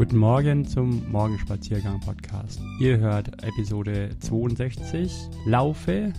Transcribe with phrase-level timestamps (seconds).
[0.00, 2.58] Guten Morgen zum Morgenspaziergang Podcast.
[2.78, 5.12] Ihr hört Episode 62
[5.44, 6.14] Laufe,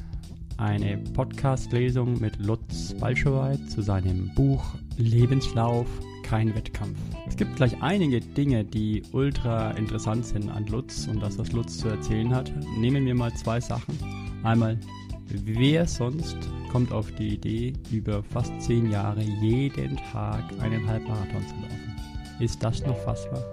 [0.57, 4.63] eine Podcast-Lesung mit Lutz Balschowait zu seinem Buch
[4.97, 5.87] Lebenslauf,
[6.21, 6.95] kein Wettkampf.
[7.27, 11.79] Es gibt gleich einige Dinge, die ultra interessant sind an Lutz und das, was Lutz
[11.79, 12.53] zu erzählen hat.
[12.77, 13.97] Nehmen wir mal zwei Sachen.
[14.43, 14.79] Einmal,
[15.25, 16.37] wer sonst
[16.71, 21.95] kommt auf die Idee, über fast zehn Jahre jeden Tag einen Halbmarathon zu laufen?
[22.39, 23.43] Ist das noch fassbar?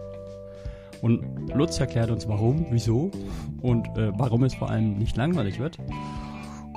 [1.03, 3.11] Und Lutz erklärt uns warum, wieso
[3.63, 5.79] und äh, warum es vor allem nicht langweilig wird.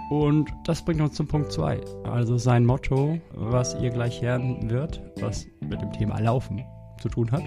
[0.09, 1.79] Und das bringt uns zum Punkt 2.
[2.03, 6.63] Also sein Motto, was ihr gleich hören wird, was mit dem Thema Laufen
[6.99, 7.43] zu tun hat,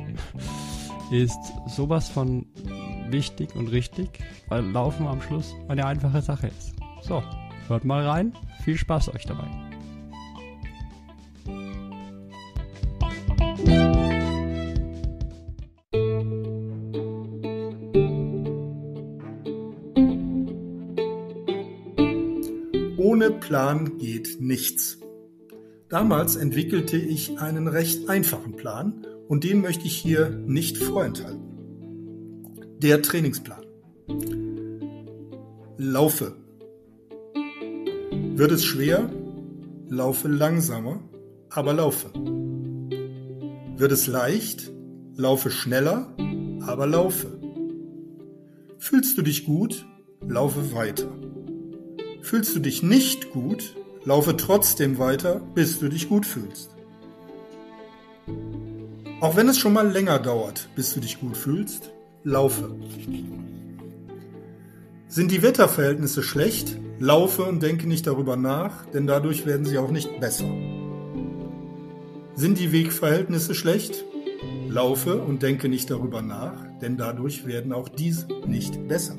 [1.11, 2.47] ist sowas von
[3.11, 6.75] wichtig und richtig, weil Laufen am Schluss eine einfache Sache ist.
[7.03, 7.23] So,
[7.69, 8.33] hört mal rein.
[8.65, 9.47] Viel Spaß euch dabei.
[23.45, 24.97] Plan geht nichts.
[25.91, 31.43] Damals entwickelte ich einen recht einfachen Plan und den möchte ich hier nicht vorenthalten.
[32.79, 33.67] Der Trainingsplan.
[35.77, 36.37] Laufe.
[38.35, 39.11] Wird es schwer?
[39.91, 41.03] Laufe langsamer,
[41.51, 42.09] aber laufe.
[43.77, 44.73] Wird es leicht?
[45.17, 46.17] Laufe schneller,
[46.63, 47.39] aber laufe.
[48.79, 49.87] Fühlst du dich gut?
[50.27, 51.11] Laufe weiter.
[52.25, 53.77] Fühlst du dich nicht gut?
[54.07, 56.71] Laufe trotzdem weiter, bis du dich gut fühlst.
[59.21, 62.75] Auch wenn es schon mal länger dauert, bis du dich gut fühlst, laufe.
[65.07, 66.79] Sind die Wetterverhältnisse schlecht?
[66.99, 70.51] Laufe und denke nicht darüber nach, denn dadurch werden sie auch nicht besser.
[72.37, 74.03] Sind die Wegverhältnisse schlecht?
[74.71, 79.15] Laufe und denke nicht darüber nach, denn dadurch werden auch diese nicht besser.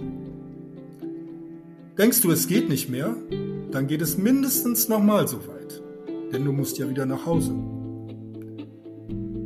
[1.98, 3.16] Denkst du, es geht nicht mehr?
[3.72, 5.82] Dann geht es mindestens nochmal so weit,
[6.34, 7.56] denn du musst ja wieder nach Hause.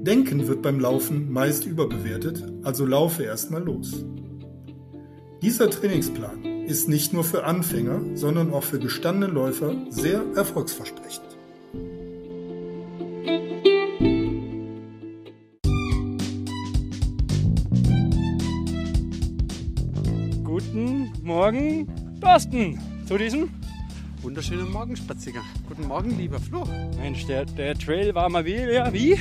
[0.01, 4.03] Denken wird beim Laufen meist überbewertet, also laufe erstmal los.
[5.43, 11.27] Dieser Trainingsplan ist nicht nur für Anfänger, sondern auch für gestandene Läufer sehr erfolgsversprechend.
[20.43, 21.87] Guten Morgen,
[22.21, 23.49] Thorsten, zu diesem
[24.21, 25.45] Wunderschönen Morgenspaziergang.
[25.69, 26.65] Guten Morgen, lieber Flo.
[27.01, 29.17] Mensch, der, der Trail war mal wie, ja, wie?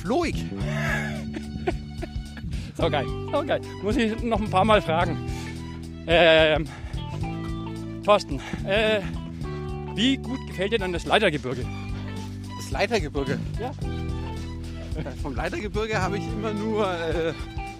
[0.00, 0.36] Floig.
[2.76, 3.60] So geil, so geil.
[3.84, 5.16] Muss ich noch ein paar Mal fragen.
[6.08, 6.66] Ähm,
[8.04, 9.00] Thorsten, äh,
[9.94, 11.64] wie gut gefällt dir dann das Leitergebirge?
[12.56, 13.38] Das Leitergebirge.
[13.60, 13.70] Ja.
[13.70, 17.32] Äh, Vom Leitergebirge habe ich immer nur äh,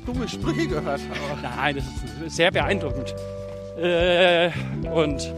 [0.06, 1.00] dumme Sprüche gehört.
[1.42, 1.84] Nein, das
[2.26, 3.16] ist sehr beeindruckend.
[3.76, 4.50] Äh,
[4.92, 5.32] und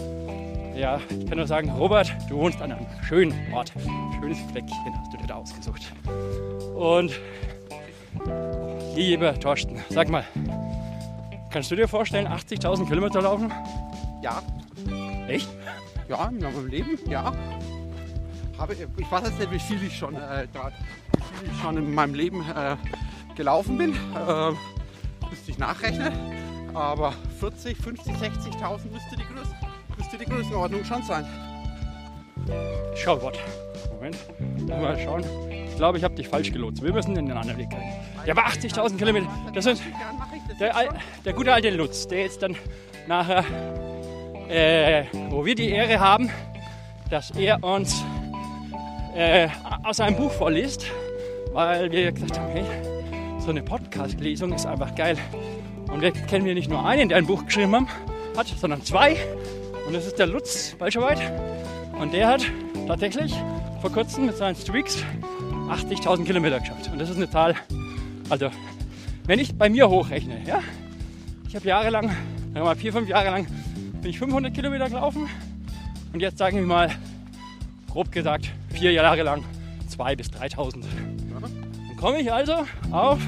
[0.77, 3.73] ja, ich kann nur sagen, Robert, du wohnst an einem schönen Ort.
[4.21, 5.93] Schönes Fleckchen hast du dir da ausgesucht.
[6.75, 7.19] Und
[8.95, 10.25] lieber Thorsten, sag mal,
[11.51, 13.53] kannst du dir vorstellen, 80.000 Kilometer laufen?
[14.23, 14.43] ja,
[15.29, 15.49] Echt?
[16.09, 17.33] ja, in meinem Leben, ja.
[18.59, 20.71] Habe, ich weiß jetzt nicht, wie viel ich schon, äh, da,
[21.13, 22.77] wie viel ich schon in meinem Leben äh,
[23.35, 23.91] gelaufen bin.
[23.93, 24.53] Äh,
[25.31, 26.36] müsste ich nachrechnen.
[26.77, 29.55] Aber 40, 50, 60.000 müsste die, Größe,
[29.97, 31.25] müsste die Größenordnung schon sein.
[32.95, 33.39] Schau, Gott.
[33.95, 34.19] Moment.
[34.69, 35.25] Mal schauen.
[35.51, 36.83] Ich glaube, ich habe dich falsch gelotst.
[36.83, 37.81] Wir müssen in den anderen Weg gehen.
[38.27, 39.27] Ja, aber 80.000 Kilometer.
[39.55, 39.81] Das sind
[40.61, 40.75] der,
[41.25, 42.55] der gute alte Lutz, der jetzt dann
[43.09, 43.45] nachher,
[44.51, 46.29] äh, wo wir die Ehre haben,
[47.09, 48.05] dass er uns
[49.15, 49.49] äh,
[49.83, 50.85] aus einem Buch vorliest,
[51.55, 52.65] weil wir gesagt haben, hey,
[53.39, 55.17] so eine Podcast-Lesung ist einfach geil.
[55.91, 57.89] Und wir kennen wir nicht nur einen, der ein Buch geschrieben haben,
[58.37, 59.17] hat, sondern zwei.
[59.87, 61.19] Und das ist der Lutz Balschowait.
[61.99, 62.45] Und der hat
[62.87, 63.35] tatsächlich
[63.81, 65.05] vor kurzem mit seinen Streaks
[65.69, 66.91] 80.000 Kilometer geschafft.
[66.93, 67.55] Und das ist eine Zahl,
[68.29, 68.51] also
[69.27, 70.61] wenn ich bei mir hochrechne, ja,
[71.49, 73.47] ich habe jahrelang, sagen wir mal vier, fünf Jahre lang,
[74.01, 75.29] bin ich 500 Kilometer gelaufen
[76.13, 76.91] und jetzt sagen wir mal,
[77.91, 79.45] grob gesagt, vier Jahre lang
[79.89, 80.85] 2.000 bis 3.000.
[81.33, 83.19] Dann komme ich also auf,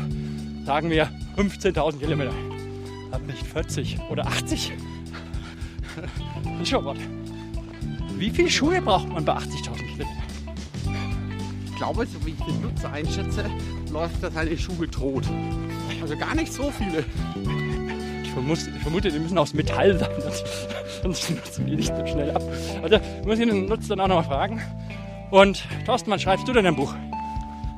[0.65, 2.48] sagen wir, 15.000 Kilometer.
[3.10, 4.72] Aber nicht 40 oder 80.
[5.96, 6.99] Das ist schon was.
[8.16, 10.08] Wie viele Schuhe braucht man bei 80.000 Kilometern?
[11.66, 13.44] Ich glaube, so wie ich den Nutzer einschätze,
[13.93, 15.25] läuft das seine Schuhe tot.
[16.02, 17.05] Also gar nicht so viele.
[18.22, 20.10] Ich vermute, ich vermute, die müssen aus Metall sein,
[21.02, 22.43] sonst, nutzen die nicht so schnell ab.
[22.82, 24.60] Also muss ich den Nutzer dann auch noch mal fragen.
[25.31, 26.94] Und Thorsten, wann schreibst du denn ein Buch?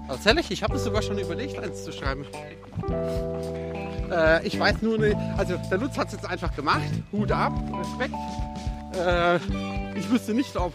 [0.09, 2.25] Tatsächlich, ich habe es sogar schon überlegt, eins zu schreiben.
[4.11, 6.91] Äh, ich weiß nur nicht, also der Lutz hat es jetzt einfach gemacht.
[7.13, 8.15] Hut ab, Respekt.
[8.95, 9.37] Äh,
[9.99, 10.73] ich wüsste nicht, ob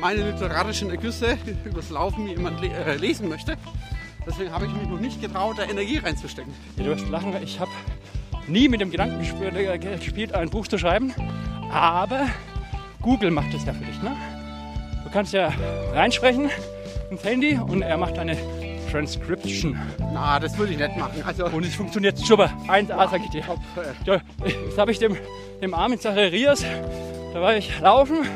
[0.00, 3.56] meine literarischen Ergüsse übers Laufen jemand le äh, lesen möchte.
[4.26, 6.52] Deswegen habe ich mich noch nicht getraut, da Energie reinzustecken.
[6.76, 7.70] Ja, du wirst lachen, ich habe
[8.46, 11.14] nie mit dem Gedanken äh, gespielt, ein Buch zu schreiben.
[11.72, 12.26] Aber
[13.02, 14.02] Google macht das ja für dich.
[14.02, 14.16] Ne?
[15.04, 15.52] Du kannst ja
[15.92, 16.50] reinsprechen
[17.10, 18.36] ins Handy und er macht eine
[18.90, 19.78] Transcription.
[20.12, 21.22] Na, das würde ich nicht machen.
[21.24, 22.50] Also, und es funktioniert super.
[22.66, 23.44] 1A, sag ich dir.
[24.04, 24.20] Ja,
[24.68, 25.16] das habe ich dem,
[25.62, 26.64] dem Armin Zacharias,
[27.32, 28.26] da war ich laufen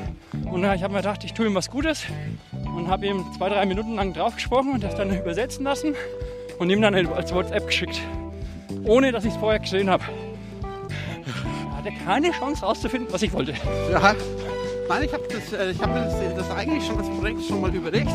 [0.51, 2.05] und ich habe mir gedacht, ich tue ihm was Gutes
[2.53, 5.95] und habe ihm zwei, drei Minuten lang draufgesprochen und das dann übersetzen lassen
[6.59, 8.01] und ihm dann als WhatsApp geschickt.
[8.85, 10.05] Ohne, dass ich es vorher gesehen habe.
[10.63, 13.55] Er hatte keine Chance rauszufinden, was ich wollte.
[13.91, 14.15] Ja,
[14.89, 18.11] nein, ich habe das, äh, hab das, das eigentlich schon, das Projekt schon mal überlegt.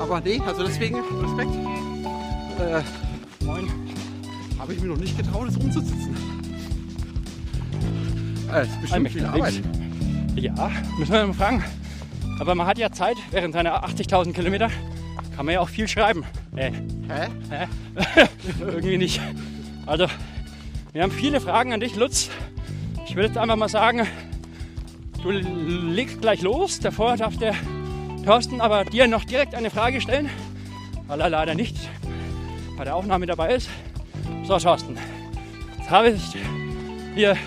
[0.00, 1.54] Aber nee, also deswegen Respekt.
[2.60, 3.68] Äh, Moin.
[4.58, 6.16] Habe ich mir noch nicht getraut, es umzusetzen.
[8.52, 9.62] Äh, ist bestimmt viel Arbeit.
[10.36, 11.64] Ja, müssen wir mal fragen.
[12.40, 14.70] Aber man hat ja Zeit, während seiner 80.000 Kilometer
[15.34, 16.24] kann man ja auch viel schreiben.
[16.56, 16.72] Äh.
[17.08, 17.28] Hä?
[17.50, 18.28] Hä?
[18.60, 19.20] Irgendwie nicht.
[19.86, 20.06] Also,
[20.92, 22.30] wir haben viele Fragen an dich, Lutz.
[23.06, 24.06] Ich will jetzt einfach mal sagen,
[25.22, 26.80] du legst gleich los.
[26.80, 27.54] Davor darf der
[28.28, 30.28] Thorsten aber dir noch direkt eine Frage stellen,
[31.06, 31.88] weil er leider nicht
[32.76, 33.70] bei der Aufnahme dabei ist.
[34.44, 34.98] So, Thorsten,
[35.78, 36.36] jetzt habe ich
[37.14, 37.38] hier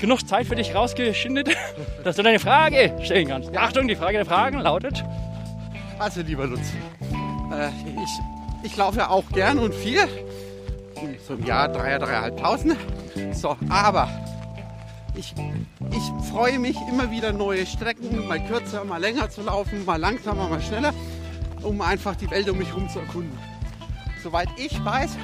[0.00, 1.48] genug Zeit für dich rausgeschindet,
[2.04, 3.52] dass du deine Frage stellen kannst.
[3.52, 5.02] Ja, Achtung, die Frage der Fragen lautet.
[5.98, 6.72] Also, lieber Lutz,
[7.52, 7.70] äh,
[8.00, 9.98] ich, ich laufe ja auch gern und viel.
[11.26, 12.76] So im Jahr 3.000,
[13.16, 13.34] 3.500.
[13.34, 14.08] So, aber
[15.16, 15.34] ich,
[15.90, 20.48] ich freue mich immer wieder neue Strecken, mal kürzer, mal länger zu laufen, mal langsamer,
[20.48, 20.92] mal schneller,
[21.62, 23.36] um einfach die Welt um mich herum zu erkunden.
[24.22, 25.16] Soweit ich weiß,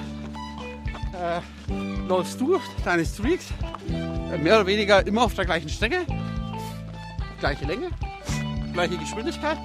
[1.13, 1.41] äh,
[2.07, 3.47] läufst du deine Streaks
[3.89, 6.07] äh, mehr oder weniger immer auf der gleichen Strecke,
[7.41, 7.91] gleiche Länge,
[8.73, 9.59] gleiche Geschwindigkeit.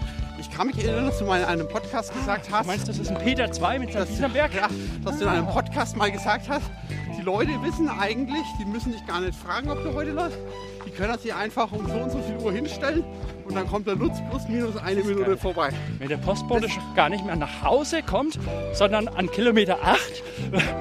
[0.47, 2.63] Ich kann mich erinnern, dass du mal in einem Podcast gesagt hast.
[2.63, 4.07] Du meinst, das ist ein Peter 2 mit St.
[4.07, 4.53] Wiesenberg?
[4.53, 4.69] Ja,
[5.03, 6.69] dass du in einem Podcast mal gesagt hast,
[7.18, 10.38] die Leute wissen eigentlich, die müssen dich gar nicht fragen, ob du heute läufst.
[10.86, 13.03] Die können sich einfach um so und so viel Uhr hinstellen
[13.45, 15.38] und dann kommt der Lutz plus minus eine Minute geil.
[15.38, 15.69] vorbei.
[15.97, 18.38] Wenn der Postbote gar nicht mehr nach Hause kommt,
[18.74, 20.00] sondern an Kilometer 8.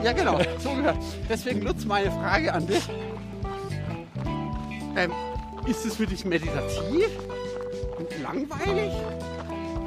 [0.05, 0.99] Ja, genau, so gehört.
[1.29, 2.83] Deswegen Lutz, meine Frage an dich.
[4.97, 5.11] Ähm,
[5.67, 7.09] ist es für dich meditativ?
[8.23, 8.93] Langweilig?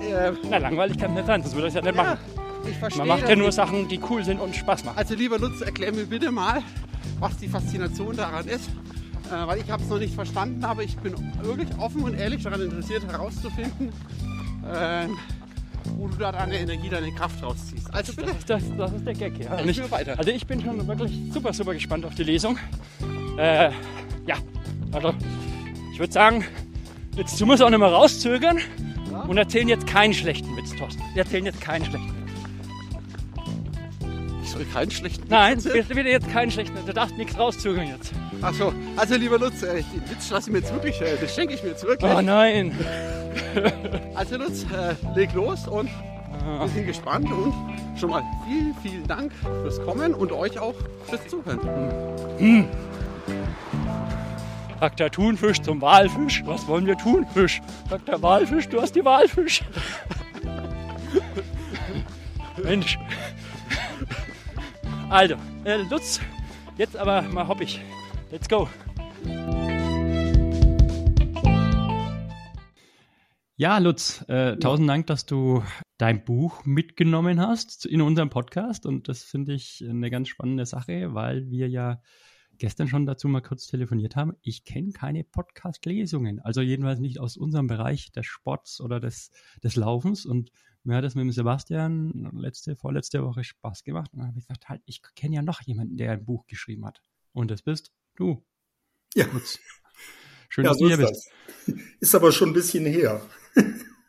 [0.01, 2.17] Äh, Na, langweilig kann nicht sein, das würde ich ja nicht ja, machen.
[2.69, 3.05] Ich verstehe.
[3.05, 4.97] Man macht ja nur Sachen, die cool sind und Spaß machen.
[4.97, 6.61] Also lieber Lutz, erklär mir bitte mal,
[7.19, 8.69] was die Faszination daran ist.
[9.27, 12.43] Äh, weil ich habe es noch nicht verstanden, aber ich bin wirklich offen und ehrlich
[12.43, 13.91] daran interessiert herauszufinden,
[14.71, 15.07] äh,
[15.97, 17.93] wo du da deine Energie, deine Kraft rausziehst.
[17.93, 18.31] Also bitte.
[18.45, 19.59] Das, das, das ist der Gag, ja.
[19.59, 20.17] Ich, weiter.
[20.17, 22.57] Also ich bin schon wirklich super, super gespannt auf die Lesung.
[23.37, 23.71] Äh,
[24.25, 24.37] ja,
[24.93, 25.13] also
[25.91, 26.45] ich würde sagen,
[27.15, 28.59] jetzt, du musst auch nicht mehr rauszögern?
[29.27, 31.01] Und erzählen jetzt keinen schlechten Witz, Thorsten.
[31.13, 32.27] Wir erzählen jetzt keinen schlechten Witz.
[34.43, 36.85] Ich soll keinen schlechten Witz Nein, bitte jetzt keinen schlechten Witz.
[36.85, 38.13] Du darfst nichts rauszögern jetzt.
[38.41, 41.63] Achso, also lieber Lutz, den Witz lasse ich mir jetzt wirklich, äh, das schenke ich
[41.63, 42.11] mir jetzt wirklich.
[42.11, 42.71] Oh nein.
[44.15, 45.89] also Lutz, äh, leg los und
[46.45, 46.61] ah.
[46.61, 47.53] wir sind gespannt und
[47.99, 49.31] schon mal vielen, vielen Dank
[49.63, 50.75] fürs Kommen und euch auch
[51.09, 51.59] fürs Zuhören.
[52.37, 52.65] Hm.
[54.79, 56.43] Sagt der Thunfisch zum Walfisch.
[56.45, 57.61] Was wollen wir tun, Fisch?
[57.89, 59.63] Sagt der Walfisch, du hast die Walfisch.
[62.63, 62.99] Mensch.
[65.09, 66.19] Also, äh, Lutz,
[66.77, 67.81] jetzt aber mal hoppig.
[68.29, 68.69] Let's go.
[73.55, 75.63] Ja, Lutz, äh, tausend Dank, dass du
[75.97, 78.85] dein Buch mitgenommen hast in unserem Podcast.
[78.85, 81.99] Und das finde ich eine ganz spannende Sache, weil wir ja
[82.59, 84.33] gestern schon dazu mal kurz telefoniert haben.
[84.41, 89.31] Ich kenne keine Podcast-Lesungen, also jedenfalls nicht aus unserem Bereich des Sports oder des,
[89.63, 90.25] des Laufens.
[90.25, 90.51] Und
[90.83, 94.11] mir hat das mit dem Sebastian letzte, vorletzte Woche Spaß gemacht.
[94.13, 96.85] Und dann habe ich gesagt, halt, ich kenne ja noch jemanden, der ein Buch geschrieben
[96.85, 97.01] hat.
[97.33, 98.45] Und das bist du.
[99.15, 99.25] Ja.
[100.49, 101.31] Schön, ja, dass so du hier bist.
[101.65, 101.75] Das.
[101.99, 103.21] Ist aber schon ein bisschen her.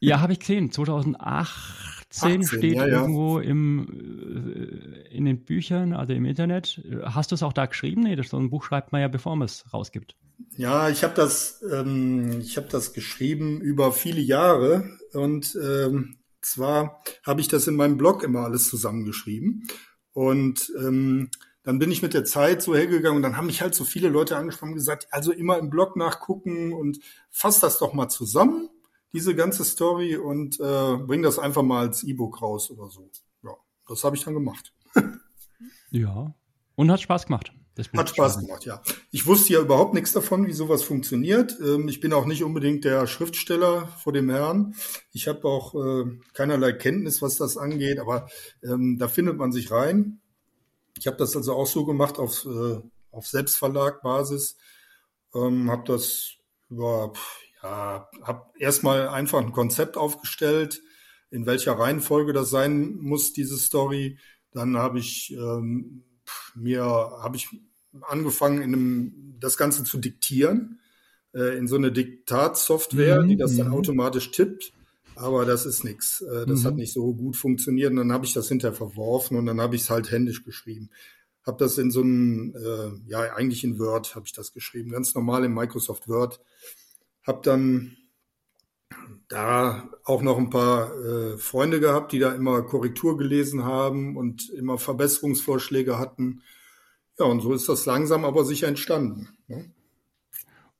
[0.00, 0.70] ja, habe ich gesehen.
[0.70, 3.00] 2008 18, 18 steht ja, ja.
[3.00, 3.88] irgendwo im,
[4.54, 6.82] äh, in den Büchern, also im Internet.
[7.02, 8.02] Hast du es auch da geschrieben?
[8.02, 10.16] Nee, das so ein Buch schreibt man ja, bevor man es rausgibt.
[10.56, 17.02] Ja, ich habe das, ähm, ich habe das geschrieben über viele Jahre und ähm, zwar
[17.24, 19.66] habe ich das in meinem Blog immer alles zusammengeschrieben
[20.12, 21.30] und ähm,
[21.64, 24.08] dann bin ich mit der Zeit so hergegangen und dann haben mich halt so viele
[24.08, 26.98] Leute angesprochen und gesagt, also immer im Blog nachgucken und
[27.30, 28.70] fass das doch mal zusammen
[29.12, 33.10] diese ganze Story und äh, bring das einfach mal als E-Book raus oder so.
[33.88, 34.72] das habe ich dann gemacht.
[35.90, 36.34] ja.
[36.74, 37.52] Und hat Spaß gemacht.
[37.96, 38.82] Hat Spaß gemacht, ja.
[39.12, 41.56] Ich wusste ja überhaupt nichts davon, wie sowas funktioniert.
[41.60, 44.74] Ähm, ich bin auch nicht unbedingt der Schriftsteller vor dem Herrn.
[45.12, 48.28] Ich habe auch äh, keinerlei Kenntnis, was das angeht, aber
[48.64, 50.20] ähm, da findet man sich rein.
[50.98, 52.80] Ich habe das also auch so gemacht auf, äh,
[53.12, 54.56] auf Selbstverlagbasis.
[55.34, 56.32] Ähm, habe das
[56.70, 57.12] über,
[57.62, 60.82] ja, habe erstmal einfach ein Konzept aufgestellt,
[61.30, 64.18] in welcher Reihenfolge das sein muss, diese Story.
[64.52, 66.04] Dann habe ich ähm,
[66.54, 67.48] mir habe ich
[68.02, 70.80] angefangen, in einem, das Ganze zu diktieren,
[71.34, 73.28] äh, in so eine Diktatsoftware, mhm.
[73.28, 73.74] die das dann mhm.
[73.74, 74.72] automatisch tippt.
[75.14, 76.20] Aber das ist nichts.
[76.20, 76.64] Äh, das mhm.
[76.64, 77.90] hat nicht so gut funktioniert.
[77.90, 80.90] Und dann habe ich das hinterher verworfen und dann habe ich es halt händisch geschrieben.
[81.44, 85.14] Habe das in so einem, äh, ja, eigentlich in Word habe ich das geschrieben, ganz
[85.14, 86.40] normal in Microsoft Word.
[87.28, 87.96] Habe dann
[89.28, 94.48] da auch noch ein paar äh, Freunde gehabt, die da immer Korrektur gelesen haben und
[94.48, 96.42] immer Verbesserungsvorschläge hatten.
[97.18, 99.28] Ja, und so ist das langsam aber sicher entstanden.
[99.46, 99.70] Ne?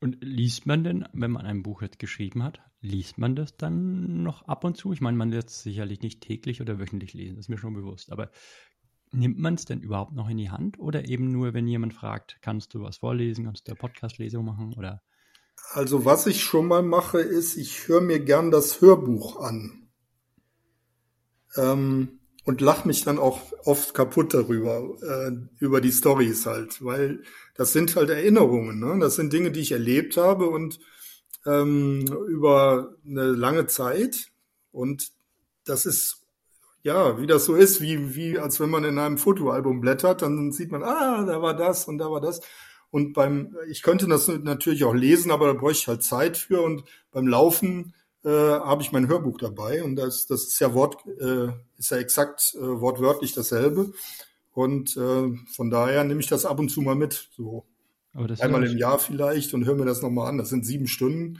[0.00, 4.22] Und liest man denn, wenn man ein Buch jetzt geschrieben hat, liest man das dann
[4.22, 4.92] noch ab und zu?
[4.92, 7.74] Ich meine, man wird es sicherlich nicht täglich oder wöchentlich lesen, das ist mir schon
[7.74, 8.10] bewusst.
[8.12, 8.30] Aber
[9.10, 12.38] nimmt man es denn überhaupt noch in die Hand oder eben nur, wenn jemand fragt,
[12.40, 15.02] kannst du was vorlesen, kannst du eine Podcast-Lesung machen oder?
[15.70, 19.88] Also was ich schon mal mache, ist, ich höre mir gern das Hörbuch an.
[21.56, 27.22] Ähm, und lach mich dann auch oft kaputt darüber, äh, über die Stories halt, weil
[27.54, 28.98] das sind halt Erinnerungen, ne?
[28.98, 30.80] Das sind Dinge, die ich erlebt habe und
[31.44, 34.30] ähm, über eine lange Zeit.
[34.72, 35.12] Und
[35.66, 36.22] das ist
[36.82, 40.52] ja, wie das so ist, wie, wie als wenn man in einem Fotoalbum blättert, dann
[40.52, 42.40] sieht man, ah, da war das und da war das.
[42.90, 46.62] Und beim, ich könnte das natürlich auch lesen, aber da bräuchte ich halt Zeit für.
[46.62, 51.04] Und beim Laufen äh, habe ich mein Hörbuch dabei und das, das ist ja Wort,
[51.20, 53.92] äh, ist ja exakt äh, wortwörtlich dasselbe.
[54.52, 57.64] Und äh, von daher nehme ich das ab und zu mal mit, so
[58.40, 60.38] einmal im Jahr vielleicht und höre mir das nochmal an.
[60.38, 61.38] Das sind sieben Stunden.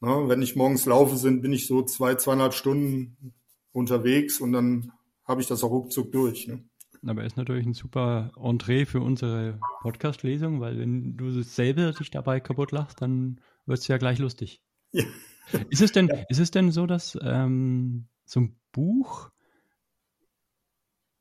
[0.00, 3.34] Na, wenn ich morgens laufe, sind, bin ich so zwei, zweieinhalb Stunden
[3.72, 4.92] unterwegs und dann
[5.24, 6.48] habe ich das auch ruckzuck durch.
[6.48, 6.64] Ne?
[7.06, 12.40] Aber ist natürlich ein super Entree für unsere Podcast-Lesung, weil wenn du selber dich dabei
[12.40, 14.62] kaputt lachst, dann wird es ja gleich lustig.
[14.92, 15.04] Ja.
[15.70, 16.14] Ist es denn, ja.
[16.28, 19.32] ist es denn so, dass ähm, so ein Buch,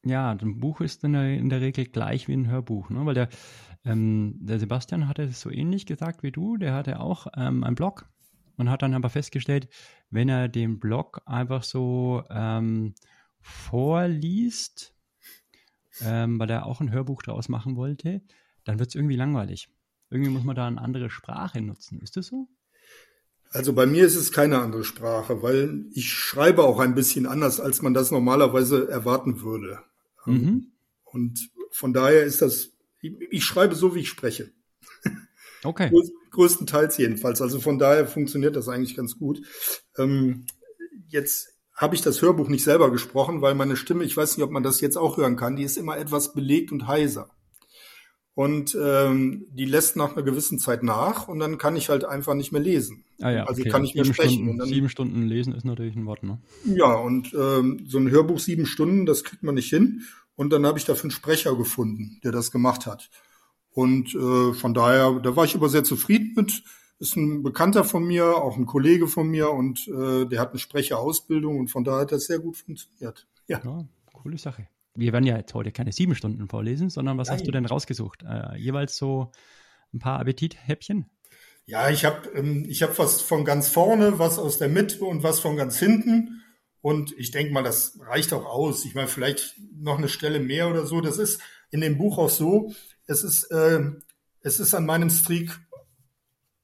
[0.05, 3.07] ja, ein Buch ist in der, in der Regel gleich wie ein Hörbuch, ne?
[3.07, 3.29] Weil der,
[3.85, 7.73] ähm, der Sebastian hatte es so ähnlich gesagt wie du, der hatte auch ähm, einen
[7.73, 8.07] Blog
[8.57, 9.67] und hat dann aber festgestellt,
[10.11, 12.93] wenn er den Blog einfach so ähm,
[13.41, 14.95] vorliest,
[16.01, 18.21] ähm, weil er auch ein Hörbuch daraus machen wollte,
[18.63, 19.69] dann wird es irgendwie langweilig.
[20.09, 21.99] Irgendwie muss man da eine andere Sprache nutzen.
[22.01, 22.47] Ist das so?
[23.51, 27.59] Also bei mir ist es keine andere Sprache, weil ich schreibe auch ein bisschen anders,
[27.59, 29.79] als man das normalerweise erwarten würde.
[30.25, 30.71] Mhm.
[31.03, 34.51] Und von daher ist das, ich schreibe so, wie ich spreche.
[35.63, 35.91] Okay.
[36.31, 37.41] Größtenteils jedenfalls.
[37.41, 39.41] Also von daher funktioniert das eigentlich ganz gut.
[39.97, 40.45] Ähm,
[41.07, 44.51] jetzt habe ich das Hörbuch nicht selber gesprochen, weil meine Stimme, ich weiß nicht, ob
[44.51, 47.29] man das jetzt auch hören kann, die ist immer etwas belegt und heiser
[48.35, 52.35] und ähm, die lässt nach einer gewissen Zeit nach und dann kann ich halt einfach
[52.35, 53.05] nicht mehr lesen.
[53.21, 53.69] Ah ja, also okay.
[53.69, 54.43] kann ich mehr sprechen.
[54.43, 56.39] Stunden, dann, sieben Stunden lesen ist natürlich ein Wort, ne?
[56.65, 60.03] Ja, und ähm, so ein Hörbuch sieben Stunden, das kriegt man nicht hin.
[60.35, 63.09] Und dann habe ich dafür einen Sprecher gefunden, der das gemacht hat.
[63.71, 66.63] Und äh, von daher, da war ich aber sehr zufrieden mit.
[66.99, 70.59] Ist ein Bekannter von mir, auch ein Kollege von mir und äh, der hat eine
[70.59, 73.27] Sprecherausbildung und von daher hat das sehr gut funktioniert.
[73.47, 74.67] Ja, ja coole Sache
[74.99, 77.37] wir werden ja jetzt heute keine sieben Stunden vorlesen, sondern was Nein.
[77.37, 78.23] hast du denn rausgesucht?
[78.23, 79.31] Äh, jeweils so
[79.93, 81.09] ein paar Appetithäppchen?
[81.65, 85.23] Ja, ich habe ähm, ich hab was von ganz vorne, was aus der Mitte und
[85.23, 86.43] was von ganz hinten.
[86.81, 88.85] Und ich denke mal, das reicht auch aus.
[88.85, 91.01] Ich meine, vielleicht noch eine Stelle mehr oder so.
[91.01, 91.41] Das ist
[91.71, 92.73] in dem Buch auch so.
[93.05, 93.81] Es ist, äh,
[94.41, 95.59] es ist an meinem Streak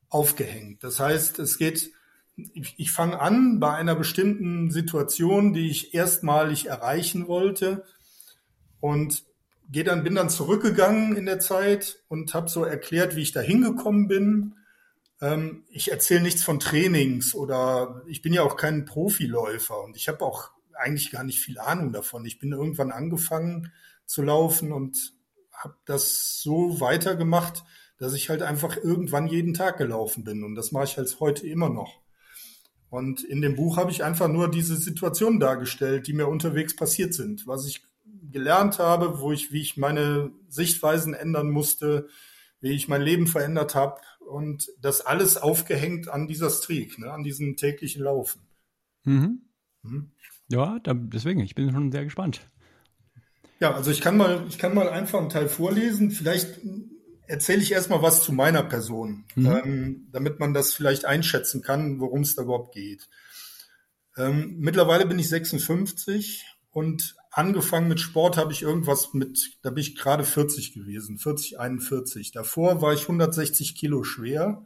[0.09, 0.83] aufgehängt.
[0.83, 1.91] Das heißt, es geht,
[2.35, 7.85] ich, ich fange an bei einer bestimmten Situation, die ich erstmalig erreichen wollte
[8.79, 9.24] und
[9.69, 13.41] geh dann, bin dann zurückgegangen in der Zeit und habe so erklärt, wie ich da
[13.41, 14.55] hingekommen bin.
[15.21, 20.07] Ähm, ich erzähle nichts von Trainings oder ich bin ja auch kein Profiläufer und ich
[20.07, 22.25] habe auch eigentlich gar nicht viel Ahnung davon.
[22.25, 23.71] Ich bin irgendwann angefangen
[24.05, 25.13] zu laufen und
[25.51, 27.63] habe das so weitergemacht,
[27.97, 31.47] dass ich halt einfach irgendwann jeden Tag gelaufen bin und das mache ich halt heute
[31.47, 32.01] immer noch.
[32.89, 37.13] Und in dem Buch habe ich einfach nur diese Situationen dargestellt, die mir unterwegs passiert
[37.13, 37.83] sind, was ich
[38.31, 42.07] gelernt habe, wo ich, wie ich meine Sichtweisen ändern musste,
[42.61, 47.23] wie ich mein Leben verändert habe und das alles aufgehängt an dieser Streak, ne, an
[47.23, 48.41] diesem täglichen Laufen.
[49.03, 49.41] Mhm.
[49.83, 50.11] Mhm.
[50.49, 52.49] Ja, da, deswegen, ich bin schon sehr gespannt.
[53.59, 56.11] Ja, also ich kann mal, ich kann mal einfach einen Teil vorlesen.
[56.11, 56.59] Vielleicht
[57.27, 59.46] erzähle ich erstmal was zu meiner Person, mhm.
[59.46, 63.08] ähm, damit man das vielleicht einschätzen kann, worum es da überhaupt geht.
[64.17, 69.82] Ähm, mittlerweile bin ich 56 und angefangen mit Sport habe ich irgendwas mit, da bin
[69.82, 72.32] ich gerade 40 gewesen, 40, 41.
[72.32, 74.65] Davor war ich 160 Kilo schwer.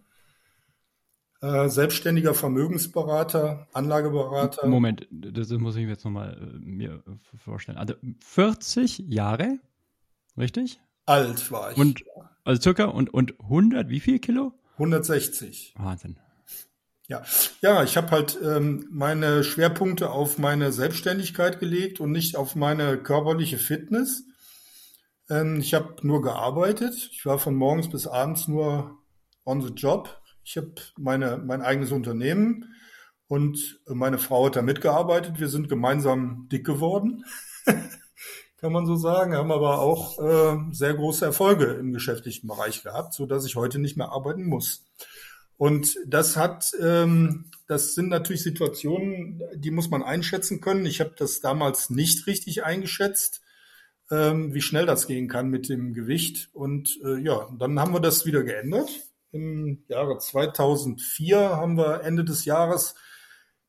[1.41, 4.67] Äh, selbstständiger Vermögensberater, Anlageberater.
[4.67, 7.01] Moment, das muss ich jetzt nochmal äh, mir
[7.37, 7.77] vorstellen.
[7.77, 9.57] Also 40 Jahre,
[10.37, 10.81] richtig?
[11.09, 11.77] Alt war ich.
[11.77, 12.03] Und,
[12.43, 14.53] also circa, und, und 100, wie viel Kilo?
[14.73, 15.73] 160.
[15.77, 16.17] Wahnsinn.
[17.07, 17.23] Ja,
[17.61, 22.99] ja, ich habe halt ähm, meine Schwerpunkte auf meine Selbstständigkeit gelegt und nicht auf meine
[22.99, 24.25] körperliche Fitness.
[25.31, 27.09] Ähm, ich habe nur gearbeitet.
[27.11, 28.99] Ich war von morgens bis abends nur
[29.45, 30.21] on the job.
[30.43, 32.75] Ich habe meine mein eigenes Unternehmen
[33.27, 35.39] und meine Frau hat da mitgearbeitet.
[35.39, 37.25] Wir sind gemeinsam dick geworden,
[38.59, 39.33] kann man so sagen.
[39.33, 43.79] Haben aber auch äh, sehr große Erfolge im geschäftlichen Bereich gehabt, so dass ich heute
[43.79, 44.85] nicht mehr arbeiten muss.
[45.57, 50.85] Und das hat, ähm, das sind natürlich Situationen, die muss man einschätzen können.
[50.85, 53.41] Ich habe das damals nicht richtig eingeschätzt,
[54.09, 56.49] ähm, wie schnell das gehen kann mit dem Gewicht.
[56.53, 58.89] Und äh, ja, dann haben wir das wieder geändert.
[59.31, 62.95] Im Jahre 2004 haben wir Ende des Jahres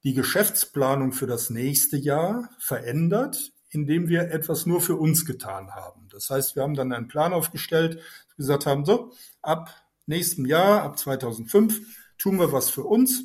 [0.05, 6.09] die Geschäftsplanung für das nächste Jahr verändert, indem wir etwas nur für uns getan haben.
[6.11, 8.01] Das heißt, wir haben dann einen Plan aufgestellt,
[8.37, 9.13] gesagt haben, so,
[9.43, 9.75] ab
[10.07, 11.81] nächsten Jahr, ab 2005,
[12.19, 13.25] tun wir was für uns,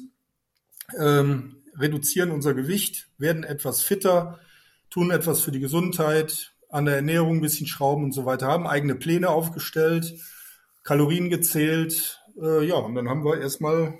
[0.98, 4.40] ähm, reduzieren unser Gewicht, werden etwas fitter,
[4.90, 8.68] tun etwas für die Gesundheit, an der Ernährung ein bisschen schrauben und so weiter, haben
[8.68, 10.14] eigene Pläne aufgestellt,
[10.84, 13.98] Kalorien gezählt, äh, ja, und dann haben wir erstmal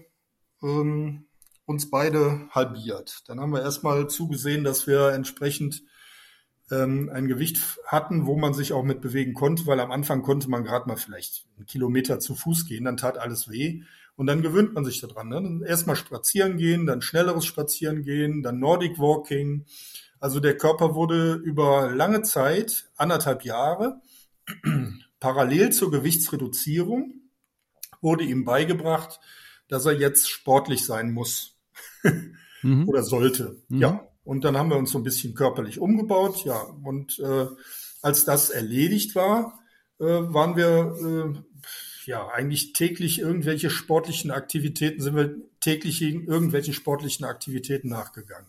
[0.62, 1.26] ähm,
[1.66, 3.24] uns beide halbiert.
[3.28, 5.84] Dann haben wir erstmal zugesehen, dass wir entsprechend
[6.72, 10.50] ähm, ein Gewicht hatten, wo man sich auch mit bewegen konnte, weil am Anfang konnte
[10.50, 13.84] man gerade mal vielleicht einen Kilometer zu Fuß gehen, dann tat alles weh.
[14.18, 15.28] Und dann gewöhnt man sich daran.
[15.28, 15.68] Ne?
[15.68, 19.66] Erstmal spazieren gehen, dann schnelleres Spazieren gehen, dann Nordic Walking.
[20.20, 24.02] Also der Körper wurde über lange Zeit, anderthalb Jahre,
[25.20, 27.14] parallel zur Gewichtsreduzierung,
[28.02, 29.20] wurde ihm beigebracht,
[29.68, 31.58] dass er jetzt sportlich sein muss
[32.62, 32.88] mhm.
[32.88, 33.62] oder sollte.
[33.68, 33.82] Mhm.
[33.82, 36.60] Ja, und dann haben wir uns so ein bisschen körperlich umgebaut, ja.
[36.84, 37.46] Und äh,
[38.02, 39.60] als das erledigt war,
[40.00, 47.26] äh, waren wir äh, ja eigentlich täglich irgendwelche sportlichen Aktivitäten, sind wir täglich irgendwelchen sportlichen
[47.26, 48.48] Aktivitäten nachgegangen.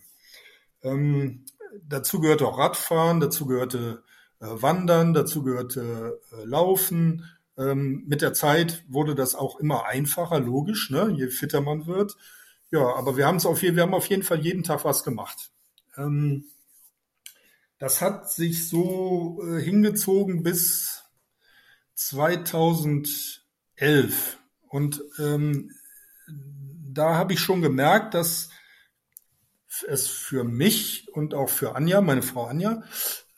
[0.83, 1.45] Ähm,
[1.87, 4.03] dazu gehörte auch Radfahren, dazu gehörte
[4.41, 7.25] äh, Wandern, dazu gehörte äh, Laufen.
[7.59, 11.15] Ähm, mit der Zeit wurde das auch immer einfacher, logisch, ne?
[11.17, 12.17] je fitter man wird.
[12.71, 15.51] Ja, aber wir haben es auf wir haben auf jeden Fall jeden Tag was gemacht.
[15.97, 16.45] Ähm,
[17.79, 21.05] das hat sich so äh, hingezogen bis
[21.95, 24.39] 2011.
[24.69, 25.71] Und ähm,
[26.29, 28.51] da habe ich schon gemerkt, dass
[29.87, 32.83] es für mich und auch für Anja, meine Frau Anja,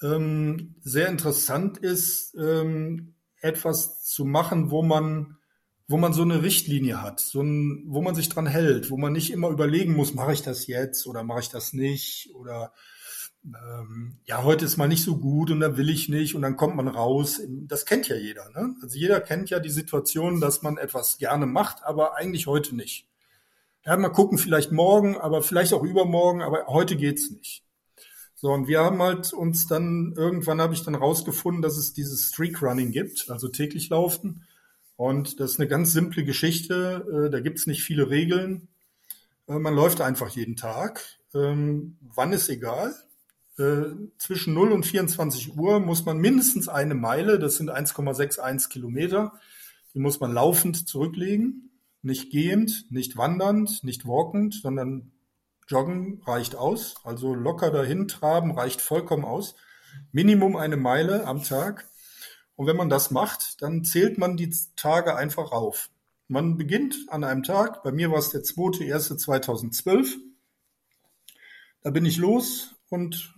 [0.03, 5.38] ähm, sehr interessant ist, ähm, etwas zu machen, wo man,
[5.89, 9.13] wo man so eine Richtlinie hat, so ein, wo man sich dran hält, wo man
[9.15, 12.73] nicht immer überlegen muss, mache ich das jetzt oder mache ich das nicht oder
[13.45, 16.57] ähm, ja, heute ist mal nicht so gut und da will ich nicht und dann
[16.57, 17.41] kommt man raus.
[17.49, 18.51] Das kennt ja jeder.
[18.51, 18.75] Ne?
[18.83, 23.07] Also jeder kennt ja die Situation, dass man etwas gerne macht, aber eigentlich heute nicht.
[23.87, 27.65] Ja, mal gucken, vielleicht morgen, aber vielleicht auch übermorgen, aber heute geht's nicht.
[28.35, 32.29] So, und wir haben halt uns dann, irgendwann habe ich dann rausgefunden, dass es dieses
[32.29, 34.45] Streak Running gibt, also täglich laufen.
[34.99, 38.67] Und das ist eine ganz simple Geschichte, äh, da gibt's nicht viele Regeln.
[39.47, 41.01] Äh, man läuft einfach jeden Tag.
[41.33, 42.97] Ähm, wann ist egal.
[43.59, 49.35] Äh, zwischen 0 und 24 Uhr muss man mindestens eine Meile, das sind 1,61 Kilometer,
[49.95, 51.71] die muss man laufend zurücklegen.
[52.03, 55.13] Nicht gehend, nicht wandernd, nicht walkend, sondern
[55.69, 56.97] joggen reicht aus.
[57.05, 59.55] Also locker dahin traben reicht vollkommen aus.
[60.11, 61.88] Minimum eine Meile am Tag.
[62.59, 65.91] Und wenn man das macht, dann zählt man die Tage einfach auf.
[66.27, 70.17] Man beginnt an einem Tag, bei mir war es der 2.1.2012.
[71.83, 73.33] Da bin ich los und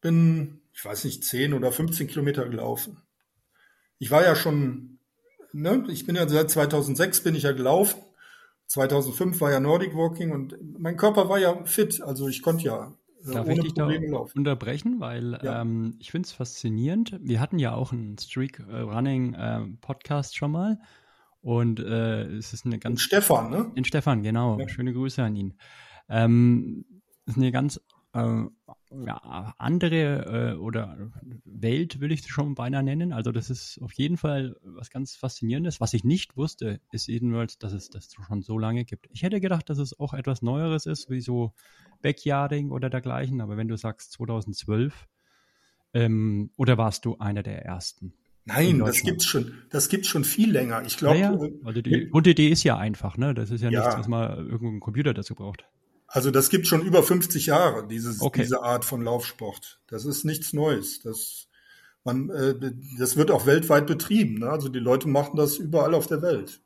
[0.00, 3.02] bin, ich weiß nicht, 10 oder 15 Kilometer gelaufen.
[3.98, 5.00] Ich war ja schon,
[5.52, 8.00] ne, ich bin ja seit 2006 bin ich ja gelaufen.
[8.68, 12.94] 2005 war ja Nordic Walking und mein Körper war ja fit, also ich konnte ja
[13.24, 14.38] Darf ich dich da laufen.
[14.38, 15.62] unterbrechen, weil ja.
[15.62, 17.18] ähm, ich finde es faszinierend.
[17.22, 20.78] Wir hatten ja auch einen Streak äh, Running äh, Podcast schon mal
[21.42, 23.72] und äh, es ist eine ganz in Stefan, ne?
[23.74, 24.58] In Stefan, genau.
[24.58, 24.68] Ja.
[24.68, 25.54] Schöne Grüße an ihn.
[26.08, 26.84] Ähm,
[27.26, 27.80] es ist eine ganz
[28.12, 28.44] äh,
[29.06, 31.10] ja, andere äh, oder
[31.44, 33.12] Welt will ich das schon beinahe nennen.
[33.12, 35.80] Also das ist auf jeden Fall was ganz Faszinierendes.
[35.80, 39.08] Was ich nicht wusste, ist jedenfalls, dass es das schon so lange gibt.
[39.12, 41.52] Ich hätte gedacht, dass es auch etwas Neueres ist, wie so
[42.02, 43.40] Backyarding oder dergleichen.
[43.40, 45.08] Aber wenn du sagst 2012,
[45.92, 48.14] ähm, oder warst du einer der ersten?
[48.44, 50.82] Nein, das gibt's schon, das gibt's schon viel länger.
[50.84, 51.18] Ich glaube.
[51.18, 51.44] Ja, ja.
[51.44, 53.34] Äh, also die Grundidee ist ja einfach, ne?
[53.34, 53.80] Das ist ja, ja.
[53.80, 55.64] nichts, was man irgendeinen Computer dazu braucht.
[56.06, 58.42] Also das gibt schon über 50 Jahre, dieses, okay.
[58.42, 59.80] diese Art von Laufsport.
[59.86, 61.00] Das ist nichts Neues.
[61.00, 61.46] Das,
[62.02, 62.54] man, äh,
[62.98, 64.40] das wird auch weltweit betrieben.
[64.40, 64.50] Ne?
[64.50, 66.60] Also die Leute machen das überall auf der Welt.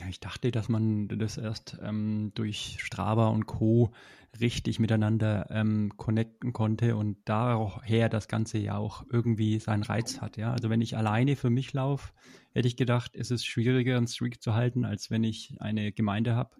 [0.00, 3.92] Ja, ich dachte, dass man das erst ähm, durch Strava und Co.
[4.40, 10.36] richtig miteinander ähm, connecten konnte und daher das Ganze ja auch irgendwie seinen Reiz hat.
[10.36, 10.52] Ja?
[10.52, 12.12] Also wenn ich alleine für mich laufe,
[12.52, 16.34] hätte ich gedacht, ist es schwieriger, einen Streak zu halten, als wenn ich eine Gemeinde
[16.34, 16.56] habe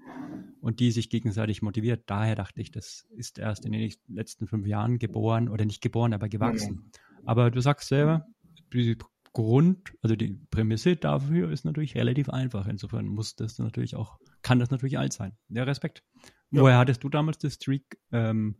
[0.60, 2.04] und die sich gegenseitig motiviert.
[2.06, 6.14] Daher dachte ich, das ist erst in den letzten fünf Jahren geboren oder nicht geboren,
[6.14, 6.74] aber gewachsen.
[6.74, 6.90] Mhm.
[7.26, 8.26] Aber du sagst selber,
[8.72, 8.96] die
[9.36, 12.66] Grund, also die Prämisse dafür ist natürlich relativ einfach.
[12.66, 15.36] Insofern muss das natürlich auch, kann das natürlich alt sein.
[15.50, 16.02] Ja, Respekt.
[16.50, 16.62] Ja.
[16.62, 18.56] Woher hattest du damals das Streak ähm,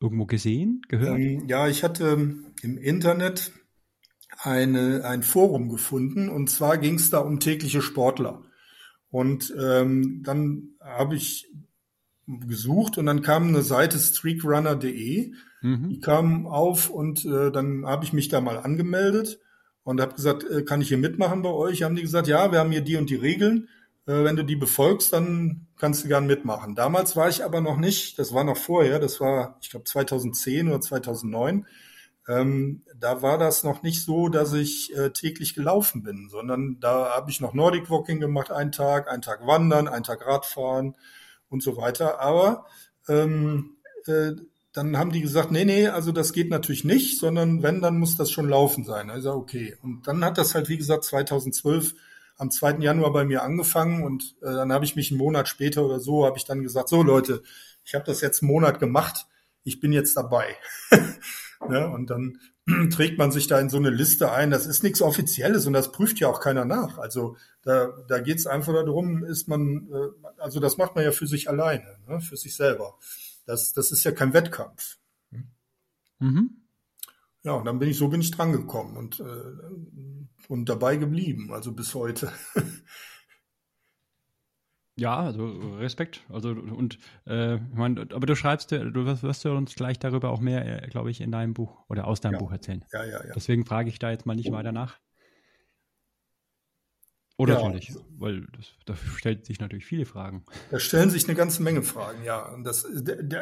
[0.00, 1.18] irgendwo gesehen, gehört?
[1.18, 3.52] Ähm, ja, ich hatte im Internet
[4.36, 8.42] eine, ein Forum gefunden und zwar ging es da um tägliche Sportler.
[9.08, 11.50] Und ähm, dann habe ich
[12.26, 15.88] gesucht und dann kam eine Seite streakrunner.de, mhm.
[15.88, 19.40] die kam auf und äh, dann habe ich mich da mal angemeldet
[19.84, 21.82] und habe gesagt, äh, kann ich hier mitmachen bei euch?
[21.82, 23.68] Haben die gesagt, ja, wir haben hier die und die Regeln.
[24.06, 26.74] Äh, wenn du die befolgst, dann kannst du gern mitmachen.
[26.74, 30.68] Damals war ich aber noch nicht, das war noch vorher, das war, ich glaube, 2010
[30.68, 31.66] oder 2009.
[32.26, 37.14] Ähm, da war das noch nicht so, dass ich äh, täglich gelaufen bin, sondern da
[37.14, 40.94] habe ich noch Nordic Walking gemacht, einen Tag, einen Tag Wandern, einen Tag Radfahren
[41.50, 42.20] und so weiter.
[42.20, 42.66] Aber
[43.08, 44.32] ähm, äh,
[44.74, 48.16] dann haben die gesagt, nee, nee, also das geht natürlich nicht, sondern wenn, dann muss
[48.16, 49.08] das schon laufen sein.
[49.08, 49.76] Also okay.
[49.82, 51.94] Und dann hat das halt, wie gesagt, 2012
[52.36, 52.78] am 2.
[52.80, 56.26] Januar bei mir angefangen und äh, dann habe ich mich einen Monat später oder so,
[56.26, 57.44] habe ich dann gesagt, so Leute,
[57.84, 59.26] ich habe das jetzt einen Monat gemacht,
[59.62, 60.56] ich bin jetzt dabei.
[61.70, 62.40] ja, und dann
[62.90, 64.50] trägt man sich da in so eine Liste ein.
[64.50, 66.98] Das ist nichts Offizielles und das prüft ja auch keiner nach.
[66.98, 71.12] Also da, da geht es einfach darum, ist man, äh, also das macht man ja
[71.12, 72.98] für sich alleine, ne, für sich selber.
[73.46, 74.98] Das, das ist ja kein Wettkampf.
[76.18, 76.64] Mhm.
[77.42, 81.72] Ja, und dann bin ich, so bin ich drangekommen und, äh, und dabei geblieben, also
[81.72, 82.32] bis heute.
[84.96, 85.46] Ja, also
[85.78, 86.24] Respekt.
[86.28, 90.30] Also und äh, ich meine, aber du schreibst, du wirst, wirst du uns gleich darüber
[90.30, 92.38] auch mehr, äh, glaube ich, in deinem Buch oder aus deinem ja.
[92.38, 92.84] Buch erzählen.
[92.92, 93.32] Ja, ja, ja.
[93.34, 95.00] Deswegen frage ich da jetzt mal nicht weiter nach.
[97.36, 97.68] Oder ja.
[97.68, 100.44] nicht, weil das, da stellt sich natürlich viele Fragen.
[100.70, 102.44] Da stellen sich eine ganze Menge Fragen, ja.
[102.52, 102.86] Und das,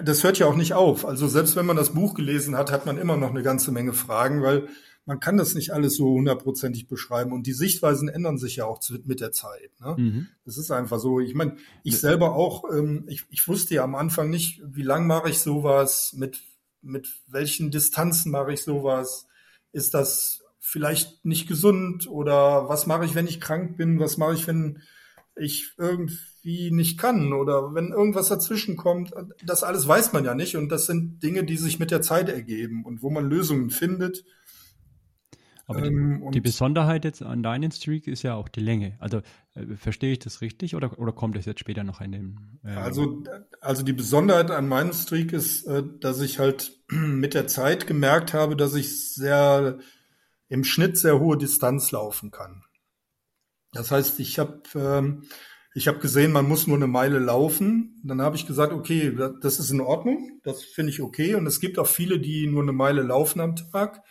[0.03, 1.05] das hört ja auch nicht auf.
[1.05, 3.93] Also selbst wenn man das Buch gelesen hat, hat man immer noch eine ganze Menge
[3.93, 4.69] Fragen, weil
[5.05, 7.33] man kann das nicht alles so hundertprozentig beschreiben.
[7.33, 9.73] Und die Sichtweisen ändern sich ja auch mit der Zeit.
[9.81, 9.95] Ne?
[9.99, 10.29] Mhm.
[10.47, 11.21] Das ist einfach so.
[11.21, 15.07] Ich meine, ich selber auch, ähm, ich, ich wusste ja am Anfang nicht, wie lang
[15.07, 16.41] mache ich sowas, mit,
[16.81, 19.27] mit welchen Distanzen mache ich sowas.
[19.73, 24.35] Ist das vielleicht nicht gesund oder was mache ich, wenn ich krank bin, was mache
[24.35, 24.81] ich, wenn
[25.35, 29.13] ich irgendwie nicht kann oder wenn irgendwas dazwischen kommt.
[29.45, 32.29] Das alles weiß man ja nicht und das sind Dinge, die sich mit der Zeit
[32.29, 34.25] ergeben und wo man Lösungen findet.
[35.67, 38.97] Aber ähm, die, die, Besonderheit jetzt an deinen Streak ist ja auch die Länge.
[39.01, 39.19] Also
[39.55, 42.59] äh, verstehe ich das richtig oder, oder kommt es jetzt später noch in dem?
[42.65, 43.25] Äh also,
[43.61, 48.33] also die Besonderheit an meinem Streak ist, äh, dass ich halt mit der Zeit gemerkt
[48.33, 49.79] habe, dass ich sehr
[50.53, 52.63] im Schnitt sehr hohe Distanz laufen kann.
[53.73, 55.25] Das heißt, ich habe ähm,
[55.75, 58.03] ich habe gesehen, man muss nur eine Meile laufen.
[58.05, 61.35] Dann habe ich gesagt, okay, das ist in Ordnung, das finde ich okay.
[61.35, 64.03] Und es gibt auch viele, die nur eine Meile laufen am Tag.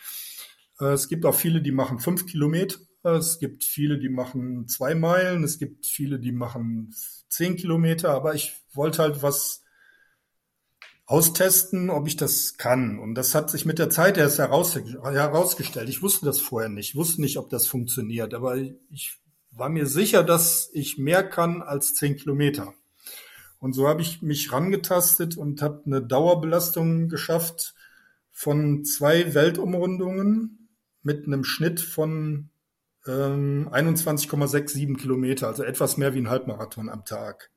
[0.80, 2.80] Äh, es gibt auch viele, die machen fünf Kilometer.
[3.04, 5.44] Es gibt viele, die machen zwei Meilen.
[5.44, 6.96] Es gibt viele, die machen
[7.30, 8.10] zehn Kilometer.
[8.10, 9.64] Aber ich wollte halt was
[11.12, 12.98] austesten, ob ich das kann.
[12.98, 15.90] Und das hat sich mit der Zeit erst heraus, herausgestellt.
[15.90, 16.90] Ich wusste das vorher nicht.
[16.90, 18.34] Ich wusste nicht, ob das funktioniert.
[18.34, 19.20] Aber ich
[19.52, 22.74] war mir sicher, dass ich mehr kann als zehn Kilometer.
[23.60, 27.76] Und so habe ich mich rangetastet und habe eine Dauerbelastung geschafft
[28.32, 30.70] von zwei Weltumrundungen
[31.04, 32.50] mit einem Schnitt von
[33.06, 37.52] ähm, 21,67 Kilometer, also etwas mehr wie ein Halbmarathon am Tag.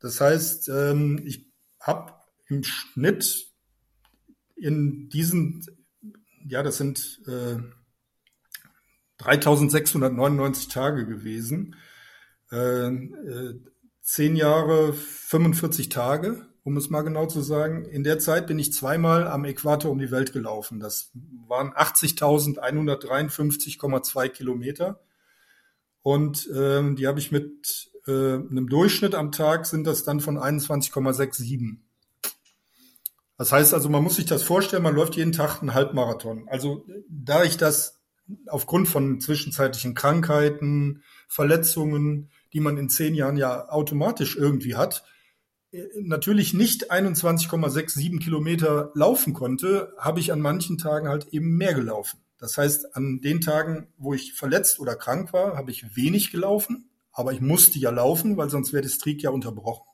[0.00, 1.46] Das heißt, ähm, ich
[1.78, 2.19] habe
[2.50, 3.46] im Schnitt
[4.56, 5.64] in diesen,
[6.46, 7.56] ja, das sind äh,
[9.18, 11.76] 3699 Tage gewesen,
[12.52, 13.58] äh, äh,
[14.02, 17.84] 10 Jahre, 45 Tage, um um es mal genau zu sagen.
[17.84, 20.78] In der Zeit bin ich zweimal am Äquator um die Welt gelaufen.
[20.78, 21.10] Das
[21.48, 25.00] waren 80.153,2 Kilometer.
[26.02, 30.38] Und ähm, die habe ich mit äh, einem Durchschnitt am Tag sind das dann von
[30.38, 31.78] 21,67.
[33.40, 36.46] Das heißt also, man muss sich das vorstellen, man läuft jeden Tag einen Halbmarathon.
[36.48, 37.98] Also da ich das
[38.46, 45.04] aufgrund von zwischenzeitlichen Krankheiten, Verletzungen, die man in zehn Jahren ja automatisch irgendwie hat,
[45.72, 51.72] äh, natürlich nicht 21,67 Kilometer laufen konnte, habe ich an manchen Tagen halt eben mehr
[51.72, 52.20] gelaufen.
[52.36, 56.90] Das heißt, an den Tagen, wo ich verletzt oder krank war, habe ich wenig gelaufen,
[57.10, 59.86] aber ich musste ja laufen, weil sonst wäre das Streak ja unterbrochen.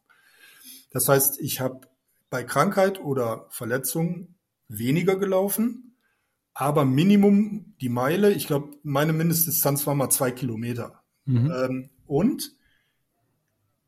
[0.90, 1.86] Das heißt, ich habe
[2.30, 4.34] bei Krankheit oder Verletzung
[4.68, 5.96] weniger gelaufen,
[6.54, 11.02] aber Minimum die Meile, ich glaube, meine Mindestdistanz war mal zwei Kilometer.
[11.24, 11.52] Mhm.
[11.54, 12.52] Ähm, und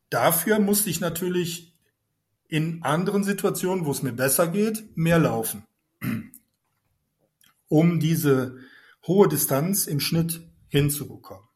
[0.09, 1.75] dafür musste ich natürlich
[2.47, 5.63] in anderen Situationen, wo es mir besser geht, mehr laufen
[7.69, 8.57] um diese
[9.07, 11.47] hohe Distanz im Schnitt hinzubekommen.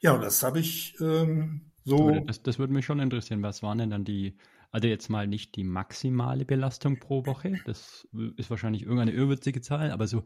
[0.00, 2.10] Ja, das habe ich ähm, so.
[2.26, 3.42] Das, das würde mich schon interessieren.
[3.42, 4.36] Was waren denn dann die,
[4.70, 9.90] also jetzt mal nicht die maximale Belastung pro Woche, das ist wahrscheinlich irgendeine irrwitzige Zahl,
[9.90, 10.24] aber so,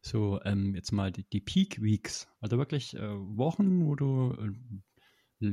[0.00, 4.36] so ähm, jetzt mal die, die Peak Weeks, also wirklich äh, Wochen, wo du
[5.40, 5.52] äh,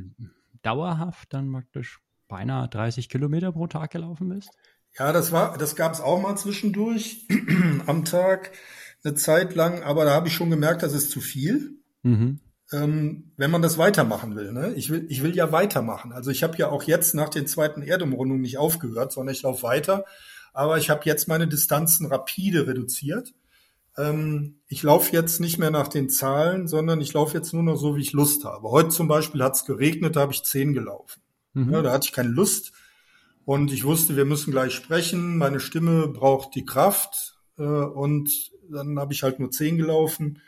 [0.62, 4.50] dauerhaft dann praktisch beinahe 30 Kilometer pro Tag gelaufen bist?
[4.98, 7.28] Ja, das war, das gab es auch mal zwischendurch
[7.88, 8.52] am Tag
[9.04, 11.78] eine Zeit lang, aber da habe ich schon gemerkt, das ist zu viel.
[12.04, 12.40] Mhm.
[12.74, 14.52] Ähm, wenn man das weitermachen will.
[14.52, 14.74] Ne?
[14.74, 16.12] Ich will, ich will ja weitermachen.
[16.12, 19.64] Also ich habe ja auch jetzt nach den zweiten Erdumrundungen nicht aufgehört, sondern ich laufe
[19.64, 20.06] weiter.
[20.54, 23.34] Aber ich habe jetzt meine Distanzen rapide reduziert.
[23.96, 27.76] Ähm, ich laufe jetzt nicht mehr nach den Zahlen, sondern ich laufe jetzt nur noch
[27.76, 28.70] so, wie ich Lust habe.
[28.70, 31.22] Heute zum Beispiel hat es geregnet, da habe ich zehn gelaufen.
[31.54, 31.72] Mhm.
[31.72, 32.72] Ja, da hatte ich keine Lust.
[33.46, 35.38] Und ich wusste, wir müssen gleich sprechen.
[35.38, 37.38] Meine Stimme braucht die Kraft.
[37.58, 40.40] Äh, und dann habe ich halt nur zehn gelaufen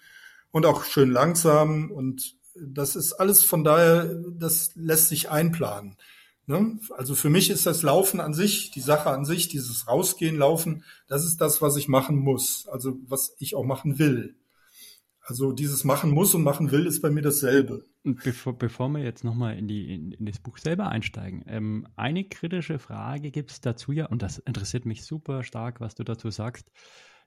[0.55, 1.91] und auch schön langsam.
[1.91, 4.05] Und das ist alles von daher,
[4.39, 5.97] das lässt sich einplanen.
[6.45, 6.79] Ne?
[6.95, 10.85] Also für mich ist das Laufen an sich, die Sache an sich, dieses Rausgehen, Laufen,
[11.09, 12.69] das ist das, was ich machen muss.
[12.69, 14.37] Also was ich auch machen will.
[15.19, 17.83] Also dieses machen muss und machen will ist bei mir dasselbe.
[18.03, 22.79] Bevor, bevor wir jetzt nochmal in, in, in das Buch selber einsteigen, ähm, eine kritische
[22.79, 26.71] Frage gibt es dazu ja, und das interessiert mich super stark, was du dazu sagst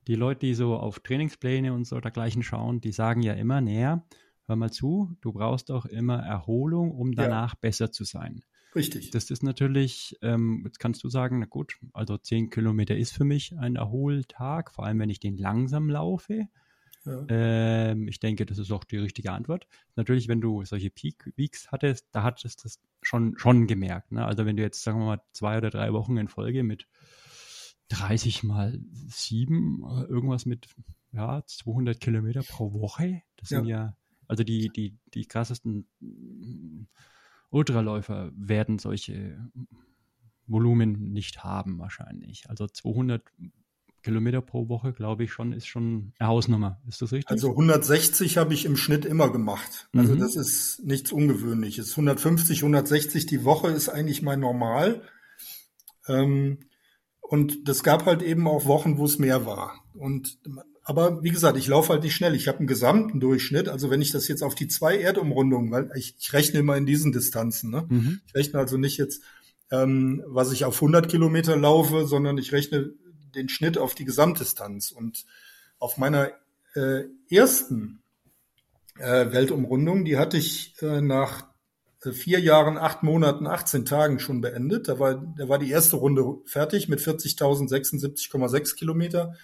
[0.08, 4.04] die Leute, die so auf Trainingspläne und so dergleichen schauen, die sagen ja immer, näher,
[4.46, 7.58] hör mal zu, du brauchst auch immer Erholung, um danach ja.
[7.60, 8.42] besser zu sein.
[8.74, 9.10] Richtig.
[9.10, 13.24] Das ist natürlich, ähm, jetzt kannst du sagen, na gut, also zehn Kilometer ist für
[13.24, 16.48] mich ein Erholtag, vor allem wenn ich den langsam laufe.
[17.04, 17.24] Ja.
[17.28, 19.66] Ähm, ich denke, das ist auch die richtige Antwort.
[19.96, 24.12] Natürlich, wenn du solche Peak Weeks hattest, da hattest du das schon, schon gemerkt.
[24.12, 24.24] Ne?
[24.24, 26.86] Also wenn du jetzt, sagen wir mal, zwei oder drei Wochen in Folge mit
[27.88, 30.68] 30 mal 7, äh, irgendwas mit
[31.12, 33.22] ja, 200 Kilometer pro Woche.
[33.36, 33.96] Das sind ja,
[34.26, 35.88] also die, die, die krassesten
[37.50, 39.38] Ultraläufer werden solche
[40.46, 42.48] Volumen nicht haben wahrscheinlich.
[42.48, 43.22] Also 200
[44.02, 46.80] Kilometer pro Woche, glaube ich schon, ist schon eine Hausnummer.
[46.88, 47.30] Ist das richtig?
[47.30, 49.88] Also 160 habe ich im Schnitt immer gemacht.
[49.94, 50.20] Also mhm.
[50.20, 51.90] das ist nichts Ungewöhnliches.
[51.90, 55.02] 150, 160 die Woche ist eigentlich mein Normal.
[56.06, 56.58] Ähm,
[57.28, 59.84] und das gab halt eben auch Wochen, wo es mehr war.
[59.92, 60.38] Und
[60.82, 62.34] aber wie gesagt, ich laufe halt nicht schnell.
[62.34, 63.68] Ich habe einen gesamten Durchschnitt.
[63.68, 66.86] Also wenn ich das jetzt auf die zwei Erdumrundungen, weil ich, ich rechne immer in
[66.86, 67.70] diesen Distanzen.
[67.70, 67.84] Ne?
[67.86, 68.20] Mhm.
[68.26, 69.22] Ich rechne also nicht jetzt,
[69.70, 72.94] ähm, was ich auf 100 Kilometer laufe, sondern ich rechne
[73.34, 74.90] den Schnitt auf die Gesamtdistanz.
[74.90, 75.26] Und
[75.78, 76.30] auf meiner
[76.74, 78.00] äh, ersten
[78.98, 81.46] äh, Weltumrundung, die hatte ich äh, nach
[82.12, 84.88] vier Jahren, acht Monaten, 18 Tagen schon beendet.
[84.88, 89.34] Da war, da war die erste Runde fertig mit 40.076,6 Kilometer.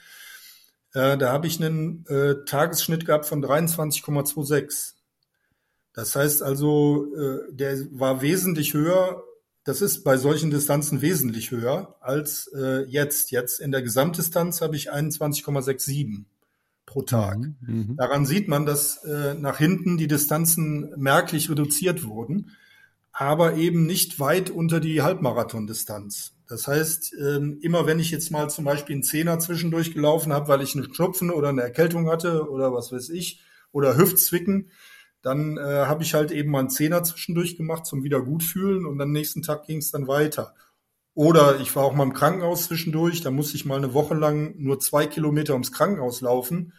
[0.93, 4.95] Äh, da habe ich einen äh, Tagesschnitt gehabt von 23,26.
[5.93, 9.23] Das heißt also, äh, der war wesentlich höher.
[9.65, 13.31] Das ist bei solchen Distanzen wesentlich höher als äh, jetzt.
[13.31, 16.25] Jetzt in der Gesamtdistanz habe ich 21,67
[16.95, 17.39] pro Tag.
[17.61, 17.97] Mhm.
[17.97, 22.53] Daran sieht man, dass äh, nach hinten die Distanzen merklich reduziert wurden,
[23.13, 26.35] aber eben nicht weit unter die Halbmarathondistanz.
[26.49, 30.47] Das heißt, ähm, immer wenn ich jetzt mal zum Beispiel einen Zehner zwischendurch gelaufen habe,
[30.47, 33.41] weil ich einen Schnupfen oder eine Erkältung hatte oder was weiß ich,
[33.73, 34.71] oder Hüftzwicken,
[35.21, 39.11] dann äh, habe ich halt eben mal einen Zehner zwischendurch gemacht zum Wiedergutfühlen und am
[39.11, 40.55] nächsten Tag ging es dann weiter.
[41.15, 44.55] Oder ich war auch mal im Krankenhaus zwischendurch, da musste ich mal eine Woche lang
[44.59, 46.73] nur zwei Kilometer ums Krankenhaus laufen.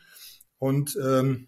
[0.58, 1.48] Und ähm,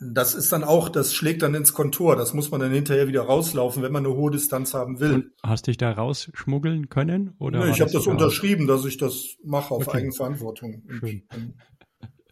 [0.00, 2.16] Das ist dann auch, das schlägt dann ins Kontor.
[2.16, 5.14] Das muss man dann hinterher wieder rauslaufen, wenn man eine hohe Distanz haben will.
[5.14, 7.34] Und hast dich da rausschmuggeln können?
[7.38, 9.98] Oder nee, ich habe das unterschrieben, dass ich das mache auf okay.
[9.98, 10.82] Eigenverantwortung.
[10.88, 11.22] Schön.
[11.34, 11.54] Und,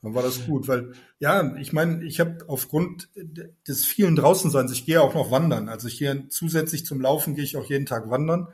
[0.03, 3.09] dann war das gut, weil ja, ich meine, ich habe aufgrund
[3.67, 5.69] des vielen Draußenseins, ich gehe auch noch wandern.
[5.69, 8.47] Also ich gehe zusätzlich zum Laufen gehe ich auch jeden Tag wandern.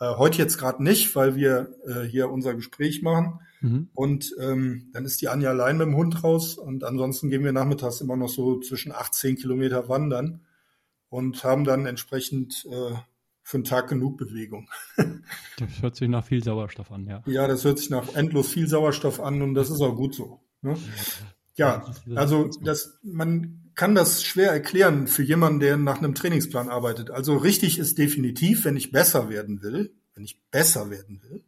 [0.00, 3.40] Äh, heute jetzt gerade nicht, weil wir äh, hier unser Gespräch machen.
[3.64, 3.88] Mhm.
[3.94, 7.52] Und ähm, dann ist die Anja allein mit dem Hund raus und ansonsten gehen wir
[7.52, 10.42] nachmittags immer noch so zwischen 18 Kilometer wandern
[11.08, 12.94] und haben dann entsprechend äh,
[13.42, 14.68] für einen Tag genug Bewegung.
[15.58, 17.22] das hört sich nach viel Sauerstoff an, ja.
[17.24, 20.40] Ja, das hört sich nach endlos viel Sauerstoff an und das ist auch gut so.
[20.60, 20.76] Ne?
[21.54, 27.10] Ja, also das, man kann das schwer erklären für jemanden, der nach einem Trainingsplan arbeitet.
[27.10, 31.44] Also richtig ist definitiv, wenn ich besser werden will, wenn ich besser werden will,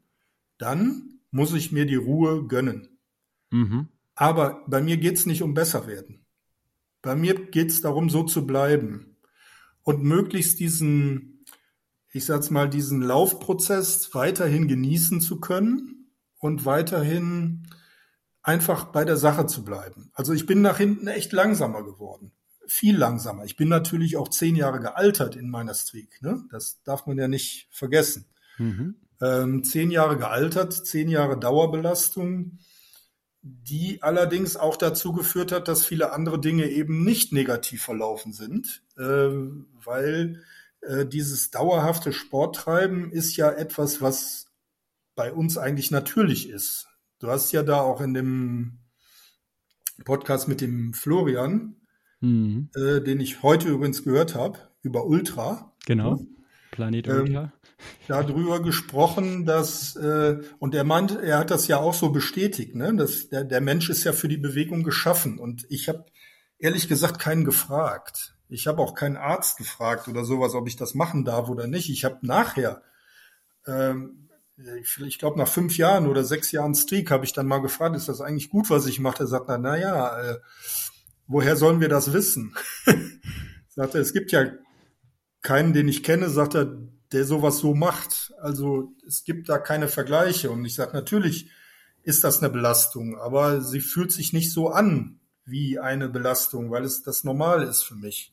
[0.57, 2.99] dann muss ich mir die Ruhe gönnen.
[3.51, 3.89] Mhm.
[4.15, 6.25] Aber bei mir geht's nicht um besser werden.
[7.03, 9.17] Bei mir geht's darum, so zu bleiben
[9.83, 11.45] und möglichst diesen,
[12.13, 17.69] ich sag's mal, diesen Laufprozess weiterhin genießen zu können und weiterhin
[18.43, 20.11] einfach bei der Sache zu bleiben.
[20.15, 22.33] Also ich bin nach hinten echt langsamer geworden.
[22.67, 23.45] Viel langsamer.
[23.45, 26.21] Ich bin natürlich auch zehn Jahre gealtert in meiner Streak.
[26.23, 26.45] Ne?
[26.51, 28.25] Das darf man ja nicht vergessen.
[28.59, 28.97] Mhm.
[29.21, 32.59] Ähm, zehn Jahre gealtert, zehn Jahre Dauerbelastung,
[33.43, 38.83] die allerdings auch dazu geführt hat, dass viele andere Dinge eben nicht negativ verlaufen sind,
[38.99, 40.43] äh, weil
[40.81, 44.47] äh, dieses dauerhafte Sporttreiben ist ja etwas, was
[45.15, 46.89] bei uns eigentlich natürlich ist.
[47.19, 48.79] Du hast ja da auch in dem
[50.05, 51.77] Podcast mit dem Florian,
[52.21, 52.69] mhm.
[52.75, 55.73] äh, den ich heute übrigens gehört habe, über Ultra.
[55.87, 56.21] Genau,
[56.71, 57.43] Planet ähm, Ultra.
[57.43, 57.53] Ähm,
[58.09, 62.95] darüber gesprochen, dass, äh, und er meint, er hat das ja auch so bestätigt, ne?
[62.95, 65.39] dass der, der Mensch ist ja für die Bewegung geschaffen.
[65.39, 66.05] Und ich habe
[66.59, 68.35] ehrlich gesagt keinen gefragt.
[68.49, 71.91] Ich habe auch keinen Arzt gefragt oder sowas, ob ich das machen darf oder nicht.
[71.91, 72.83] Ich habe nachher
[73.67, 74.27] ähm,
[75.07, 78.09] ich glaube nach fünf Jahren oder sechs Jahren Streak habe ich dann mal gefragt, ist
[78.09, 79.25] das eigentlich gut, was ich mache?
[79.25, 80.39] Er sagt, na, na ja, äh,
[81.27, 82.55] woher sollen wir das wissen?
[83.69, 84.47] sagt er, es gibt ja
[85.43, 86.79] keinen, den ich kenne, sagt er,
[87.13, 88.33] der sowas so macht.
[88.41, 90.51] Also es gibt da keine Vergleiche.
[90.51, 91.51] Und ich sage, natürlich
[92.03, 96.85] ist das eine Belastung, aber sie fühlt sich nicht so an wie eine Belastung, weil
[96.85, 98.33] es das normal ist für mich.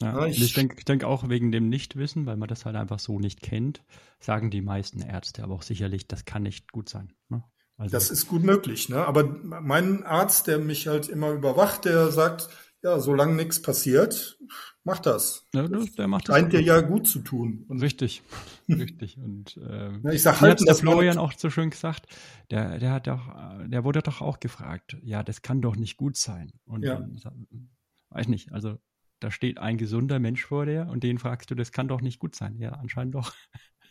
[0.00, 3.20] Ja, ich, ich denke denk auch wegen dem Nichtwissen, weil man das halt einfach so
[3.20, 3.82] nicht kennt,
[4.18, 7.12] sagen die meisten Ärzte aber auch sicherlich, das kann nicht gut sein.
[7.28, 7.44] Ne?
[7.76, 9.06] Also, das ist gut möglich, ne?
[9.06, 12.48] Aber mein Arzt, der mich halt immer überwacht, der sagt,
[12.82, 14.38] ja, solange nichts passiert,
[14.84, 15.46] mach das.
[15.54, 16.36] Ja, der macht das.
[16.36, 17.64] Scheint dir ja gut zu tun.
[17.68, 18.22] Und richtig,
[18.68, 19.18] richtig.
[19.18, 22.06] Und äh, ja, ich sag halt, hat der Florian auch so schön gesagt.
[22.50, 23.20] Der, der hat doch,
[23.66, 24.96] der wurde doch auch gefragt.
[25.02, 26.52] Ja, das kann doch nicht gut sein.
[26.64, 26.96] Und ja.
[26.96, 27.70] dann,
[28.10, 28.52] weiß nicht.
[28.52, 28.78] Also
[29.20, 32.18] da steht ein gesunder Mensch vor dir und den fragst du, das kann doch nicht
[32.18, 32.58] gut sein.
[32.58, 33.32] Ja, anscheinend doch.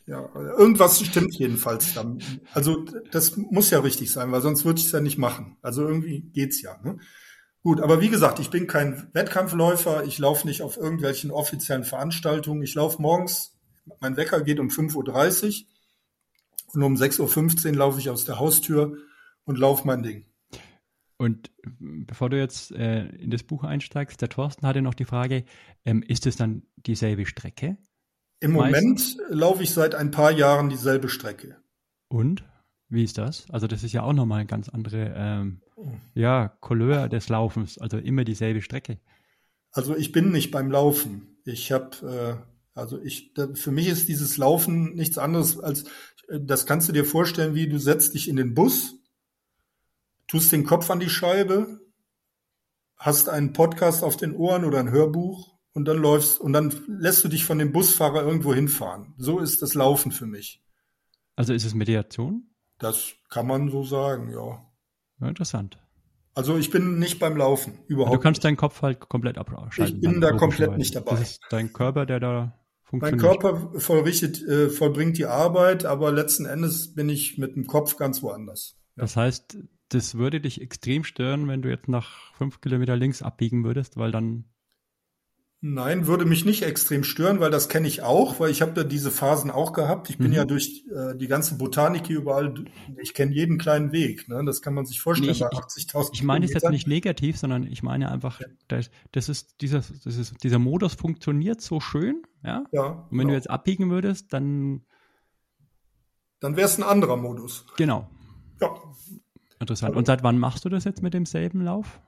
[0.07, 2.17] Ja, irgendwas stimmt jedenfalls dann.
[2.53, 5.57] Also das muss ja richtig sein, weil sonst würde ich es ja nicht machen.
[5.61, 6.75] Also irgendwie geht's ja.
[6.83, 6.97] Ne?
[7.63, 12.63] Gut, aber wie gesagt, ich bin kein Wettkampfläufer, ich laufe nicht auf irgendwelchen offiziellen Veranstaltungen.
[12.63, 13.55] Ich laufe morgens,
[13.99, 15.67] mein Wecker geht um 5.30 Uhr
[16.73, 18.97] und um 6.15 Uhr laufe ich aus der Haustür
[19.45, 20.25] und laufe mein Ding.
[21.17, 25.43] Und bevor du jetzt äh, in das Buch einsteigst, der Thorsten hatte noch die Frage,
[25.85, 27.77] ähm, ist es dann dieselbe Strecke?
[28.39, 31.57] Im Moment laufe ich seit ein paar Jahren dieselbe Strecke.
[32.07, 32.43] Und?
[32.89, 33.49] Wie ist das?
[33.51, 35.61] Also das ist ja auch nochmal eine ganz andere ähm,
[36.13, 38.99] ja, Couleur des Laufens, also immer dieselbe Strecke.
[39.71, 41.37] Also ich bin nicht beim Laufen.
[41.45, 45.83] Ich habe, äh, also ich, da, für mich ist dieses Laufen nichts anderes als,
[46.27, 48.95] äh, das kannst du dir vorstellen, wie du setzt dich in den Bus
[50.31, 51.81] tust den Kopf an die Scheibe,
[52.95, 57.25] hast einen Podcast auf den Ohren oder ein Hörbuch und dann läufst und dann lässt
[57.25, 59.13] du dich von dem Busfahrer irgendwo hinfahren.
[59.17, 60.63] So ist das Laufen für mich.
[61.35, 62.49] Also ist es Mediation?
[62.79, 64.65] Das kann man so sagen, ja.
[65.21, 65.77] Ja interessant.
[66.33, 68.15] Also ich bin nicht beim Laufen, überhaupt.
[68.15, 68.45] Du kannst nicht.
[68.45, 69.95] deinen Kopf halt komplett abschalten.
[69.95, 71.11] Ich bin da komplett nicht dabei.
[71.11, 73.21] Das ist dein Körper, der da funktioniert.
[73.21, 77.97] Mein Körper vollrichtet, äh, vollbringt die Arbeit, aber letzten Endes bin ich mit dem Kopf
[77.97, 78.77] ganz woanders.
[78.95, 79.03] Ja.
[79.03, 79.57] Das heißt,
[79.89, 84.11] das würde dich extrem stören, wenn du jetzt nach fünf Kilometer links abbiegen würdest, weil
[84.11, 84.45] dann.
[85.63, 88.83] Nein, würde mich nicht extrem stören, weil das kenne ich auch, weil ich habe ja
[88.83, 90.09] diese Phasen auch gehabt.
[90.09, 90.33] Ich bin mhm.
[90.33, 92.55] ja durch äh, die ganze Botanik hier überall,
[92.99, 94.27] ich kenne jeden kleinen Weg.
[94.27, 94.43] Ne?
[94.43, 97.67] Das kann man sich vorstellen nee, bei 80.000 Ich meine es jetzt nicht negativ, sondern
[97.67, 98.47] ich meine einfach, ja.
[98.69, 102.63] das, das, ist dieser, das ist, dieser Modus funktioniert so schön, ja.
[102.71, 103.29] ja Und wenn genau.
[103.29, 104.81] du jetzt abbiegen würdest, dann.
[106.39, 107.67] Dann wäre es ein anderer Modus.
[107.77, 108.09] Genau.
[108.59, 108.73] Ja.
[109.59, 109.95] Interessant.
[109.95, 112.01] Und seit wann machst du das jetzt mit demselben Lauf?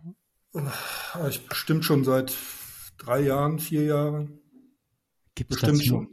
[1.29, 2.35] Ich bestimmt schon seit
[3.03, 4.39] drei Jahren, vier Jahren.
[5.35, 6.07] Gibt es dazu,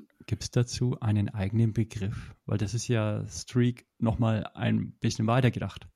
[0.52, 2.34] dazu einen eigenen Begriff?
[2.46, 5.88] Weil das ist ja Streak nochmal ein bisschen weiter gedacht.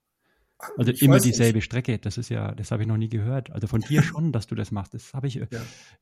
[0.76, 1.64] Also ich immer dieselbe nicht.
[1.64, 3.51] Strecke, das ist ja, das habe ich noch nie gehört.
[3.51, 4.95] Also von dir schon, dass du das machst.
[4.95, 5.47] Das habe ich, ja.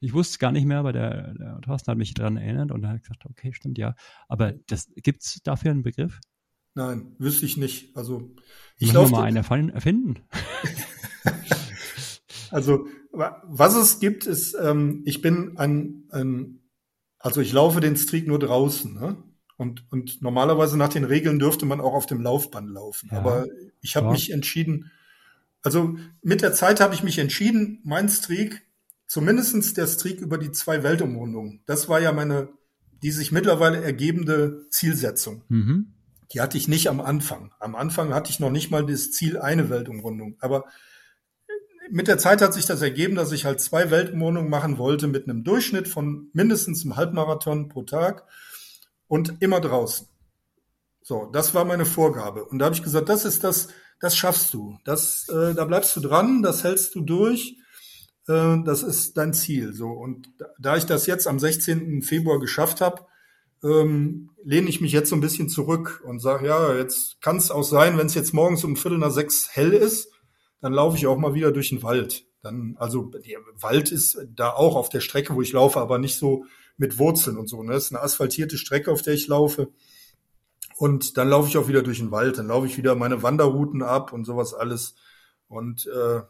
[0.00, 2.86] ich wusste es gar nicht mehr, aber der, der Thorsten hat mich daran erinnert und
[2.86, 3.94] hat gesagt, okay, stimmt ja.
[4.28, 4.52] Aber
[4.96, 6.20] gibt es dafür einen Begriff?
[6.74, 7.96] Nein, wüsste ich nicht.
[7.96, 8.34] Also
[8.78, 9.36] ich laufe mal einen
[9.70, 10.20] erfinden.
[12.50, 16.60] also was es gibt, ist, ähm, ich bin ein, ein,
[17.18, 18.92] also ich laufe den Streak nur draußen.
[18.94, 19.22] Ne?
[19.56, 23.10] Und, und normalerweise nach den Regeln dürfte man auch auf dem Laufband laufen.
[23.12, 23.18] Ja.
[23.18, 23.46] Aber
[23.80, 24.12] ich habe ja.
[24.12, 24.90] mich entschieden,
[25.62, 28.62] also mit der Zeit habe ich mich entschieden, mein Streak,
[29.06, 32.48] zumindestens der Streak über die zwei Weltumrundungen, das war ja meine,
[33.02, 35.44] die sich mittlerweile ergebende Zielsetzung.
[35.48, 35.94] Mhm.
[36.32, 37.52] Die hatte ich nicht am Anfang.
[37.60, 40.36] Am Anfang hatte ich noch nicht mal das Ziel eine Weltumrundung.
[40.40, 40.64] Aber
[41.92, 45.28] mit der Zeit hat sich das ergeben, dass ich halt zwei Weltumrundungen machen wollte mit
[45.28, 48.24] einem Durchschnitt von mindestens einem Halbmarathon pro Tag
[49.08, 50.08] und immer draußen.
[51.02, 52.46] So, das war meine Vorgabe.
[52.46, 53.68] Und da habe ich gesagt, das ist das,
[54.00, 54.78] das schaffst du.
[54.86, 57.58] Das, äh, da bleibst du dran, das hältst du durch.
[58.26, 59.74] Äh, das ist dein Ziel.
[59.74, 62.00] So und da, da ich das jetzt am 16.
[62.00, 63.04] Februar geschafft habe,
[63.62, 67.50] ähm, lehne ich mich jetzt so ein bisschen zurück und sage, ja, jetzt kann es
[67.50, 70.11] auch sein, wenn es jetzt morgens um Viertel nach sechs hell ist,
[70.62, 72.24] dann laufe ich auch mal wieder durch den Wald.
[72.40, 76.16] Dann, also der Wald ist da auch auf der Strecke, wo ich laufe, aber nicht
[76.16, 76.46] so
[76.76, 77.62] mit Wurzeln und so.
[77.62, 77.72] Ne?
[77.72, 79.68] Das ist eine asphaltierte Strecke, auf der ich laufe.
[80.76, 83.82] Und dann laufe ich auch wieder durch den Wald, dann laufe ich wieder meine Wanderrouten
[83.82, 84.94] ab und sowas alles.
[85.48, 86.22] Und äh,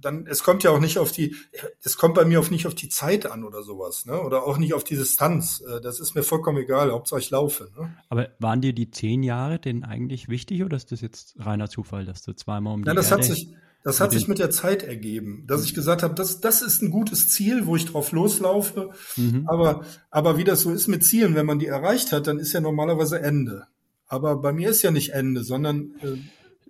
[0.00, 1.36] dann, es kommt ja auch nicht auf die,
[1.82, 4.20] es kommt bei mir auch nicht auf die Zeit an oder sowas, ne?
[4.20, 5.60] Oder auch nicht auf die Distanz.
[5.60, 7.70] Äh, das ist mir vollkommen egal, Hauptsache ich laufe.
[7.76, 7.96] Ne?
[8.08, 12.04] Aber waren dir die zehn Jahre denn eigentlich wichtig oder ist das jetzt reiner Zufall,
[12.04, 13.54] dass du zweimal um die Nein, das Erde hat sich,
[13.84, 16.90] das hat sich mit der Zeit ergeben, dass ich gesagt habe, das, das ist ein
[16.90, 18.90] gutes Ziel, wo ich drauf loslaufe.
[19.16, 19.44] Mhm.
[19.48, 22.52] Aber, aber wie das so ist mit Zielen, wenn man die erreicht hat, dann ist
[22.52, 23.66] ja normalerweise Ende.
[24.06, 26.18] Aber bei mir ist ja nicht Ende, sondern äh,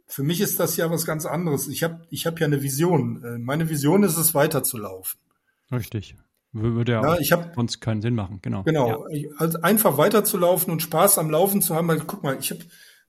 [0.07, 1.69] für mich ist das ja was ganz anderes.
[1.69, 3.23] Ich habe ich hab ja eine Vision.
[3.25, 5.21] Äh, meine Vision ist es, weiterzulaufen.
[5.71, 6.17] Richtig.
[6.53, 8.63] Würde ja, ja ich hab, sonst keinen Sinn machen, genau.
[8.63, 9.09] Genau.
[9.09, 9.29] Ja.
[9.39, 11.89] Also einfach weiterzulaufen und Spaß am Laufen zu haben.
[11.89, 12.61] Weil, guck mal, ich habe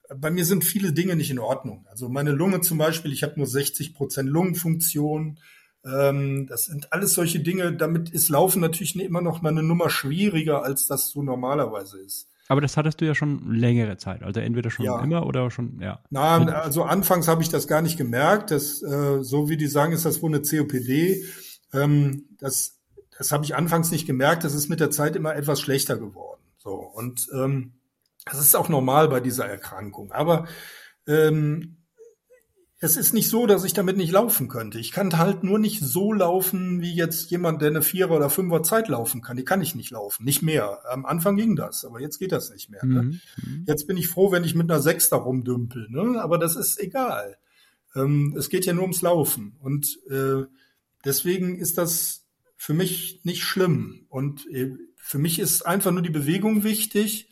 [0.08, 1.86] bei mir sind viele Dinge nicht in Ordnung.
[1.90, 5.38] Also meine Lunge zum Beispiel, ich habe nur 60 Prozent Lungenfunktion.
[5.84, 7.74] Ähm, das sind alles solche Dinge.
[7.74, 12.28] Damit ist Laufen natürlich immer noch mal eine Nummer schwieriger, als das so normalerweise ist.
[12.48, 15.00] Aber das hattest du ja schon längere Zeit, also entweder schon ja.
[15.02, 16.00] immer oder schon, ja.
[16.10, 18.50] Na, also anfangs habe ich das gar nicht gemerkt.
[18.50, 21.24] Das, äh, so wie die sagen, ist das wohl eine COPD.
[21.72, 22.80] Ähm, das,
[23.16, 24.44] das habe ich anfangs nicht gemerkt.
[24.44, 26.42] Das ist mit der Zeit immer etwas schlechter geworden.
[26.58, 27.72] So und ähm,
[28.24, 30.12] das ist auch normal bei dieser Erkrankung.
[30.12, 30.46] Aber
[31.06, 31.76] ähm,
[32.80, 34.78] es ist nicht so, dass ich damit nicht laufen könnte.
[34.78, 38.62] Ich kann halt nur nicht so laufen, wie jetzt jemand, der eine Vierer- oder Fünfer
[38.62, 39.36] Zeit laufen kann.
[39.36, 40.80] Die kann ich nicht laufen, nicht mehr.
[40.90, 42.84] Am Anfang ging das, aber jetzt geht das nicht mehr.
[42.84, 43.02] Ne?
[43.02, 43.10] Mhm.
[43.10, 43.64] Ne?
[43.66, 45.88] Jetzt bin ich froh, wenn ich mit einer Sechster rumdümpel.
[45.88, 46.22] Ne?
[46.22, 47.38] Aber das ist egal.
[47.94, 49.56] Ähm, es geht ja nur ums Laufen.
[49.60, 50.44] Und äh,
[51.04, 54.04] deswegen ist das für mich nicht schlimm.
[54.08, 57.30] Und äh, für mich ist einfach nur die Bewegung wichtig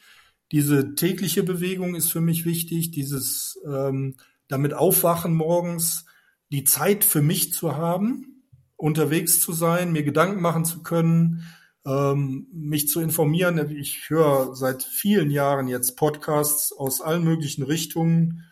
[0.53, 4.17] diese tägliche Bewegung ist für mich wichtig, dieses ähm,
[4.49, 6.05] damit aufwachen morgens,
[6.51, 8.45] die Zeit für mich zu haben,
[8.77, 11.45] unterwegs zu sein, mir Gedanken machen zu können,
[11.87, 13.75] ähm, mich zu informieren.
[13.77, 18.45] Ich höre seit vielen Jahren jetzt Podcasts aus allen möglichen Richtungen,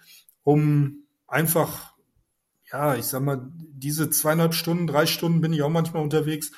[0.43, 1.95] um einfach,
[2.73, 6.53] ja, ich sag mal, diese zweieinhalb Stunden, drei Stunden bin ich auch manchmal unterwegs,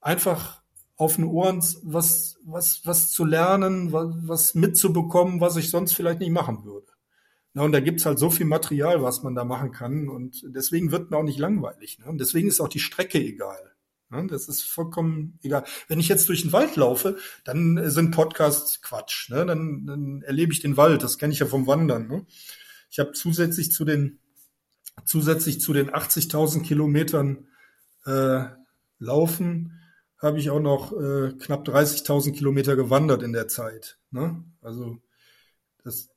[0.00, 0.62] einfach
[0.96, 6.20] auf den Ohren was, was, was zu lernen, was, was mitzubekommen, was ich sonst vielleicht
[6.20, 6.86] nicht machen würde.
[7.54, 10.08] Na, und da gibt's halt so viel Material, was man da machen kann.
[10.08, 11.98] Und deswegen wird man auch nicht langweilig.
[11.98, 12.06] Ne?
[12.06, 13.72] Und deswegen ist auch die Strecke egal.
[14.08, 14.26] Ne?
[14.28, 15.64] Das ist vollkommen egal.
[15.88, 19.28] Wenn ich jetzt durch den Wald laufe, dann sind Podcasts Quatsch.
[19.28, 19.44] Ne?
[19.44, 21.02] Dann, dann erlebe ich den Wald.
[21.02, 22.08] Das kenne ich ja vom Wandern.
[22.08, 22.26] Ne?
[22.90, 24.18] Ich habe zusätzlich zu den
[25.04, 27.46] zusätzlich zu den 80.000 Kilometern
[28.04, 28.44] äh,
[28.98, 29.80] Laufen
[30.22, 33.98] habe ich auch noch äh, knapp 30.000 Kilometer gewandert in der Zeit.
[34.10, 34.44] Ne?
[34.60, 34.98] Also
[35.82, 36.10] das,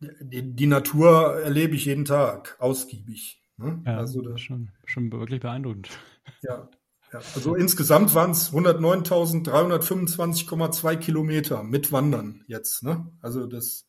[0.00, 3.42] die, die, Natur erlebe ich jeden Tag, ausgiebig.
[3.58, 3.82] Ne?
[3.86, 5.90] Ja, also das ist schon, schon wirklich beeindruckend.
[6.42, 6.70] Ja,
[7.12, 7.20] ja.
[7.34, 12.82] also insgesamt waren es 109.325,2 Kilometer mit Wandern jetzt.
[12.82, 13.12] Ne?
[13.20, 13.86] Also das,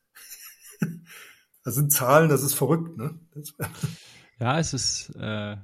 [1.63, 2.97] das sind Zahlen, das ist verrückt.
[2.97, 3.17] Ne?
[3.33, 3.53] Das,
[4.39, 5.55] ja, es ist äh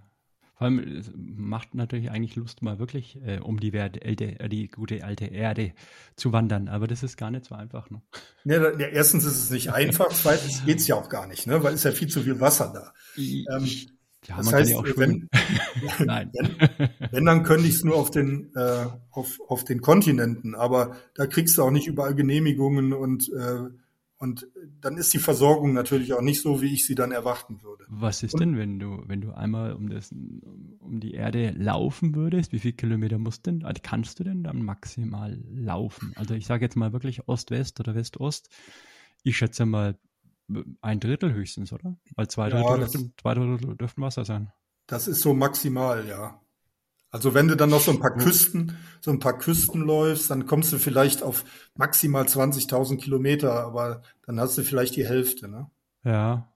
[0.61, 5.03] vor allem macht natürlich eigentlich Lust, mal wirklich äh, um die, Werte, äh, die gute
[5.03, 5.73] alte Erde
[6.15, 6.67] zu wandern.
[6.67, 7.89] Aber das ist gar nicht so einfach.
[7.89, 8.03] Ne?
[8.43, 11.63] Ja, ja, erstens ist es nicht einfach, zweitens geht es ja auch gar nicht, ne?
[11.63, 12.93] weil es ist ja viel zu viel Wasser da.
[13.17, 13.67] Ähm,
[14.27, 15.29] Ja, das heißt, ja wenn,
[16.05, 16.31] Nein.
[16.31, 20.95] Wenn, wenn, dann könnte ich es nur auf den, äh, auf, auf den Kontinenten, aber
[21.15, 23.63] da kriegst du auch nicht überall Genehmigungen und, äh,
[24.21, 24.47] und
[24.81, 27.85] dann ist die Versorgung natürlich auch nicht so, wie ich sie dann erwarten würde.
[27.89, 32.13] Was ist und, denn, wenn du, wenn du einmal um, das, um die Erde laufen
[32.13, 32.51] würdest?
[32.51, 36.13] Wie viele Kilometer musst denn, also kannst du denn dann maximal laufen?
[36.17, 38.49] Also ich sage jetzt mal wirklich Ost-West oder West-Ost.
[39.23, 39.97] Ich schätze mal
[40.81, 41.97] ein Drittel höchstens, oder?
[42.15, 44.51] Weil zwei Drittel, ja, dürften, zwei Drittel dürften Wasser sein.
[44.85, 46.39] Das ist so maximal, ja.
[47.11, 50.45] Also wenn du dann noch so ein paar Küsten, so ein paar Küsten läufst, dann
[50.45, 51.43] kommst du vielleicht auf
[51.75, 55.69] maximal 20.000 Kilometer, aber dann hast du vielleicht die Hälfte, ne?
[56.03, 56.47] Ja.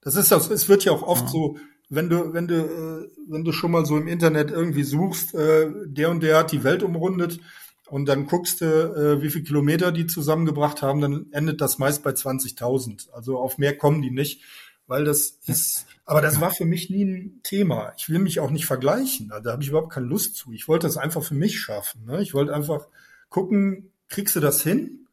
[0.00, 1.30] Das ist das, es wird ja auch oft ja.
[1.30, 5.34] so, wenn du, wenn du, äh, wenn du schon mal so im Internet irgendwie suchst,
[5.34, 7.40] äh, der und der hat die Welt umrundet,
[7.88, 12.02] und dann guckst du, äh, wie viel Kilometer die zusammengebracht haben, dann endet das meist
[12.02, 13.10] bei 20.000.
[13.10, 14.42] Also auf mehr kommen die nicht,
[14.86, 17.92] weil das ist, aber das war für mich nie ein Thema.
[17.98, 19.28] Ich will mich auch nicht vergleichen.
[19.42, 20.52] Da habe ich überhaupt keine Lust zu.
[20.52, 22.04] Ich wollte das einfach für mich schaffen.
[22.06, 22.22] Ne?
[22.22, 22.86] Ich wollte einfach
[23.28, 25.08] gucken, kriegst du das hin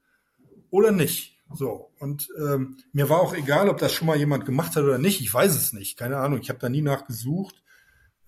[0.69, 1.41] oder nicht?
[1.53, 1.91] So.
[1.99, 5.19] Und ähm, mir war auch egal, ob das schon mal jemand gemacht hat oder nicht.
[5.19, 5.97] Ich weiß es nicht.
[5.97, 6.39] Keine Ahnung.
[6.41, 7.63] Ich habe da nie nachgesucht.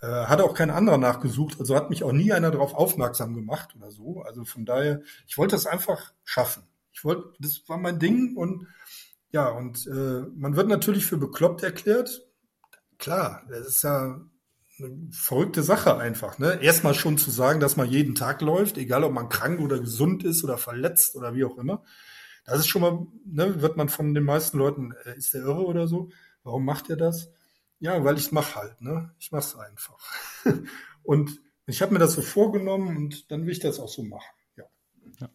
[0.02, 3.76] Äh, hat auch kein anderer nachgesucht, also hat mich auch nie einer darauf aufmerksam gemacht
[3.76, 4.22] oder so.
[4.22, 6.64] Also von daher, ich wollte das einfach schaffen.
[6.92, 8.68] Ich wollte, das war mein Ding und
[9.32, 12.25] ja, und äh, man wird natürlich für bekloppt erklärt.
[12.98, 14.22] Klar, das ist ja
[14.80, 16.38] eine verrückte Sache einfach.
[16.38, 16.60] Ne?
[16.62, 20.24] Erstmal schon zu sagen, dass man jeden Tag läuft, egal ob man krank oder gesund
[20.24, 21.84] ist oder verletzt oder wie auch immer.
[22.46, 25.66] Das ist schon mal, ne, wird man von den meisten Leuten, äh, ist der irre
[25.66, 26.10] oder so?
[26.44, 27.32] Warum macht er das?
[27.80, 29.14] Ja, weil ich es mache halt, ne?
[29.20, 29.98] Ich mache es einfach.
[31.04, 34.36] und ich habe mir das so vorgenommen und dann will ich das auch so machen.
[34.56, 34.66] Ja.
[35.20, 35.30] ja.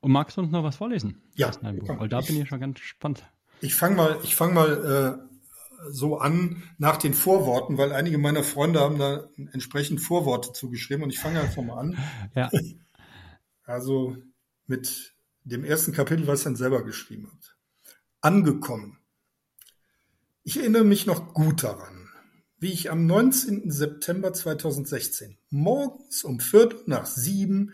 [0.00, 1.20] Und magst du uns noch was vorlesen?
[1.34, 1.50] Ja.
[1.60, 3.24] Weil da ich, bin ich schon ganz gespannt.
[3.60, 5.31] Ich fange mal, ich fange mal äh,
[5.90, 11.10] so an nach den Vorworten, weil einige meiner Freunde haben da entsprechend Vorworte zugeschrieben und
[11.10, 11.98] ich fange einfach mal an.
[12.34, 12.50] ja.
[13.64, 14.16] Also
[14.66, 15.14] mit
[15.44, 17.56] dem ersten Kapitel, was ich dann selber geschrieben habt.
[18.20, 18.98] Angekommen.
[20.44, 22.08] Ich erinnere mich noch gut daran,
[22.58, 23.70] wie ich am 19.
[23.70, 27.72] September 2016 morgens um Viertel nach sieben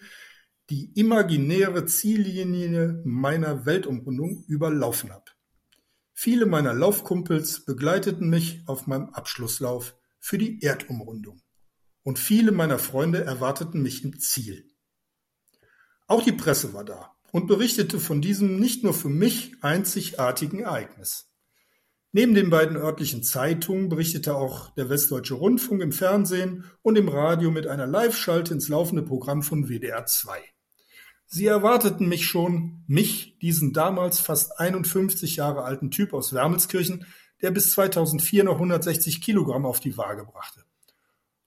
[0.71, 5.25] die imaginäre Ziellinie meiner Weltumrundung überlaufen habe.
[6.21, 11.43] Viele meiner Laufkumpels begleiteten mich auf meinem Abschlusslauf für die Erdumrundung
[12.03, 14.69] und viele meiner Freunde erwarteten mich im Ziel.
[16.09, 21.31] Auch die Presse war da und berichtete von diesem nicht nur für mich einzigartigen Ereignis.
[22.11, 27.53] Neben den beiden örtlichen Zeitungen berichtete auch der Westdeutsche Rundfunk im Fernsehen und im Radio
[27.53, 30.43] mit einer Live-Schalte ins laufende Programm von WDR 2.
[31.29, 37.07] Sie erwarteten mich schon, mich, diesen damals fast 51 Jahre alten Typ aus Wermelskirchen,
[37.43, 40.65] der bis 2004 noch 160 Kilogramm auf die Waage brachte.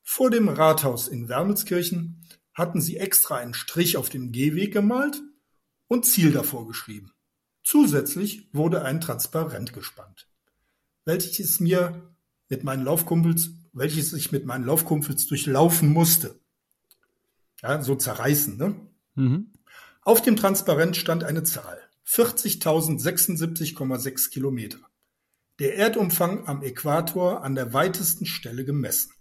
[0.02, 5.22] Vor dem Rathaus in Wermelskirchen hatten sie extra einen Strich auf dem Gehweg gemalt
[5.88, 7.12] und Ziel davor geschrieben.
[7.64, 10.28] Zusätzlich wurde ein Transparent gespannt
[11.06, 12.14] welches mir
[12.50, 16.40] mit meinen Laufkumpels, welches ich mit meinen Laufkumpels durchlaufen musste.
[17.62, 18.76] Ja, so zerreißen, ne?
[19.16, 19.54] Mhm.
[20.04, 21.80] Auf dem Transparent stand eine Zahl.
[22.08, 24.80] 40.076,6 Kilometer.
[25.60, 29.14] Der Erdumfang am Äquator an der weitesten Stelle gemessen.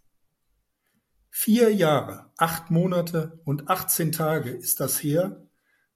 [1.28, 5.46] Vier Jahre, acht Monate und 18 Tage ist das her,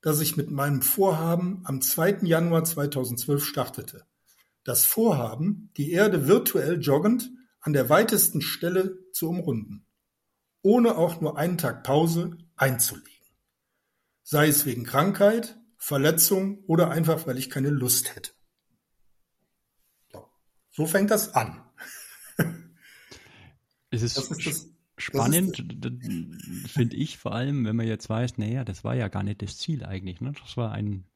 [0.01, 2.19] dass ich mit meinem Vorhaben am 2.
[2.23, 4.07] Januar 2012 startete
[4.65, 7.31] das Vorhaben, die Erde virtuell joggend
[7.61, 9.87] an der weitesten Stelle zu umrunden,
[10.63, 13.14] ohne auch nur einen Tag Pause einzulegen.
[14.25, 18.33] Sei es wegen Krankheit, Verletzung oder einfach, weil ich keine Lust hätte.
[20.71, 21.63] So fängt das an.
[23.91, 25.63] Es ist, das ist das, spannend,
[26.67, 29.57] finde ich vor allem, wenn man jetzt weiß, naja, das war ja gar nicht das
[29.57, 30.21] Ziel eigentlich.
[30.21, 30.33] Ne?
[30.43, 31.07] Das war ein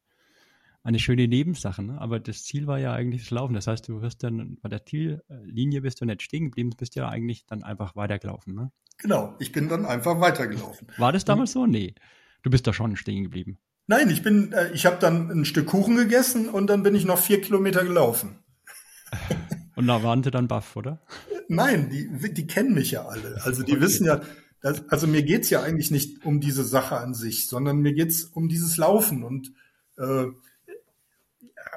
[0.85, 2.01] eine schöne Nebensache, ne?
[2.01, 3.55] aber das Ziel war ja eigentlich das Laufen.
[3.55, 7.09] Das heißt, du wirst dann bei der Ziellinie bist du nicht stehen geblieben, bist ja
[7.09, 8.55] eigentlich dann einfach weitergelaufen.
[8.55, 8.71] Ne?
[8.97, 10.89] Genau, ich bin dann einfach weitergelaufen.
[10.97, 11.67] War das damals so?
[11.67, 11.95] Nee,
[12.43, 13.59] du bist da schon stehen geblieben.
[13.87, 17.07] Nein, ich bin, äh, ich habe dann ein Stück Kuchen gegessen und dann bin ich
[17.07, 18.39] noch vier Kilometer gelaufen.
[19.77, 21.01] Und da waren sie dann baff, oder?
[21.47, 23.41] Nein, die, die kennen mich ja alle.
[23.45, 23.81] Also die okay.
[23.81, 24.23] wissen ja,
[24.61, 28.25] dass, also mir geht's ja eigentlich nicht um diese Sache an sich, sondern mir geht's
[28.25, 29.23] um dieses Laufen.
[29.23, 29.53] Und
[29.97, 30.27] äh,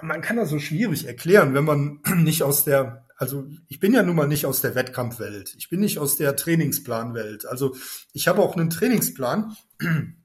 [0.01, 4.01] man kann das so schwierig erklären, wenn man nicht aus der, also ich bin ja
[4.01, 7.45] nun mal nicht aus der Wettkampfwelt, ich bin nicht aus der Trainingsplanwelt.
[7.45, 7.76] Also
[8.14, 9.55] ich habe auch einen Trainingsplan.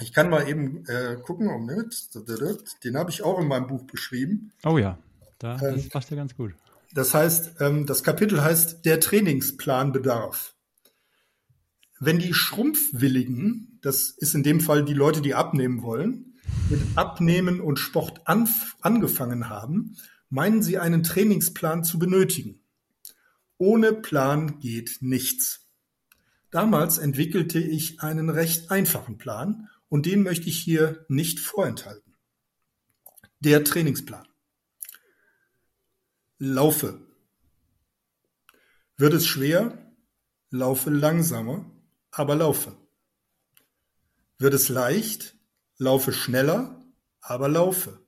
[0.00, 4.52] Ich kann mal eben äh, gucken, um den habe ich auch in meinem Buch beschrieben.
[4.64, 4.98] Oh ja,
[5.38, 6.54] da, das ähm, passt ja ganz gut.
[6.92, 10.54] Das heißt, ähm, das Kapitel heißt der Trainingsplanbedarf.
[11.98, 16.34] Wenn die Schrumpfwilligen, das ist in dem Fall die Leute, die abnehmen wollen,
[16.68, 19.96] mit Abnehmen und Sport angefangen haben,
[20.28, 22.60] meinen sie einen Trainingsplan zu benötigen.
[23.58, 25.66] Ohne Plan geht nichts.
[26.50, 32.16] Damals entwickelte ich einen recht einfachen Plan und den möchte ich hier nicht vorenthalten.
[33.40, 34.26] Der Trainingsplan.
[36.38, 37.00] Laufe.
[38.96, 39.94] Wird es schwer?
[40.50, 41.70] Laufe langsamer,
[42.10, 42.76] aber laufe.
[44.38, 45.36] Wird es leicht?
[45.78, 46.84] Laufe schneller,
[47.20, 48.00] aber laufe.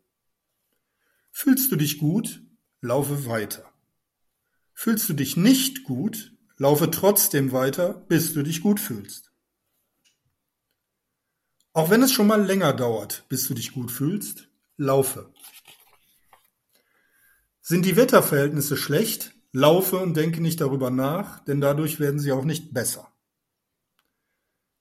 [1.31, 2.43] Fühlst du dich gut?
[2.81, 3.73] Laufe weiter.
[4.75, 6.33] Fühlst du dich nicht gut?
[6.57, 9.28] Laufe trotzdem weiter, bis du dich gut fühlst.
[11.79, 14.49] Auch wenn es schon mal länger dauert, bis du dich gut fühlst,
[14.79, 15.33] laufe.
[17.61, 22.45] Sind die Wetterverhältnisse schlecht, laufe und denke nicht darüber nach, denn dadurch werden sie auch
[22.45, 23.13] nicht besser.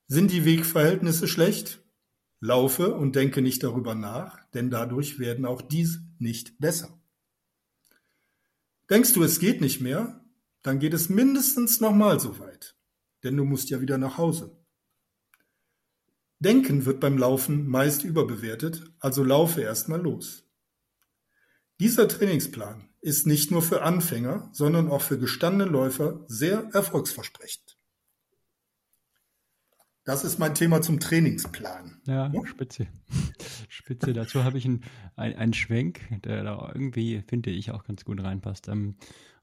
[0.07, 1.83] Sind die Wegverhältnisse schlecht,
[2.39, 6.99] laufe und denke nicht darüber nach, denn dadurch werden auch dies nicht besser.
[8.89, 10.25] Denkst du, es geht nicht mehr,
[10.63, 12.75] dann geht es mindestens nochmal so weit,
[13.23, 14.57] denn du musst ja wieder nach Hause.
[16.39, 20.43] Denken wird beim Laufen meist überbewertet, also laufe erstmal los.
[21.79, 27.77] Dieser Trainingsplan ist nicht nur für Anfänger, sondern auch für gestandene Läufer sehr erfolgsversprechend.
[30.03, 32.01] Das ist mein Thema zum Trainingsplan.
[32.05, 32.45] Ja, ja?
[32.45, 32.87] spitze.
[33.69, 34.13] Spitze.
[34.13, 34.83] Dazu habe ich einen,
[35.15, 38.69] einen Schwenk, der da irgendwie, finde ich, auch ganz gut reinpasst.
[38.69, 38.95] Ähm,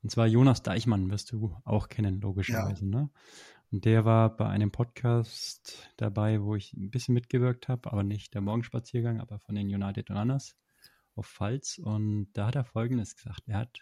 [0.03, 2.85] und zwar Jonas Deichmann wirst du auch kennen, logischerweise.
[2.87, 2.91] Ja.
[2.91, 3.11] Ne?
[3.77, 8.41] Der war bei einem Podcast dabei, wo ich ein bisschen mitgewirkt habe, aber nicht der
[8.41, 10.55] Morgenspaziergang, aber von den United Runners
[11.17, 11.79] auf Pfalz.
[11.79, 13.43] Und da hat er Folgendes gesagt.
[13.47, 13.81] Er hat,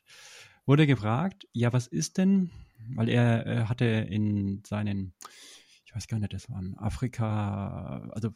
[0.64, 2.51] wurde gefragt, ja, was ist denn,
[2.95, 5.12] weil er, er hatte in seinen
[5.84, 8.30] ich weiß gar nicht, das waren Afrika, also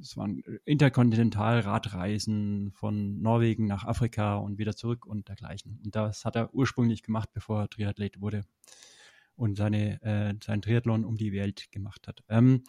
[0.00, 5.78] es waren Interkontinentalradreisen von Norwegen nach Afrika und wieder zurück und dergleichen.
[5.84, 8.46] Und das hat er ursprünglich gemacht, bevor er Triathlet wurde
[9.36, 12.22] und seine, äh, sein Triathlon um die Welt gemacht hat.
[12.28, 12.64] Ähm,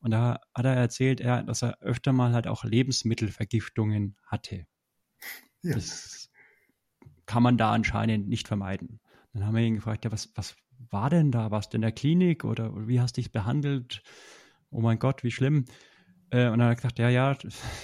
[0.00, 4.66] und da hat er erzählt, er, dass er öfter mal halt auch Lebensmittelvergiftungen hatte.
[5.62, 5.74] Ja.
[5.74, 6.30] Das
[7.26, 9.00] kann man da anscheinend nicht vermeiden.
[9.32, 10.56] Dann haben wir ihn gefragt, ja, was, was
[10.90, 11.50] war denn da?
[11.50, 14.02] Warst du in der Klinik oder wie hast du dich behandelt?
[14.70, 15.64] Oh mein Gott, wie schlimm.
[16.30, 17.36] Äh, und dann hat er gesagt, ja, ja,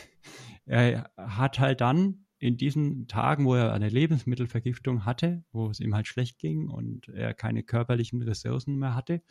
[0.66, 5.95] er hat halt dann in diesen Tagen, wo er eine Lebensmittelvergiftung hatte, wo es ihm
[5.95, 9.22] halt schlecht ging und er keine körperlichen Ressourcen mehr hatte,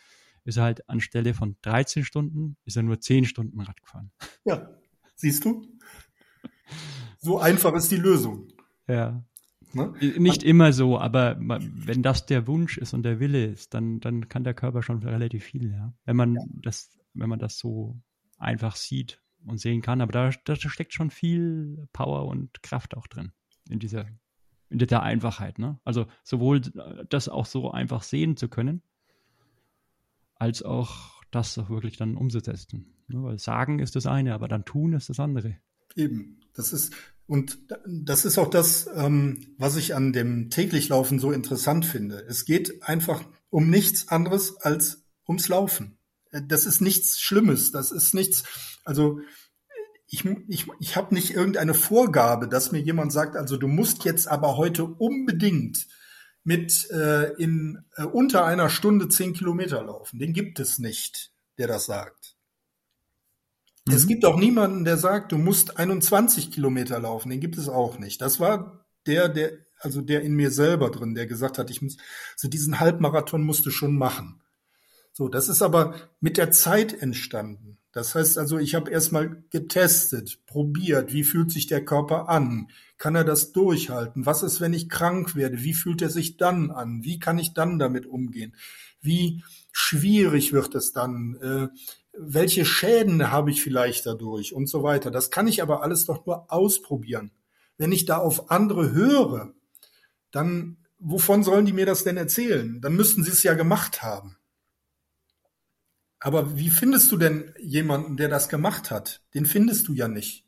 [0.46, 4.12] ist er halt anstelle von 13 Stunden, ist er nur 10 Stunden Rad gefahren.
[4.46, 4.68] Ja,
[5.16, 5.68] siehst du?
[7.20, 8.48] So einfach ist die Lösung.
[8.88, 9.24] Ja.
[9.74, 9.94] Ne?
[10.18, 14.28] Nicht immer so, aber wenn das der Wunsch ist und der Wille ist, dann, dann
[14.28, 15.94] kann der Körper schon relativ viel, ja.
[16.06, 16.42] Wenn man ja.
[16.64, 18.02] das, wenn man das so
[18.38, 20.02] einfach sieht und sehen kann.
[20.02, 23.32] Aber da, da steckt schon viel Power und Kraft auch drin.
[23.70, 24.06] In dieser,
[24.70, 25.80] in dieser Einfachheit, ne?
[25.84, 26.62] Also sowohl
[27.10, 28.82] das auch so einfach sehen zu können,
[30.36, 32.94] als auch das auch wirklich dann umzusetzen.
[33.08, 33.24] Ne?
[33.24, 35.58] Weil sagen ist das eine, aber dann tun ist das andere.
[35.96, 36.40] Eben.
[36.54, 36.94] Das ist,
[37.26, 42.24] und das ist auch das, ähm, was ich an dem täglich Laufen so interessant finde.
[42.28, 45.98] Es geht einfach um nichts anderes als ums Laufen.
[46.34, 47.72] Das ist nichts Schlimmes.
[47.72, 48.44] Das ist nichts,
[48.84, 49.20] also
[50.08, 54.28] ich, ich, ich habe nicht irgendeine Vorgabe, dass mir jemand sagt, also du musst jetzt
[54.28, 55.88] aber heute unbedingt
[56.44, 60.20] mit äh, in äh, unter einer Stunde zehn Kilometer laufen.
[60.20, 62.36] Den gibt es nicht, der das sagt.
[63.86, 63.94] Mhm.
[63.94, 67.30] Es gibt auch niemanden, der sagt, du musst 21 Kilometer laufen.
[67.30, 68.22] Den gibt es auch nicht.
[68.22, 71.98] Das war der, der, also der in mir selber drin, der gesagt hat, ich muss,
[72.36, 74.43] so diesen Halbmarathon musst du schon machen.
[75.14, 77.78] So, das ist aber mit der Zeit entstanden.
[77.92, 82.70] Das heißt also, ich habe erstmal getestet, probiert, wie fühlt sich der Körper an?
[82.98, 84.26] Kann er das durchhalten?
[84.26, 85.62] Was ist, wenn ich krank werde?
[85.62, 87.04] Wie fühlt er sich dann an?
[87.04, 88.56] Wie kann ich dann damit umgehen?
[89.02, 91.36] Wie schwierig wird es dann?
[91.36, 91.68] Äh,
[92.18, 95.12] welche Schäden habe ich vielleicht dadurch und so weiter.
[95.12, 97.30] Das kann ich aber alles doch nur ausprobieren.
[97.78, 99.54] Wenn ich da auf andere höre,
[100.32, 102.82] dann wovon sollen die mir das denn erzählen?
[102.82, 104.38] Dann müssten sie es ja gemacht haben.
[106.24, 109.22] Aber wie findest du denn jemanden, der das gemacht hat?
[109.34, 110.46] Den findest du ja nicht.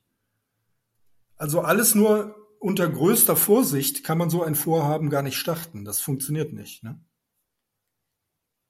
[1.35, 5.83] Also alles nur unter größter Vorsicht kann man so ein Vorhaben gar nicht starten.
[5.83, 6.81] Das funktioniert nicht.
[6.81, 7.03] Ne?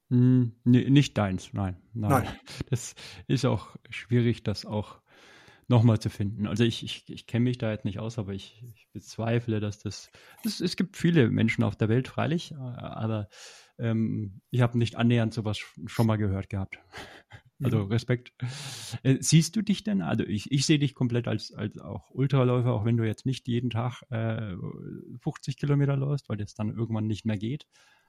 [0.09, 2.23] Hm, nee, nicht deins, nein, nein.
[2.23, 2.39] Nein.
[2.71, 2.95] Das
[3.27, 4.99] ist auch schwierig, das auch
[5.67, 6.47] nochmal zu finden.
[6.47, 9.77] Also ich, ich, ich kenne mich da jetzt nicht aus, aber ich, ich bezweifle, dass
[9.77, 10.09] das,
[10.43, 13.29] das, Es gibt viele Menschen auf der Welt, freilich, äh, aber
[13.77, 16.79] ähm, ich habe nicht annähernd sowas schon mal gehört gehabt.
[17.63, 17.91] Also mhm.
[17.91, 18.33] Respekt.
[19.03, 20.01] Äh, siehst du dich denn?
[20.01, 23.47] Also ich, ich sehe dich komplett als, als auch Ultraläufer, auch wenn du jetzt nicht
[23.47, 24.55] jeden Tag äh,
[25.21, 27.65] 50 Kilometer läufst, weil das dann irgendwann nicht mehr geht.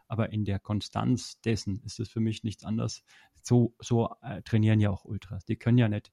[0.09, 3.05] Aber in der Konstanz dessen ist es für mich nichts anderes.
[3.41, 5.45] So, so äh, trainieren ja auch Ultras.
[5.45, 6.11] Die können ja nicht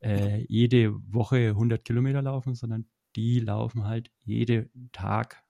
[0.00, 2.86] äh, jede Woche 100 Kilometer laufen, sondern
[3.16, 5.42] die laufen halt jeden Tag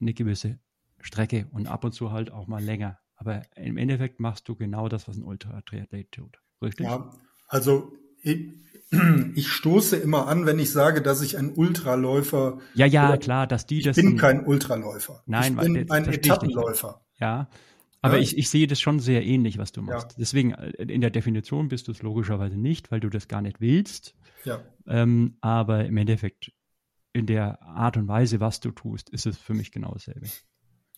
[0.00, 0.58] eine gewisse
[1.00, 2.98] Strecke und ab und zu halt auch mal länger.
[3.16, 6.40] Aber im Endeffekt machst du genau das, was ein Ultra-Triathlet tut.
[6.62, 6.86] Richtig?
[6.86, 7.10] Ja,
[7.48, 7.92] also
[8.22, 8.48] ich,
[9.34, 12.58] ich, stoße immer an, wenn ich sage, dass ich ein Ultraläufer.
[12.74, 13.98] Ja, ja, klar, dass die ich das.
[13.98, 15.22] Ich bin kein Ultraläufer.
[15.26, 17.02] Nein, ich bin ein Etappenläufer.
[17.18, 17.48] Ja.
[18.02, 18.22] Aber ja.
[18.22, 20.12] ich, ich sehe das schon sehr ähnlich, was du machst.
[20.12, 20.16] Ja.
[20.18, 23.60] Deswegen, äh, in der Definition bist du es logischerweise nicht, weil du das gar nicht
[23.60, 24.14] willst.
[24.44, 24.60] Ja.
[24.86, 26.52] Ähm, aber im Endeffekt,
[27.12, 30.28] in der Art und Weise, was du tust, ist es für mich genau dasselbe.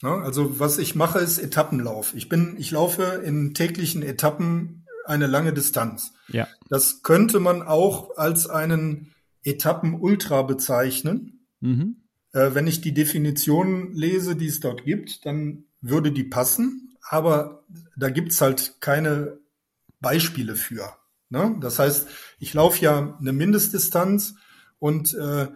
[0.02, 2.14] Ja, also was ich mache, ist Etappenlauf.
[2.14, 6.12] Ich bin, ich laufe in täglichen Etappen eine lange Distanz.
[6.28, 6.48] Ja.
[6.68, 9.12] Das könnte man auch als einen
[9.44, 11.46] Etappen-Ultra bezeichnen.
[11.60, 11.96] Mhm.
[12.32, 17.64] Äh, wenn ich die Definition lese, die es dort gibt, dann würde die passen, aber
[17.96, 19.38] da gibt's halt keine
[20.00, 20.96] Beispiele für.
[21.28, 21.56] Ne?
[21.60, 24.34] Das heißt, ich laufe ja eine Mindestdistanz
[24.78, 25.48] und äh,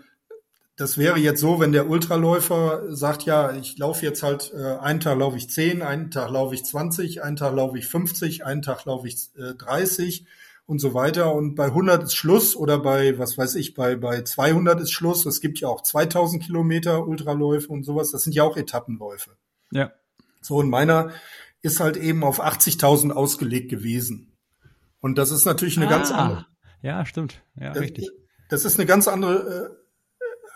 [0.77, 5.01] das wäre jetzt so, wenn der Ultraläufer sagt, ja, ich laufe jetzt halt, äh, einen
[5.01, 8.61] Tag laufe ich 10, einen Tag laufe ich 20, einen Tag laufe ich 50, einen
[8.61, 10.27] Tag laufe ich äh, 30
[10.66, 11.35] und so weiter.
[11.35, 15.24] Und bei 100 ist Schluss oder bei, was weiß ich, bei, bei 200 ist Schluss.
[15.24, 18.11] Es gibt ja auch 2000 Kilometer Ultraläufe und sowas.
[18.11, 19.31] Das sind ja auch Etappenläufe.
[19.70, 19.93] Ja.
[20.43, 21.11] So, und meiner
[21.62, 24.37] ist halt eben auf 80.000 ausgelegt gewesen.
[25.01, 26.47] Und das ist natürlich eine ah, ganz andere.
[26.83, 27.43] Ja, stimmt.
[27.59, 28.11] Ja, das, richtig.
[28.51, 29.86] Das ist eine ganz andere, äh,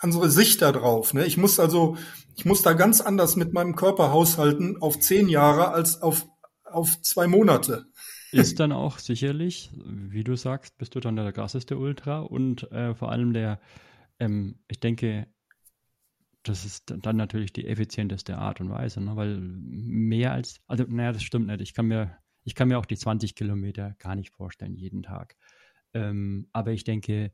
[0.00, 1.14] andere Sicht darauf.
[1.14, 1.26] Ne?
[1.26, 1.96] Ich muss also,
[2.34, 6.26] ich muss da ganz anders mit meinem Körper haushalten auf zehn Jahre als auf,
[6.64, 7.86] auf zwei Monate.
[8.32, 12.94] Ist dann auch sicherlich, wie du sagst, bist du dann der krasseste Ultra und äh,
[12.94, 13.60] vor allem der,
[14.18, 15.26] ähm, ich denke,
[16.42, 19.16] das ist dann natürlich die effizienteste Art und Weise, ne?
[19.16, 21.60] weil mehr als, also naja, das stimmt nicht.
[21.60, 25.36] Ich kann mir, ich kann mir auch die 20 Kilometer gar nicht vorstellen, jeden Tag.
[25.92, 27.32] Ähm, aber ich denke,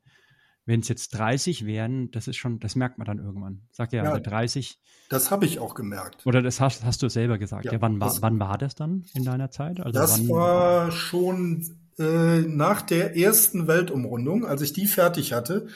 [0.66, 3.62] wenn es jetzt 30 wären, das ist schon, das merkt man dann irgendwann.
[3.70, 4.78] Sag ja, ja 30.
[5.08, 6.26] Das habe ich auch gemerkt.
[6.26, 7.64] Oder das hast, hast du selber gesagt.
[7.64, 9.80] Ja, ja wann, war, wann war das dann in deiner Zeit?
[9.80, 11.64] Also das war schon
[11.98, 15.68] äh, nach der ersten Weltumrundung, als ich die fertig hatte.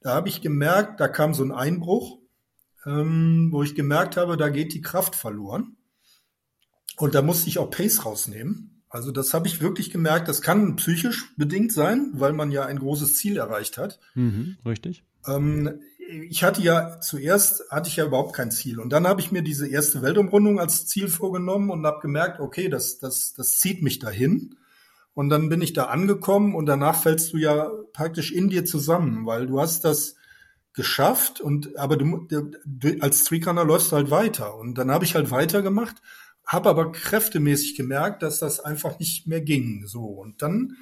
[0.00, 2.18] Da habe ich gemerkt, da kam so ein Einbruch
[2.86, 5.76] ähm, wo ich gemerkt habe, da geht die Kraft verloren.
[6.96, 8.73] Und da musste ich auch Pace rausnehmen.
[8.94, 10.28] Also das habe ich wirklich gemerkt.
[10.28, 13.98] Das kann psychisch bedingt sein, weil man ja ein großes Ziel erreicht hat.
[14.14, 15.02] Mhm, richtig.
[15.26, 15.80] Ähm,
[16.30, 19.42] ich hatte ja zuerst hatte ich ja überhaupt kein Ziel und dann habe ich mir
[19.42, 23.98] diese erste Weltumrundung als Ziel vorgenommen und habe gemerkt, okay, das das das zieht mich
[23.98, 24.54] dahin
[25.12, 29.26] und dann bin ich da angekommen und danach fällst du ja praktisch in dir zusammen,
[29.26, 30.14] weil du hast das
[30.72, 32.28] geschafft und aber du,
[32.64, 35.96] du als Streetrunner läufst du halt weiter und dann habe ich halt weitergemacht,
[36.46, 40.76] habe aber kräftemäßig gemerkt, dass das einfach nicht mehr ging so und dann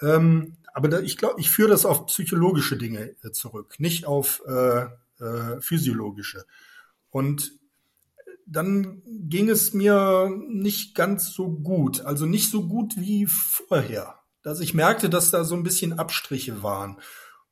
[0.00, 4.42] ähm, aber da, ich glaube, ich führe das auf psychologische Dinge äh, zurück, nicht auf
[4.46, 4.86] äh,
[5.20, 6.44] äh, physiologische
[7.10, 7.52] und
[8.46, 14.60] dann ging es mir nicht ganz so gut, also nicht so gut wie vorher, dass
[14.60, 16.98] ich merkte, dass da so ein bisschen Abstriche waren.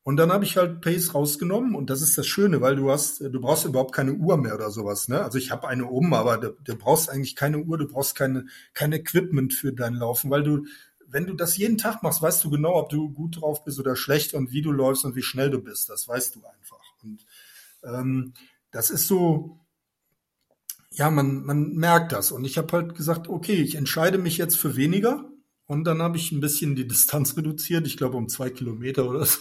[0.05, 3.20] Und dann habe ich halt Pace rausgenommen und das ist das Schöne, weil du hast,
[3.20, 5.09] du brauchst überhaupt keine Uhr mehr oder sowas.
[5.09, 5.24] Ne?
[5.24, 8.44] Also ich habe eine um, aber du, du brauchst eigentlich keine Uhr, du brauchst keine
[8.74, 10.66] kein Equipment für dein Laufen, weil du,
[11.07, 13.96] wenn du das jeden Tag machst, weißt du genau, ob du gut drauf bist oder
[13.96, 15.88] schlecht und wie du läufst und wie schnell du bist.
[15.88, 16.84] Das weißt du einfach.
[17.02, 17.24] Und
[17.82, 18.34] ähm,
[18.72, 19.59] das ist so,
[20.90, 22.30] ja, man man merkt das.
[22.30, 25.30] Und ich habe halt gesagt, okay, ich entscheide mich jetzt für weniger.
[25.66, 29.24] Und dann habe ich ein bisschen die Distanz reduziert, ich glaube um zwei Kilometer oder
[29.24, 29.38] so.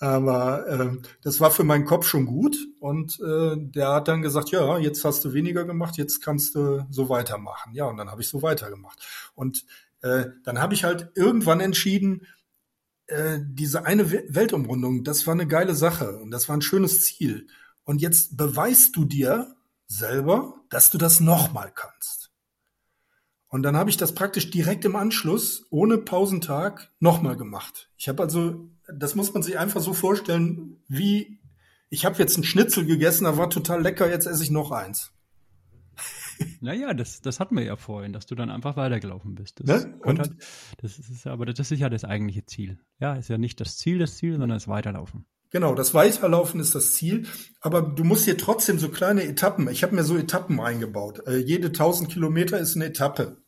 [0.00, 4.50] Aber äh, das war für meinen Kopf schon gut und äh, der hat dann gesagt,
[4.50, 7.74] ja, jetzt hast du weniger gemacht, jetzt kannst du so weitermachen.
[7.74, 9.04] Ja, und dann habe ich so weitergemacht.
[9.34, 9.64] Und
[10.02, 12.26] äh, dann habe ich halt irgendwann entschieden,
[13.08, 17.48] äh, diese eine Weltumrundung, das war eine geile Sache und das war ein schönes Ziel.
[17.82, 19.56] Und jetzt beweist du dir
[19.88, 22.30] selber, dass du das nochmal kannst.
[23.48, 27.90] Und dann habe ich das praktisch direkt im Anschluss, ohne Pausentag, nochmal gemacht.
[27.96, 31.38] Ich habe also das muss man sich einfach so vorstellen, wie
[31.90, 35.12] ich habe jetzt einen Schnitzel gegessen, da war total lecker, jetzt esse ich noch eins.
[36.60, 39.60] Naja, das, das hatten wir ja vorhin, dass du dann einfach weitergelaufen bist.
[39.64, 40.00] Das, ne?
[40.04, 40.30] halt,
[40.80, 42.78] das ist aber das ist ja das eigentliche Ziel.
[43.00, 45.26] Ja, ist ja nicht das Ziel das Ziel, sondern das Weiterlaufen.
[45.50, 47.26] Genau, das Weiterlaufen ist das Ziel,
[47.60, 49.68] aber du musst hier trotzdem so kleine Etappen.
[49.68, 51.26] Ich habe mir so Etappen eingebaut.
[51.26, 53.38] Äh, jede 1000 Kilometer ist eine Etappe.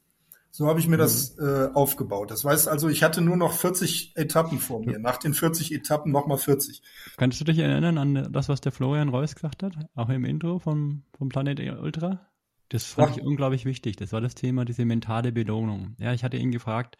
[0.52, 1.00] So habe ich mir mhm.
[1.00, 2.30] das äh, aufgebaut.
[2.30, 4.98] Das heißt also, ich hatte nur noch 40 Etappen vor mir.
[4.98, 6.82] Nach den 40 Etappen nochmal 40.
[7.16, 9.74] Kannst du dich erinnern an das, was der Florian Reuss gesagt hat?
[9.94, 12.26] Auch im Intro vom, vom Planet Ultra?
[12.68, 13.16] Das fand Ach.
[13.16, 13.96] ich unglaublich wichtig.
[13.96, 15.96] Das war das Thema, diese mentale Belohnung.
[15.98, 16.96] Ja, ich hatte ihn gefragt,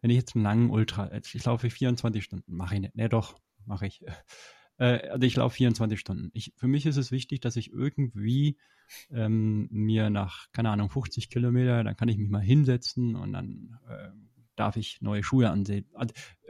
[0.00, 2.96] wenn ich jetzt einen langen Ultra, ich laufe 24 Stunden, mache ich nicht.
[2.96, 3.36] Ne, doch,
[3.66, 4.04] mache ich.
[4.80, 6.30] Äh, also ich laufe 24 Stunden.
[6.32, 8.56] Ich, für mich ist es wichtig, dass ich irgendwie
[9.10, 13.78] ähm, mir nach, keine Ahnung, 50 Kilometer, dann kann ich mich mal hinsetzen und dann
[13.88, 14.08] äh,
[14.56, 15.86] darf ich neue Schuhe ansehen,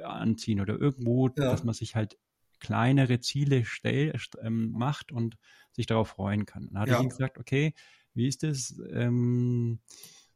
[0.02, 1.34] anziehen oder irgendwo, ja.
[1.34, 2.16] dass man sich halt
[2.60, 5.36] kleinere Ziele stell, ähm, macht und
[5.72, 6.68] sich darauf freuen kann.
[6.72, 6.98] Dann hatte ja.
[6.98, 7.74] ich ihm gesagt, okay,
[8.14, 8.80] wie ist das?
[8.90, 9.80] Ähm,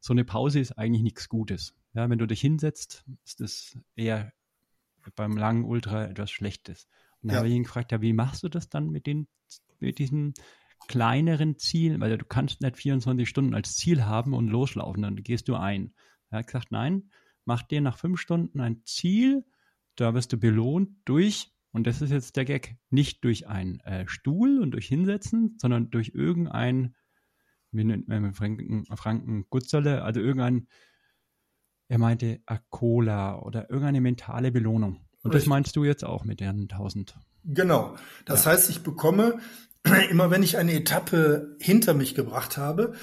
[0.00, 1.74] so eine Pause ist eigentlich nichts Gutes.
[1.94, 4.32] Ja, wenn du dich hinsetzt, ist das eher
[5.16, 6.88] beim langen Ultra etwas Schlechtes.
[7.28, 7.38] Dann ja.
[7.38, 9.26] habe ich ihn gefragt, ja, wie machst du das dann mit den,
[9.80, 10.34] mit diesen
[10.88, 12.00] kleineren Zielen?
[12.00, 15.94] Weil du kannst nicht 24 Stunden als Ziel haben und loslaufen, dann gehst du ein.
[16.30, 17.10] Er hat gesagt, nein,
[17.44, 19.44] mach dir nach fünf Stunden ein Ziel,
[19.96, 24.06] da wirst du belohnt durch, und das ist jetzt der Gag, nicht durch einen äh,
[24.06, 26.94] Stuhl und durch Hinsetzen, sondern durch irgendein
[27.74, 30.68] wie nennt man Franken, Franken Gutzerle, also irgendein,
[31.88, 35.03] er meinte Cola oder irgendeine mentale Belohnung.
[35.24, 35.44] Und Richtig.
[35.44, 37.16] das meinst du jetzt auch mit den 1000?
[37.44, 37.96] Genau.
[38.24, 38.52] Das ja.
[38.52, 39.38] heißt, ich bekomme,
[40.10, 42.94] immer wenn ich eine Etappe hinter mich gebracht habe,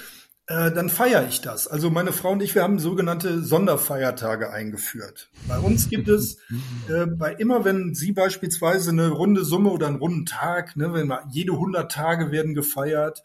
[0.46, 1.68] äh, dann feiere ich das.
[1.68, 5.30] Also meine Frau und ich, wir haben sogenannte Sonderfeiertage eingeführt.
[5.46, 6.38] Bei uns gibt es,
[6.88, 11.08] äh, bei immer wenn sie beispielsweise eine runde Summe oder einen runden Tag, ne, wenn
[11.08, 13.22] man, jede 100 Tage werden gefeiert,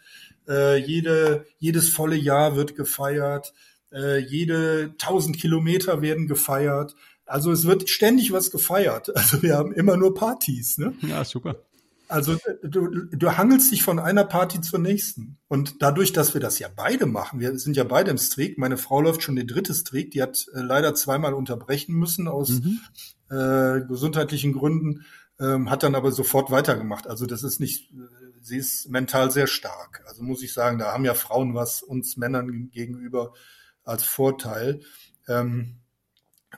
[0.47, 3.53] äh, jede, jedes volle Jahr wird gefeiert.
[3.91, 6.95] Äh, jede 1000 Kilometer werden gefeiert.
[7.27, 9.11] Also es wird ständig was gefeiert.
[9.15, 10.77] Also wir haben immer nur Partys.
[10.77, 10.93] Ne?
[11.01, 11.57] Ja, super.
[12.07, 15.37] Also du, du hangelst dich von einer Party zur nächsten.
[15.49, 18.77] Und dadurch, dass wir das ja beide machen, wir sind ja beide im Streak, meine
[18.77, 22.79] Frau läuft schon den dritte Streak, die hat äh, leider zweimal unterbrechen müssen aus mhm.
[23.29, 25.05] äh, gesundheitlichen Gründen,
[25.39, 27.07] ähm, hat dann aber sofort weitergemacht.
[27.07, 27.97] Also das ist nicht, äh,
[28.41, 30.03] sie ist mental sehr stark.
[30.07, 33.33] Also muss ich sagen, da haben ja Frauen was uns Männern gegenüber
[33.83, 34.79] als Vorteil.
[35.27, 35.75] Ähm,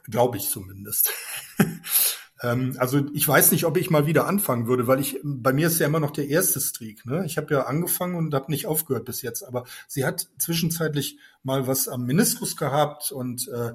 [0.04, 1.12] Glaube ich zumindest.
[2.42, 5.68] ähm, also ich weiß nicht, ob ich mal wieder anfangen würde, weil ich bei mir
[5.68, 7.06] ist ja immer noch der erste Streak.
[7.06, 7.26] Ne?
[7.26, 9.44] Ich habe ja angefangen und habe nicht aufgehört bis jetzt.
[9.44, 13.74] Aber sie hat zwischenzeitlich mal was am Meniskus gehabt und äh,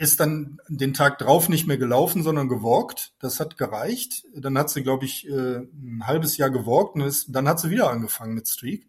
[0.00, 3.12] ist dann den Tag drauf nicht mehr gelaufen, sondern gewalkt.
[3.18, 4.24] Das hat gereicht.
[4.34, 7.68] Dann hat sie, glaube ich, äh, ein halbes Jahr gewalkt und ist, dann hat sie
[7.68, 8.88] wieder angefangen mit Streak.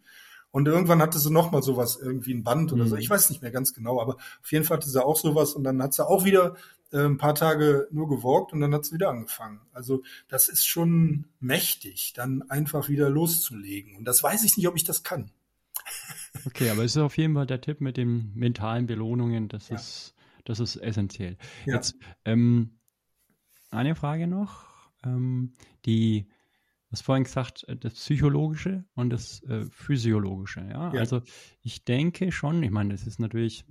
[0.51, 2.89] Und irgendwann hatte sie noch mal sowas, irgendwie ein Band oder mhm.
[2.89, 2.95] so.
[2.97, 5.63] Ich weiß nicht mehr ganz genau, aber auf jeden Fall hatte sie auch sowas und
[5.63, 6.55] dann hat sie auch wieder
[6.91, 9.61] äh, ein paar Tage nur gewalkt und dann hat sie wieder angefangen.
[9.71, 13.95] Also das ist schon mächtig, dann einfach wieder loszulegen.
[13.95, 15.31] Und das weiß ich nicht, ob ich das kann.
[16.45, 19.49] Okay, aber es ist auf jeden Fall der Tipp mit den mentalen Belohnungen.
[19.49, 19.75] Das ja.
[19.75, 21.37] ist das ist essentiell.
[21.65, 21.75] Ja.
[21.75, 21.95] Jetzt
[22.25, 22.77] ähm,
[23.69, 24.65] eine Frage noch.
[25.03, 25.53] Ähm,
[25.85, 26.27] die,
[26.91, 30.61] was vorhin gesagt, äh, das Psychologische und das äh, Physiologische.
[30.61, 30.93] Ja?
[30.93, 30.99] ja?
[30.99, 31.21] Also
[31.61, 33.65] ich denke schon, ich meine, das ist natürlich,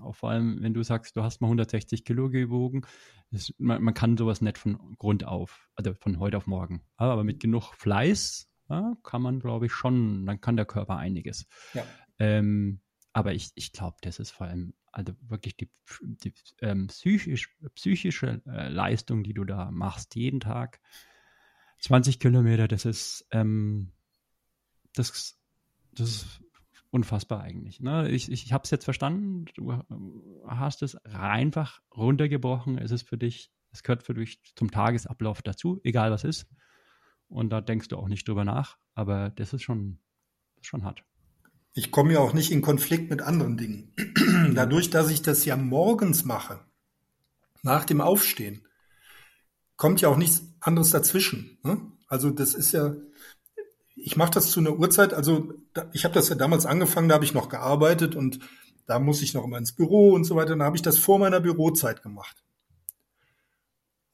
[0.00, 2.82] auch vor allem, wenn du sagst, du hast mal 160 Kilo gewogen,
[3.30, 6.82] das, man, man, kann sowas nicht von Grund auf, also von heute auf morgen.
[6.96, 11.46] Aber mit genug Fleiß ja, kann man, glaube ich, schon, dann kann der Körper einiges.
[11.74, 11.84] Ja.
[12.18, 12.80] Ähm,
[13.12, 15.68] aber ich, ich glaube, das ist vor allem also wirklich die,
[16.00, 20.80] die ähm, psychisch, psychische äh, Leistung, die du da machst, jeden Tag.
[21.84, 23.92] 20 Kilometer, das ist, ähm,
[24.94, 25.38] das,
[25.92, 26.40] das ist
[26.90, 27.80] unfassbar eigentlich.
[27.80, 28.08] Ne?
[28.08, 29.74] Ich, ich, ich habe es jetzt verstanden, du
[30.46, 32.78] hast es einfach runtergebrochen.
[32.78, 36.46] Es ist für dich, es gehört für dich zum Tagesablauf dazu, egal was ist.
[37.28, 39.98] Und da denkst du auch nicht drüber nach, aber das ist schon,
[40.54, 41.04] das ist schon hart.
[41.74, 43.92] Ich komme ja auch nicht in Konflikt mit anderen Dingen.
[44.54, 46.64] Dadurch, dass ich das ja morgens mache,
[47.62, 48.63] nach dem Aufstehen,
[49.76, 51.58] kommt ja auch nichts anderes dazwischen.
[51.62, 51.80] Ne?
[52.08, 52.94] Also das ist ja,
[53.96, 55.52] ich mache das zu einer Uhrzeit, also
[55.92, 58.40] ich habe das ja damals angefangen, da habe ich noch gearbeitet und
[58.86, 60.50] da muss ich noch immer ins Büro und so weiter.
[60.50, 62.44] Dann habe ich das vor meiner Bürozeit gemacht.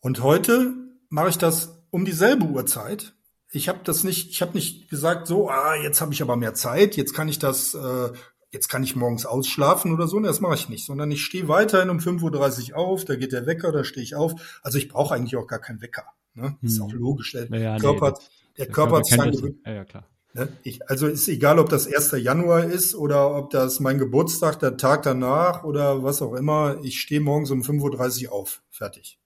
[0.01, 0.75] Und heute
[1.09, 3.15] mache ich das um dieselbe Uhrzeit
[3.53, 6.55] ich habe das nicht, ich habe nicht gesagt, so, ah, jetzt habe ich aber mehr
[6.55, 8.11] Zeit, jetzt kann ich das, äh,
[8.51, 10.19] jetzt kann ich morgens ausschlafen oder so.
[10.19, 13.33] Ne, das mache ich nicht, sondern ich stehe weiterhin um 5.30 Uhr auf, da geht
[13.33, 14.61] der Wecker, da stehe ich auf.
[14.63, 16.05] Also ich brauche eigentlich auch gar keinen Wecker.
[16.35, 16.57] Ne?
[16.63, 16.87] Das ist hm.
[16.87, 17.33] auch logisch.
[17.33, 18.19] Der ja, Körper, nee,
[18.57, 20.05] der, der, Körper, Körper hat sich ja, ja, klar.
[20.33, 20.49] Ne?
[20.63, 22.13] Ich, also ist egal, ob das 1.
[22.23, 26.79] Januar ist oder ob das mein Geburtstag, der Tag danach oder was auch immer.
[26.83, 28.63] Ich stehe morgens um 5.30 Uhr auf.
[28.71, 29.19] Fertig.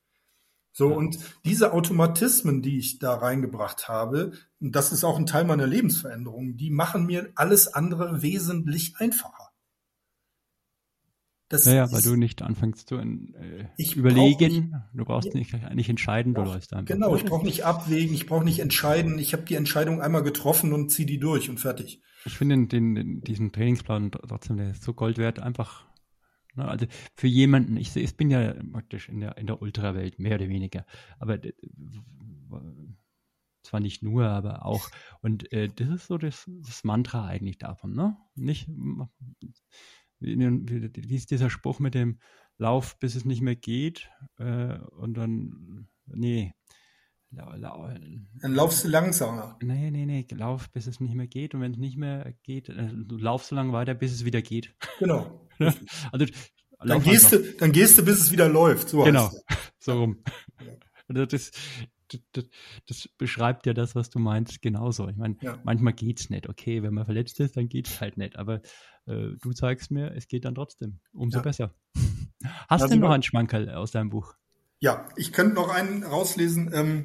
[0.76, 0.96] So, ja.
[0.96, 6.56] und diese Automatismen, die ich da reingebracht habe, das ist auch ein Teil meiner Lebensveränderung,
[6.56, 9.52] die machen mir alles andere wesentlich einfacher.
[11.48, 14.72] Das naja, weil du nicht anfängst zu äh, überlegen.
[14.72, 16.92] Brauch nicht, du brauchst nicht, nicht entscheiden, du läufst einfach.
[16.92, 19.20] Genau, ich brauche nicht abwägen, ich brauche nicht entscheiden.
[19.20, 22.02] Ich habe die Entscheidung einmal getroffen und ziehe die durch und fertig.
[22.24, 25.86] Ich finde den, den, diesen Trainingsplan trotzdem der ist so Gold wert, einfach?
[26.56, 30.48] Also für jemanden, ich, ich bin ja praktisch in der, in der Ultrawelt, mehr oder
[30.48, 30.86] weniger,
[31.18, 31.38] aber
[33.62, 34.90] zwar nicht nur, aber auch,
[35.20, 38.16] und äh, das ist so das, das, Mantra eigentlich davon, ne?
[38.34, 38.68] Nicht,
[40.20, 42.20] wie, wie ist dieser Spruch mit dem
[42.56, 46.54] Lauf, bis es nicht mehr geht, äh, und dann, nee,
[48.40, 49.58] dann laufst du langsamer.
[49.62, 51.54] Nee, nee, nee, lauf, bis es nicht mehr geht.
[51.54, 54.42] Und wenn es nicht mehr geht, äh, du laufst so lange weiter, bis es wieder
[54.42, 54.74] geht.
[54.98, 55.43] Genau.
[56.12, 56.26] Also,
[56.84, 58.88] dann gehst, du, dann gehst du, bis es wieder läuft.
[58.88, 59.30] So genau,
[59.78, 60.24] so rum.
[61.08, 61.26] Ja.
[61.26, 61.50] Das,
[62.32, 62.44] das,
[62.86, 65.08] das, beschreibt ja das, was du meinst, genauso.
[65.08, 65.58] Ich meine, ja.
[65.64, 66.48] manchmal geht's nicht.
[66.48, 68.36] Okay, wenn man verletzt ist, dann geht's halt nicht.
[68.36, 68.60] Aber
[69.06, 71.00] äh, du zeigst mir, es geht dann trotzdem.
[71.12, 71.42] Umso ja.
[71.42, 71.74] besser.
[72.68, 74.34] Hast du noch einen Schmankerl aus deinem Buch?
[74.80, 76.70] Ja, ich könnte noch einen rauslesen.
[76.72, 77.04] Ähm,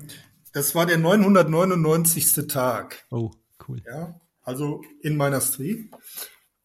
[0.53, 2.47] das war der 999.
[2.47, 3.05] Tag.
[3.09, 3.31] Oh,
[3.67, 3.81] cool.
[3.85, 5.91] Ja, also in meiner Street.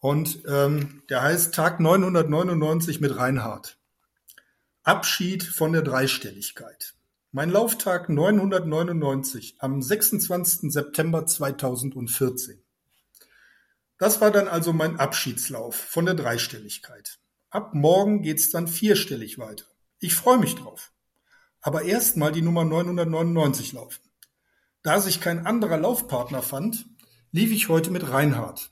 [0.05, 3.79] Und ähm, der heißt Tag 999 mit Reinhard.
[4.83, 6.93] Abschied von der Dreistelligkeit.
[7.33, 10.71] Mein Lauftag 999 am 26.
[10.71, 12.63] September 2014.
[13.97, 17.19] Das war dann also mein Abschiedslauf von der Dreistelligkeit.
[17.49, 19.65] Ab morgen geht's dann vierstellig weiter.
[20.01, 20.93] Ich freue mich drauf.
[21.63, 24.03] Aber erst mal die Nummer 999 laufen.
[24.83, 26.85] Da sich kein anderer Laufpartner fand,
[27.33, 28.71] lief ich heute mit Reinhard.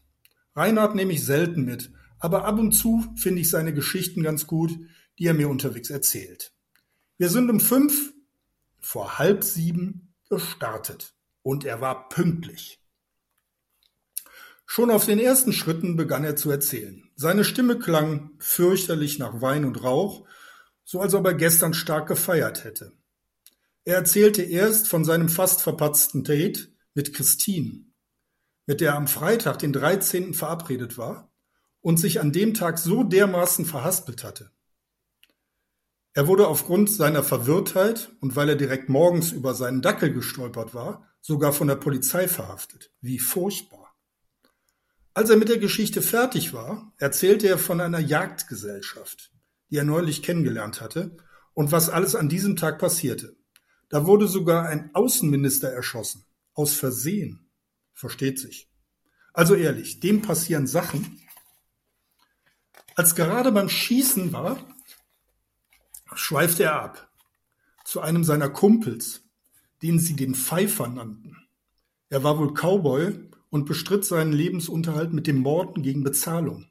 [0.55, 4.73] Reinhard nehme ich selten mit, aber ab und zu finde ich seine Geschichten ganz gut,
[5.19, 6.53] die er mir unterwegs erzählt.
[7.19, 8.13] Wir sind um fünf
[8.81, 12.81] vor halb sieben gestartet und er war pünktlich.
[14.67, 17.11] Schon auf den ersten Schritten begann er zu erzählen.
[17.15, 20.27] Seine Stimme klang fürchterlich nach Wein und Rauch,
[20.85, 22.93] so als ob er gestern stark gefeiert hätte.
[23.85, 27.85] Er erzählte erst von seinem fast verpatzten Date mit Christine,
[28.67, 30.35] mit der er am Freitag, den 13.
[30.35, 31.31] verabredet war
[31.81, 34.51] und sich an dem Tag so dermaßen verhaspelt hatte.
[36.15, 41.09] Er wurde aufgrund seiner Verwirrtheit und weil er direkt morgens über seinen Dackel gestolpert war,
[41.23, 42.93] sogar von der Polizei verhaftet.
[43.01, 43.95] Wie furchtbar.
[45.15, 49.33] Als er mit der Geschichte fertig war, erzählte er von einer Jagdgesellschaft,
[49.71, 51.17] die er neulich kennengelernt hatte
[51.55, 53.37] und was alles an diesem Tag passierte.
[53.89, 56.25] Da wurde sogar ein Außenminister erschossen.
[56.55, 57.42] Aus Versehen.
[58.03, 58.69] Versteht sich.
[59.33, 61.21] Also ehrlich, dem passieren Sachen.
[62.97, 64.59] Als gerade beim Schießen war,
[66.13, 67.13] schweifte er ab
[67.85, 69.23] zu einem seiner Kumpels,
[69.83, 71.37] den sie den Pfeifer nannten.
[72.09, 76.67] Er war wohl Cowboy und bestritt seinen Lebensunterhalt mit dem Morden gegen Bezahlung.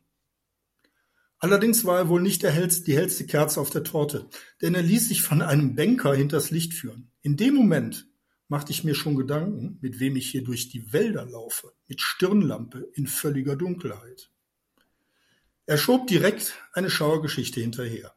[1.39, 4.27] Allerdings war er wohl nicht hellste, die hellste Kerze auf der Torte,
[4.61, 7.09] denn er ließ sich von einem Banker hinters Licht führen.
[7.21, 8.10] In dem Moment,
[8.51, 12.91] machte ich mir schon Gedanken, mit wem ich hier durch die Wälder laufe, mit Stirnlampe
[12.95, 14.29] in völliger Dunkelheit.
[15.65, 18.13] Er schob direkt eine Schauergeschichte hinterher,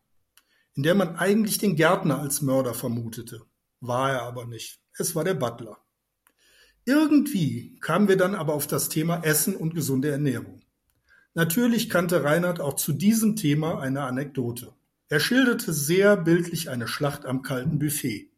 [0.75, 3.43] in der man eigentlich den Gärtner als Mörder vermutete,
[3.79, 4.81] war er aber nicht.
[4.99, 5.79] Es war der Butler.
[6.85, 10.63] Irgendwie kamen wir dann aber auf das Thema Essen und gesunde Ernährung.
[11.35, 14.75] Natürlich kannte Reinhard auch zu diesem Thema eine Anekdote.
[15.09, 18.33] Er schilderte sehr bildlich eine Schlacht am kalten Buffet.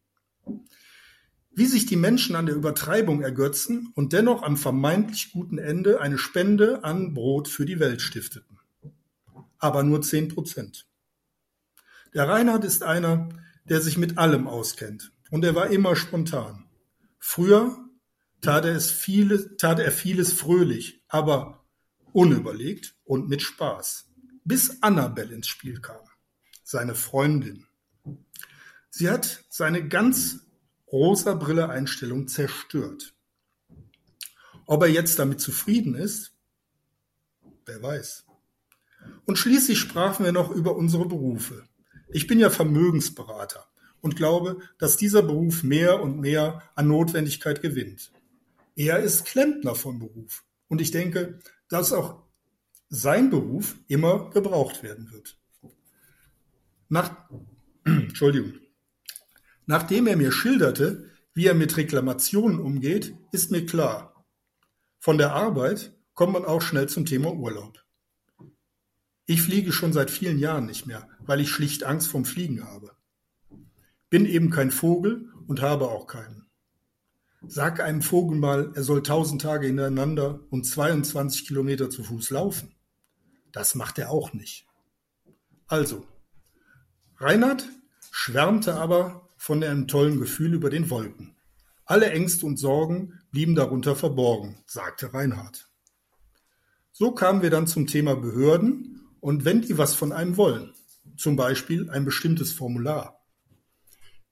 [1.56, 6.18] Wie sich die Menschen an der Übertreibung ergötzen und dennoch am vermeintlich guten Ende eine
[6.18, 8.60] Spende an Brot für die Welt stifteten.
[9.58, 10.86] Aber nur zehn Prozent.
[12.12, 13.30] Der Reinhard ist einer,
[13.64, 16.66] der sich mit allem auskennt und er war immer spontan.
[17.18, 17.78] Früher
[18.42, 21.64] tat er, es viele, tat er vieles fröhlich, aber
[22.12, 24.10] unüberlegt und mit Spaß,
[24.44, 26.04] bis Annabelle ins Spiel kam,
[26.62, 27.66] seine Freundin.
[28.90, 30.45] Sie hat seine ganz
[30.90, 33.14] rosa Brille Einstellung zerstört.
[34.66, 36.32] Ob er jetzt damit zufrieden ist,
[37.64, 38.24] wer weiß.
[39.24, 41.64] Und schließlich sprachen wir noch über unsere Berufe.
[42.08, 43.66] Ich bin ja Vermögensberater
[44.00, 48.12] und glaube, dass dieser Beruf mehr und mehr an Notwendigkeit gewinnt.
[48.76, 52.22] Er ist Klempner von Beruf und ich denke, dass auch
[52.88, 55.38] sein Beruf immer gebraucht werden wird.
[56.88, 57.28] Nach,
[57.84, 58.54] Entschuldigung.
[59.66, 64.12] Nachdem er mir schilderte, wie er mit Reklamationen umgeht, ist mir klar,
[64.98, 67.84] Von der Arbeit kommt man auch schnell zum Thema Urlaub.
[69.26, 72.92] Ich fliege schon seit vielen Jahren nicht mehr, weil ich schlicht Angst vom Fliegen habe.
[74.08, 76.46] Bin eben kein Vogel und habe auch keinen.
[77.46, 82.74] Sag einem Vogel mal, er soll tausend Tage hintereinander und 22 Kilometer zu Fuß laufen.
[83.52, 84.66] Das macht er auch nicht.
[85.66, 86.06] Also,
[87.18, 87.68] Reinhard
[88.10, 91.36] schwärmte aber von einem tollen Gefühl über den Wolken.
[91.84, 95.70] Alle Ängste und Sorgen blieben darunter verborgen, sagte Reinhard.
[96.90, 100.74] So kamen wir dann zum Thema Behörden und wenn die was von einem wollen,
[101.16, 103.24] zum Beispiel ein bestimmtes Formular.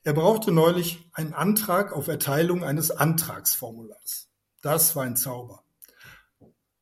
[0.03, 4.29] Er brauchte neulich einen Antrag auf Erteilung eines Antragsformulars.
[4.62, 5.62] Das war ein Zauber.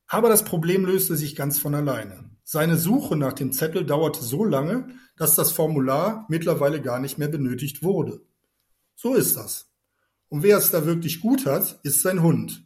[0.07, 2.31] Aber das Problem löste sich ganz von alleine.
[2.43, 7.27] Seine Suche nach dem Zettel dauerte so lange, dass das Formular mittlerweile gar nicht mehr
[7.27, 8.21] benötigt wurde.
[8.95, 9.69] So ist das.
[10.29, 12.65] Und wer es da wirklich gut hat, ist sein Hund.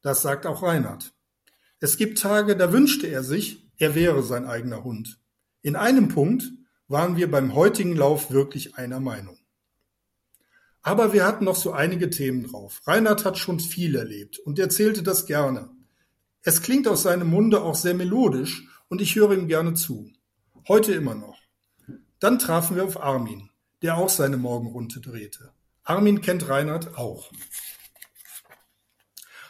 [0.00, 1.12] Das sagt auch Reinhard.
[1.80, 5.20] Es gibt Tage, da wünschte er sich, er wäre sein eigener Hund.
[5.62, 6.44] In einem Punkt
[6.88, 9.38] waren wir beim heutigen Lauf wirklich einer Meinung.
[10.82, 12.80] Aber wir hatten noch so einige Themen drauf.
[12.86, 15.70] Reinhard hat schon viel erlebt und erzählte das gerne.
[16.42, 20.10] Es klingt aus seinem Munde auch sehr melodisch und ich höre ihm gerne zu.
[20.66, 21.41] Heute immer noch.
[22.22, 23.50] Dann trafen wir auf Armin,
[23.82, 25.50] der auch seine Morgenrunde drehte.
[25.82, 27.32] Armin kennt Reinhard auch.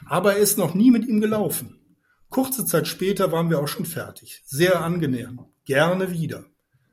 [0.07, 1.99] Aber er ist noch nie mit ihm gelaufen.
[2.31, 4.41] Kurze Zeit später waren wir auch schon fertig.
[4.47, 5.45] Sehr angenehm.
[5.67, 6.47] Gerne wieder.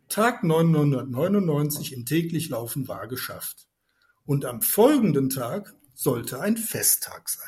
[0.10, 3.70] Tag 999 im täglich Laufen war geschafft.
[4.26, 7.48] Und am folgenden Tag sollte ein Festtag sein.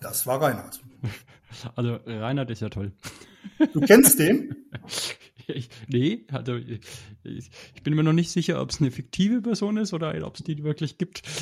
[0.00, 0.82] Das war Reinhard.
[1.76, 2.92] Also Reinhard ist ja toll.
[3.74, 4.56] Du kennst den?
[5.54, 6.80] Ich, nee, also ich,
[7.74, 10.44] ich, bin mir noch nicht sicher, ob es eine fiktive Person ist oder ob es
[10.44, 11.22] die wirklich gibt.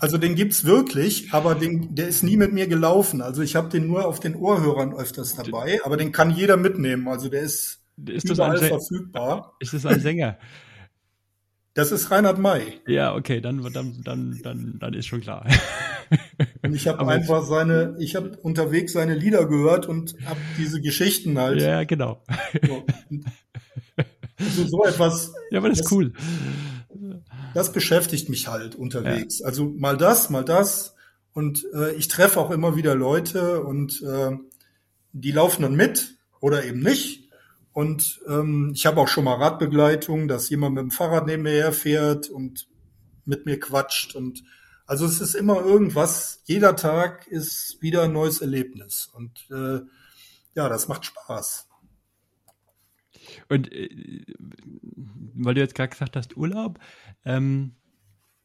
[0.00, 3.20] Also den gibt's wirklich, aber den, der ist nie mit mir gelaufen.
[3.20, 7.06] Also ich habe den nur auf den Ohrhörern öfters dabei, aber den kann jeder mitnehmen.
[7.06, 9.54] Also der ist, ist überall verfügbar.
[9.60, 10.38] Ist das ein Sänger?
[11.74, 12.80] Das ist Reinhard May.
[12.86, 15.44] Ja, okay, dann, dann, dann, dann, dann ist schon klar.
[16.62, 21.36] Und ich habe einfach seine, ich habe unterwegs seine Lieder gehört und habe diese Geschichten
[21.38, 21.60] halt.
[21.60, 22.22] Ja, genau.
[22.62, 22.86] So,
[24.38, 25.34] also so etwas.
[25.50, 26.12] Ja, aber das, das ist cool.
[27.54, 29.40] Das beschäftigt mich halt unterwegs.
[29.40, 29.46] Ja.
[29.46, 30.94] Also mal das, mal das.
[31.32, 34.30] Und äh, ich treffe auch immer wieder Leute und äh,
[35.12, 37.23] die laufen dann mit oder eben nicht.
[37.74, 41.54] Und ähm, ich habe auch schon mal Radbegleitung, dass jemand mit dem Fahrrad neben mir
[41.54, 42.68] herfährt und
[43.24, 44.14] mit mir quatscht.
[44.14, 44.44] Und
[44.86, 46.40] also es ist immer irgendwas.
[46.44, 49.10] Jeder Tag ist wieder ein neues Erlebnis.
[49.12, 49.80] Und äh,
[50.54, 51.68] ja, das macht Spaß.
[53.48, 54.24] Und äh,
[55.34, 56.78] weil du jetzt gerade gesagt hast, Urlaub,
[57.24, 57.74] ähm,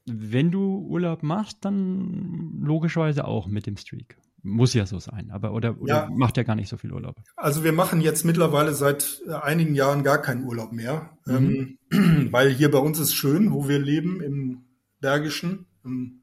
[0.05, 4.17] wenn du Urlaub machst, dann logischerweise auch mit dem Streak.
[4.41, 6.09] Muss ja so sein, aber oder, oder ja.
[6.11, 7.17] macht ja gar nicht so viel Urlaub.
[7.35, 11.77] Also wir machen jetzt mittlerweile seit äh, einigen Jahren gar keinen Urlaub mehr, mhm.
[11.91, 14.63] ähm, weil hier bei uns ist schön, wo wir leben im
[15.01, 15.65] Bergischen.
[15.85, 16.21] Ähm,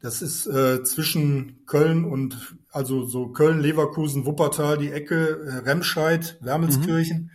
[0.00, 6.36] das ist äh, zwischen Köln und also so Köln, Leverkusen, Wuppertal, die Ecke, äh, Remscheid,
[6.42, 7.22] Wermelskirchen.
[7.22, 7.30] Mhm.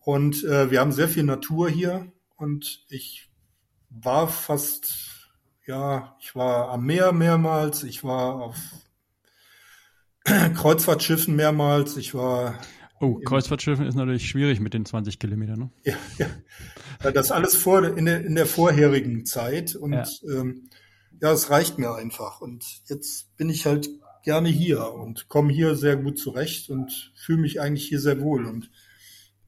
[0.00, 3.30] Und äh, wir haben sehr viel Natur hier und ich
[3.88, 5.30] war fast,
[5.66, 8.56] ja, ich war am Meer mehrmals, ich war auf
[10.54, 11.96] Kreuzfahrtschiffen mehrmals.
[11.96, 12.58] Ich war.
[13.00, 15.70] Oh, Kreuzfahrtschiffen ist natürlich schwierig mit den 20 Kilometern, ne?
[15.84, 17.10] Ja, ja.
[17.12, 19.74] Das alles vor, in der, in der vorherigen Zeit.
[19.74, 20.04] Und ja.
[20.26, 20.70] Ähm,
[21.20, 22.40] ja, es reicht mir einfach.
[22.40, 23.88] Und jetzt bin ich halt
[24.22, 28.46] gerne hier und komme hier sehr gut zurecht und fühle mich eigentlich hier sehr wohl.
[28.46, 28.70] Und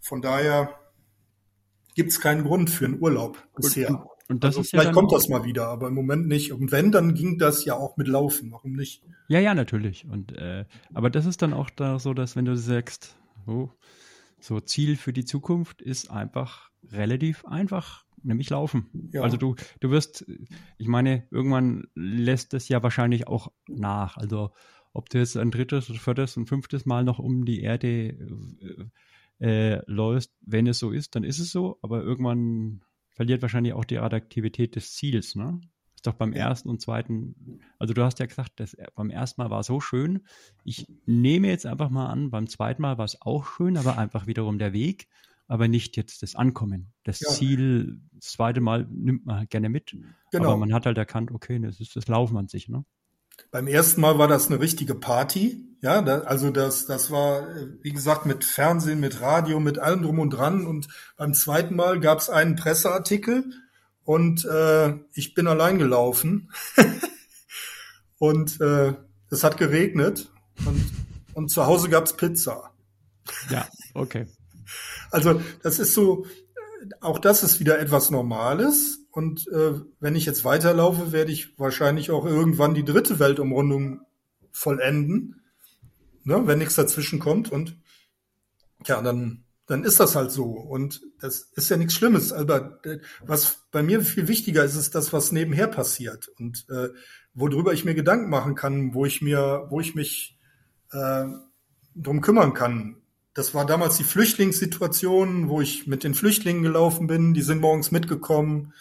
[0.01, 0.75] von daher
[1.95, 3.91] gibt es keinen Grund für einen Urlaub bisher.
[3.91, 6.53] Und das also ist vielleicht ja kommt das mal wieder, aber im Moment nicht.
[6.53, 8.51] Und wenn, dann ging das ja auch mit Laufen.
[8.51, 9.03] Warum nicht?
[9.29, 10.07] Ja, ja, natürlich.
[10.07, 13.17] Und äh, aber das ist dann auch da so, dass wenn du sagst,
[13.47, 13.71] oh,
[14.41, 19.11] so Ziel für die Zukunft ist einfach relativ einfach, nämlich Laufen.
[19.13, 19.23] Ja.
[19.23, 20.27] Also du, du wirst,
[20.79, 24.17] ich meine, irgendwann lässt es ja wahrscheinlich auch nach.
[24.17, 24.51] Also
[24.93, 28.87] ob du jetzt ein drittes, viertes und fünftes Mal noch um die Erde äh,
[29.39, 31.79] äh, läufst, wenn es so ist, dann ist es so.
[31.83, 32.83] Aber irgendwann
[33.17, 35.61] verliert wahrscheinlich auch die Radioaktivität des Ziels, ne?
[35.97, 39.51] Ist doch beim ersten und zweiten, also du hast ja gesagt, das, beim ersten Mal
[39.51, 40.21] war es so schön.
[40.63, 44.27] Ich nehme jetzt einfach mal an, beim zweiten Mal war es auch schön, aber einfach
[44.27, 45.09] wiederum der Weg,
[45.49, 46.93] aber nicht jetzt das Ankommen.
[47.05, 47.31] Das ja.
[47.31, 49.97] Ziel, das zweite Mal nimmt man gerne mit,
[50.31, 50.51] genau.
[50.51, 52.85] aber man hat halt erkannt, okay, das ist das Laufen an sich, ne?
[53.51, 55.63] Beim ersten Mal war das eine richtige Party.
[55.83, 57.47] Ja, da, also das, das war,
[57.83, 60.67] wie gesagt, mit Fernsehen, mit Radio, mit allem drum und dran.
[60.67, 63.45] Und beim zweiten Mal gab es einen Presseartikel
[64.05, 66.51] und äh, ich bin allein gelaufen.
[68.19, 68.95] und äh,
[69.31, 70.31] es hat geregnet
[70.65, 70.91] und,
[71.35, 72.73] und zu Hause gab's Pizza.
[73.51, 74.27] Ja, okay.
[75.11, 76.27] Also das ist so,
[77.01, 79.01] auch das ist wieder etwas Normales.
[79.17, 84.03] Und äh, wenn ich jetzt weiterlaufe, werde ich wahrscheinlich auch irgendwann die dritte Weltumrundung
[84.53, 85.41] vollenden,
[86.25, 87.51] ne, wenn nichts dazwischen kommt.
[87.51, 87.79] Und
[88.85, 90.45] ja, dann, dann ist das halt so.
[90.45, 92.31] Und das ist ja nichts Schlimmes.
[92.31, 96.29] Aber äh, was bei mir viel wichtiger ist, ist das, was nebenher passiert.
[96.39, 96.91] Und äh,
[97.33, 100.39] worüber ich mir Gedanken machen kann, wo ich mir, wo ich mich
[100.93, 101.25] äh,
[101.95, 102.97] drum kümmern kann.
[103.33, 107.33] Das war damals die Flüchtlingssituation, wo ich mit den Flüchtlingen gelaufen bin.
[107.33, 108.75] Die sind morgens mitgekommen.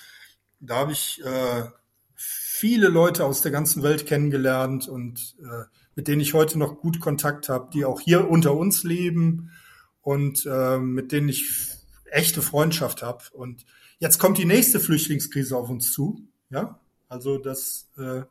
[0.59, 1.63] Da habe ich äh,
[2.15, 5.65] viele Leute aus der ganzen Welt kennengelernt und äh,
[5.95, 9.51] mit denen ich heute noch gut Kontakt habe, die auch hier unter uns leben
[10.01, 11.49] und äh, mit denen ich
[12.05, 13.23] echte Freundschaft habe.
[13.33, 13.65] Und
[13.99, 16.27] jetzt kommt die nächste Flüchtlingskrise auf uns zu.
[16.49, 18.21] Ja, also das, äh,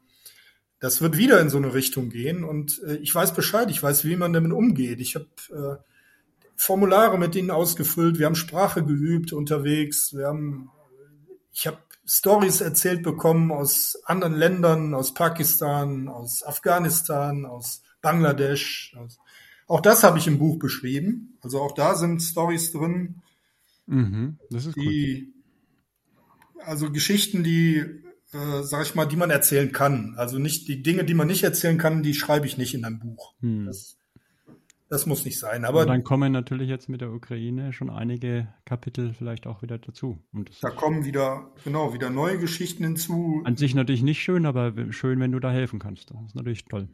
[0.79, 2.45] das wird wieder in so eine Richtung gehen.
[2.45, 5.01] Und äh, ich weiß Bescheid, ich weiß, wie man damit umgeht.
[5.01, 5.83] Ich habe äh,
[6.57, 10.71] Formulare mit denen ausgefüllt, wir haben Sprache geübt unterwegs, wir haben,
[11.53, 18.97] ich habe Stories erzählt bekommen aus anderen Ländern, aus Pakistan, aus Afghanistan, aus Bangladesch.
[19.67, 21.39] Auch das habe ich im Buch beschrieben.
[21.41, 23.23] Also auch da sind Stories drin,
[23.87, 24.39] mhm,
[24.77, 25.33] die,
[26.53, 26.67] gut.
[26.67, 27.77] also Geschichten, die,
[28.33, 30.15] äh, sag ich mal, die man erzählen kann.
[30.19, 32.99] Also nicht die Dinge, die man nicht erzählen kann, die schreibe ich nicht in einem
[32.99, 33.35] Buch.
[33.41, 33.67] Mhm.
[33.67, 33.97] Das,
[34.89, 35.65] das muss nicht sein.
[35.65, 39.79] Aber und dann kommen natürlich jetzt mit der Ukraine schon einige Kapitel vielleicht auch wieder
[39.79, 40.19] dazu.
[40.61, 43.43] da kommen wieder, genau, wieder neue Geschichten hinzu.
[43.45, 46.11] An sich natürlich nicht schön, aber schön, wenn du da helfen kannst.
[46.11, 46.89] Das ist natürlich toll.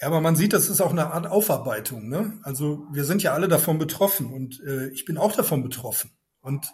[0.00, 2.08] Ja, aber man sieht, das ist auch eine Art Aufarbeitung.
[2.08, 2.38] Ne?
[2.42, 6.10] Also wir sind ja alle davon betroffen und äh, ich bin auch davon betroffen.
[6.40, 6.72] Und,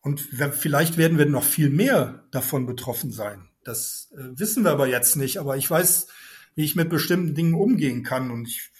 [0.00, 3.48] und vielleicht werden wir noch viel mehr davon betroffen sein.
[3.64, 5.38] Das äh, wissen wir aber jetzt nicht.
[5.38, 6.08] Aber ich weiß,
[6.54, 8.30] wie ich mit bestimmten Dingen umgehen kann.
[8.30, 8.70] Und ich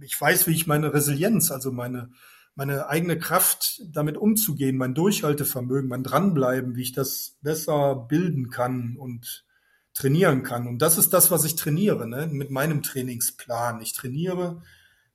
[0.00, 2.10] ich weiß, wie ich meine Resilienz, also meine,
[2.54, 8.96] meine eigene Kraft, damit umzugehen, mein Durchhaltevermögen, mein Dranbleiben, wie ich das besser bilden kann
[8.96, 9.44] und
[9.94, 10.66] trainieren kann.
[10.66, 12.26] Und das ist das, was ich trainiere, ne?
[12.26, 13.80] mit meinem Trainingsplan.
[13.80, 14.62] Ich trainiere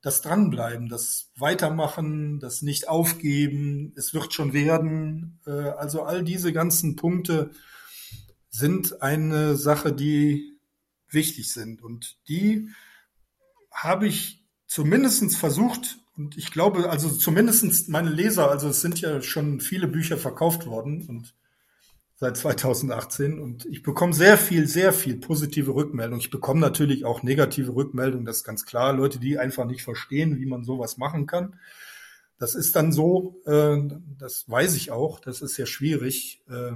[0.01, 5.39] das Dranbleiben, das Weitermachen, das Nicht-Aufgeben, es wird schon werden.
[5.45, 7.51] Äh, also all diese ganzen Punkte
[8.49, 10.57] sind eine Sache, die
[11.10, 11.81] wichtig sind.
[11.81, 12.69] Und die
[13.72, 14.39] habe ich
[14.69, 19.87] zumindestens versucht, und ich glaube, also zumindestens meine Leser, also es sind ja schon viele
[19.87, 21.33] Bücher verkauft worden und
[22.17, 26.19] seit 2018 und ich bekomme sehr viel, sehr viel positive Rückmeldung.
[26.19, 28.93] Ich bekomme natürlich auch negative Rückmeldungen, das ist ganz klar.
[28.93, 31.55] Leute, die einfach nicht verstehen, wie man sowas machen kann.
[32.37, 33.77] Das ist dann so, äh,
[34.19, 36.41] das weiß ich auch, das ist ja schwierig.
[36.49, 36.73] Äh,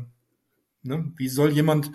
[0.82, 1.12] ne?
[1.18, 1.92] Wie soll jemand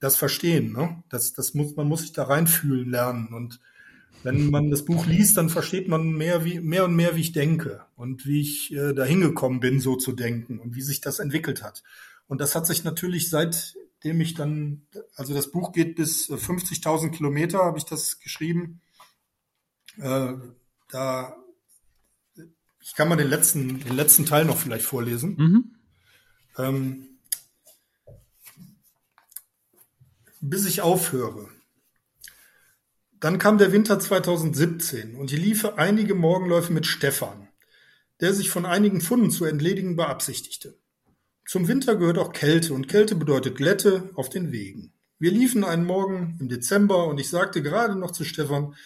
[0.00, 0.72] das verstehen?
[0.72, 1.02] Ne?
[1.08, 3.60] Das, das muss, man muss sich da reinfühlen lernen und
[4.22, 7.32] wenn man das Buch liest, dann versteht man mehr, wie, mehr und mehr, wie ich
[7.32, 11.18] denke und wie ich äh, dahin gekommen bin, so zu denken und wie sich das
[11.18, 11.82] entwickelt hat.
[12.26, 17.10] Und das hat sich natürlich seitdem ich dann, also das Buch geht bis 50.000 äh,
[17.10, 18.80] Kilometer, habe ich das geschrieben.
[19.98, 20.34] Äh,
[20.90, 21.36] da,
[22.80, 25.36] ich kann mal den letzten, den letzten Teil noch vielleicht vorlesen.
[25.36, 25.74] Mhm.
[26.58, 27.08] Ähm,
[30.40, 31.48] bis ich aufhöre.
[33.20, 37.48] Dann kam der Winter 2017 und ich lief einige Morgenläufe mit Stefan,
[38.20, 40.78] der sich von einigen Funden zu entledigen beabsichtigte.
[41.44, 44.92] Zum Winter gehört auch Kälte und Kälte bedeutet Glätte auf den Wegen.
[45.18, 48.76] Wir liefen einen Morgen im Dezember und ich sagte gerade noch zu Stefan,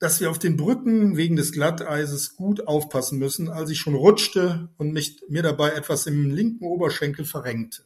[0.00, 4.70] dass wir auf den Brücken wegen des Glatteises gut aufpassen müssen, als ich schon rutschte
[4.76, 7.82] und mich, mir dabei etwas im linken Oberschenkel verrenkte.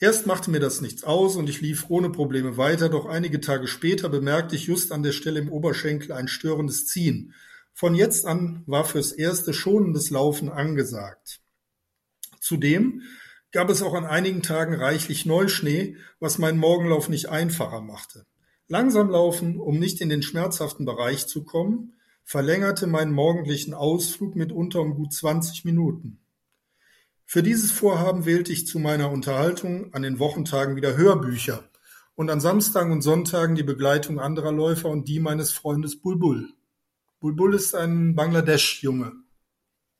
[0.00, 3.66] Erst machte mir das nichts aus und ich lief ohne Probleme weiter, doch einige Tage
[3.66, 7.34] später bemerkte ich just an der Stelle im Oberschenkel ein störendes Ziehen.
[7.74, 11.40] Von jetzt an war fürs erste schonendes Laufen angesagt.
[12.40, 13.02] Zudem
[13.50, 18.24] gab es auch an einigen Tagen reichlich Neuschnee, was meinen Morgenlauf nicht einfacher machte.
[18.68, 21.94] Langsam laufen, um nicht in den schmerzhaften Bereich zu kommen,
[22.24, 26.20] verlängerte meinen morgendlichen Ausflug mitunter um gut 20 Minuten.
[27.30, 31.62] Für dieses Vorhaben wählte ich zu meiner Unterhaltung an den Wochentagen wieder Hörbücher
[32.14, 36.48] und an Samstagen und Sonntagen die Begleitung anderer Läufer und die meines Freundes Bulbul.
[37.20, 39.12] Bulbul ist ein Bangladesch-Junge,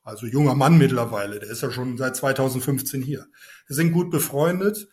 [0.02, 3.26] also junger Mann mittlerweile, der ist ja schon seit 2015 hier.
[3.66, 4.88] Wir sind gut befreundet,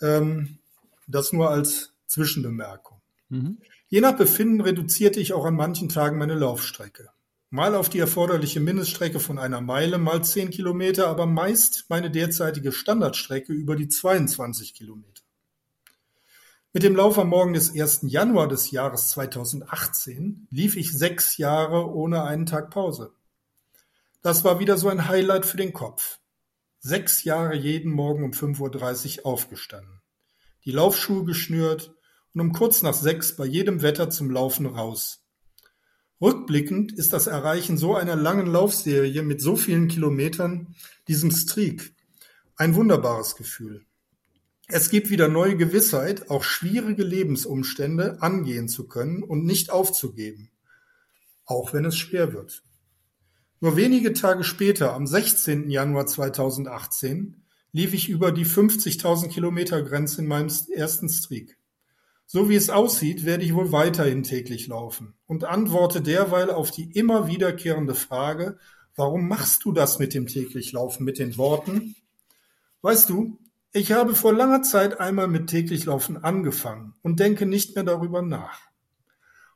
[0.00, 0.58] ähm,
[1.06, 3.00] das nur als Zwischenbemerkung.
[3.28, 3.58] Mhm.
[3.86, 7.10] Je nach Befinden reduzierte ich auch an manchen Tagen meine Laufstrecke
[7.50, 12.72] mal auf die erforderliche Mindeststrecke von einer Meile, mal zehn Kilometer, aber meist meine derzeitige
[12.72, 15.22] Standardstrecke über die 22 Kilometer.
[16.72, 18.02] Mit dem Lauf am Morgen des 1.
[18.04, 23.12] Januar des Jahres 2018 lief ich sechs Jahre ohne einen Tag Pause.
[24.22, 26.20] Das war wieder so ein Highlight für den Kopf.
[26.78, 30.00] Sechs Jahre jeden Morgen um 5.30 Uhr aufgestanden.
[30.64, 31.92] Die Laufschuhe geschnürt
[32.32, 35.19] und um kurz nach sechs bei jedem Wetter zum Laufen raus.
[36.20, 40.74] Rückblickend ist das Erreichen so einer langen Laufserie mit so vielen Kilometern,
[41.08, 41.94] diesem Streak,
[42.56, 43.86] ein wunderbares Gefühl.
[44.68, 50.50] Es gibt wieder neue Gewissheit, auch schwierige Lebensumstände angehen zu können und nicht aufzugeben,
[51.46, 52.62] auch wenn es schwer wird.
[53.60, 55.70] Nur wenige Tage später, am 16.
[55.70, 57.42] Januar 2018,
[57.72, 61.56] lief ich über die 50.000 Kilometer Grenze in meinem ersten Streak.
[62.32, 66.96] So wie es aussieht, werde ich wohl weiterhin täglich laufen und antworte derweil auf die
[66.96, 68.56] immer wiederkehrende Frage,
[68.94, 71.96] warum machst du das mit dem täglich Laufen mit den Worten?
[72.82, 73.40] Weißt du,
[73.72, 78.22] ich habe vor langer Zeit einmal mit täglich Laufen angefangen und denke nicht mehr darüber
[78.22, 78.60] nach.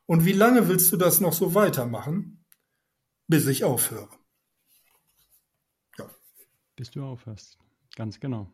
[0.05, 2.43] Und wie lange willst du das noch so weitermachen?
[3.27, 4.09] Bis ich aufhöre.
[5.97, 6.09] Ja.
[6.75, 7.57] Bis du aufhörst.
[7.95, 8.51] Ganz genau.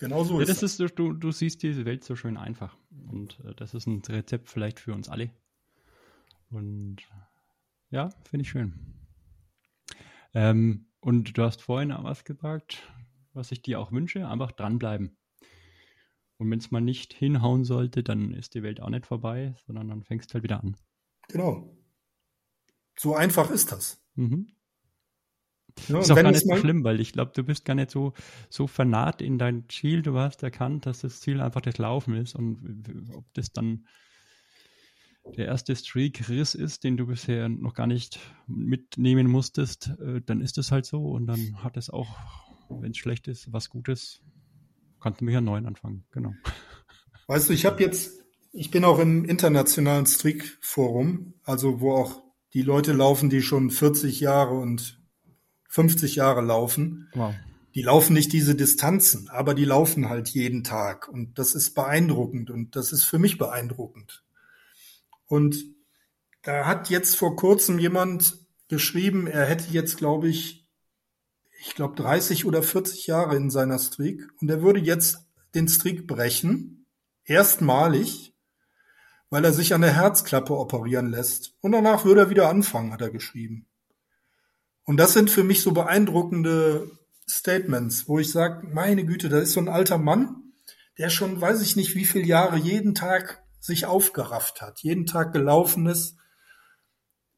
[0.00, 0.80] Genau so ja, ist das.
[0.80, 2.76] Ist, du, du siehst diese Welt so schön einfach.
[3.10, 5.30] Und äh, das ist ein Rezept vielleicht für uns alle.
[6.50, 6.96] Und
[7.90, 8.98] ja, finde ich schön.
[10.32, 12.82] Ähm, und du hast vorhin was gesagt,
[13.34, 15.16] was ich dir auch wünsche, einfach dranbleiben.
[16.38, 19.88] Und wenn es mal nicht hinhauen sollte, dann ist die Welt auch nicht vorbei, sondern
[19.88, 20.76] dann fängst du halt wieder an.
[21.28, 21.76] Genau.
[22.96, 24.02] So einfach ist das.
[24.14, 24.50] Mhm.
[25.88, 28.12] Ja, ist auch gar nicht so schlimm, weil ich glaube, du bist gar nicht so,
[28.48, 30.02] so vernarrt in dein Ziel.
[30.02, 32.84] Du hast erkannt, dass das Ziel einfach das Laufen ist und
[33.14, 33.86] ob das dann
[35.36, 40.58] der erste Streak-Riss ist, den du bisher noch gar nicht mitnehmen musstest, äh, dann ist
[40.58, 42.08] es halt so und dann hat es auch
[42.70, 44.22] wenn es schlecht ist, was Gutes,
[45.00, 46.04] kannst du mich ja neu anfangen.
[46.12, 46.34] Genau.
[47.26, 52.22] Weißt du, ich habe jetzt, ich bin auch im internationalen Streak-Forum, also wo auch
[52.54, 54.99] die Leute laufen, die schon 40 Jahre und
[55.70, 57.08] 50 Jahre laufen.
[57.14, 57.34] Wow.
[57.74, 61.08] Die laufen nicht diese Distanzen, aber die laufen halt jeden Tag.
[61.08, 64.24] Und das ist beeindruckend und das ist für mich beeindruckend.
[65.26, 65.64] Und
[66.42, 68.36] da hat jetzt vor kurzem jemand
[68.68, 70.68] geschrieben, er hätte jetzt, glaube ich,
[71.60, 76.06] ich glaube, 30 oder 40 Jahre in seiner Streak und er würde jetzt den Streak
[76.08, 76.86] brechen,
[77.24, 78.34] erstmalig,
[79.28, 81.54] weil er sich an der Herzklappe operieren lässt.
[81.60, 83.66] Und danach würde er wieder anfangen, hat er geschrieben.
[84.90, 86.90] Und das sind für mich so beeindruckende
[87.28, 90.52] Statements, wo ich sage, meine Güte, da ist so ein alter Mann,
[90.98, 95.32] der schon, weiß ich nicht, wie viele Jahre jeden Tag sich aufgerafft hat, jeden Tag
[95.32, 96.16] gelaufen ist,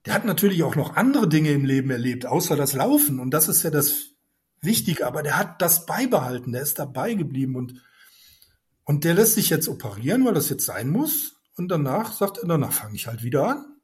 [0.07, 3.21] der hat natürlich auch noch andere Dinge im Leben erlebt, außer das Laufen.
[3.21, 4.13] Und das ist ja das
[4.63, 5.07] Wichtige.
[5.07, 7.83] Aber der hat das beibehalten, der ist dabei geblieben und,
[8.85, 11.35] und der lässt sich jetzt operieren, weil das jetzt sein muss.
[11.59, 13.77] Und danach sagt er, danach fange ich halt wieder an.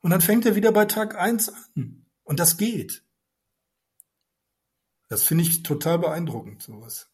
[0.00, 2.03] Und dann fängt er wieder bei Tag eins an.
[2.24, 3.02] Und das geht.
[5.08, 7.10] Das finde ich total beeindruckend, sowas.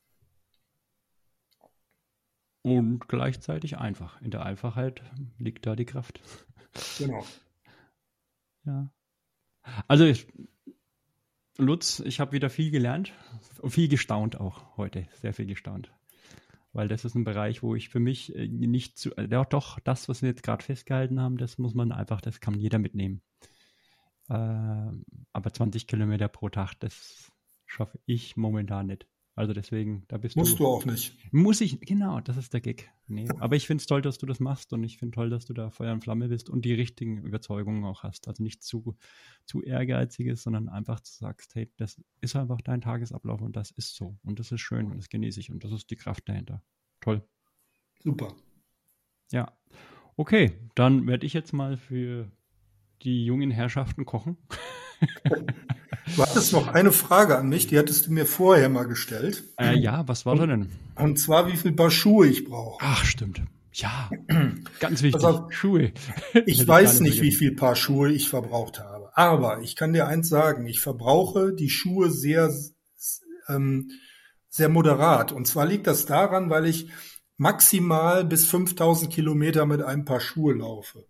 [2.63, 4.21] Und gleichzeitig einfach.
[4.23, 5.03] In der Einfachheit
[5.39, 6.21] liegt da die Kraft.
[6.99, 7.25] Genau.
[8.67, 8.93] Ja.
[9.89, 10.27] Also ich,
[11.57, 13.15] Lutz, ich habe wieder viel gelernt
[13.63, 15.91] und viel gestaunt auch heute, sehr viel gestaunt.
[16.75, 19.81] Weil das ist ein Bereich, wo ich für mich äh, nicht zu, äh, ja doch,
[19.81, 23.23] das, was wir jetzt gerade festgehalten haben, das muss man einfach, das kann jeder mitnehmen.
[24.31, 24.93] Äh,
[25.33, 27.31] aber 20 Kilometer pro Tag, das
[27.67, 29.07] schaffe ich momentan nicht.
[29.35, 30.63] Also deswegen, da bist Musst du.
[30.65, 31.33] Musst du auch nicht.
[31.33, 32.91] Muss ich, genau, das ist der Gag.
[33.07, 35.47] Nee, aber ich finde es toll, dass du das machst und ich finde toll, dass
[35.47, 38.29] du da Feuer und Flamme bist und die richtigen Überzeugungen auch hast.
[38.29, 38.97] Also nicht zu,
[39.47, 44.19] zu ehrgeiziges, sondern einfach sagst, hey, das ist einfach dein Tagesablauf und das ist so.
[44.23, 46.63] Und das ist schön und das genieße ich und das ist die Kraft dahinter.
[47.01, 47.23] Toll.
[48.03, 48.35] Super.
[49.33, 49.57] Ja.
[50.17, 52.31] Okay, dann werde ich jetzt mal für
[53.03, 54.37] die jungen Herrschaften kochen.
[56.17, 59.45] Du hattest noch eine Frage an mich, die hattest du mir vorher mal gestellt.
[59.59, 60.69] Äh, ja, was war da denn?
[60.97, 62.85] Und zwar, wie viel Paar Schuhe ich brauche.
[62.85, 63.43] Ach, stimmt.
[63.73, 64.11] Ja,
[64.81, 65.25] ganz wichtig.
[65.25, 65.93] Also, Schuhe.
[66.47, 69.17] Ich weiß nicht, wie viel Paar Schuhe ich verbraucht habe.
[69.17, 72.53] Aber ich kann dir eins sagen, ich verbrauche die Schuhe sehr,
[73.49, 73.91] ähm,
[74.49, 75.31] sehr moderat.
[75.31, 76.89] Und zwar liegt das daran, weil ich
[77.37, 81.07] maximal bis 5000 Kilometer mit einem Paar Schuhe laufe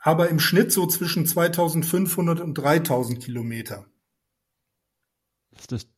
[0.00, 3.86] aber im Schnitt so zwischen 2500 und 3000 Kilometer.
[5.52, 5.90] Das ist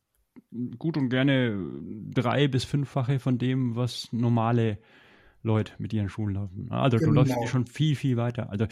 [0.78, 1.56] gut und gerne
[2.10, 4.78] drei- bis fünffache von dem, was normale
[5.42, 6.70] Leute mit ihren Schuhen laufen.
[6.70, 7.10] Also genau.
[7.10, 8.50] du läufst schon viel, viel weiter.
[8.50, 8.66] Also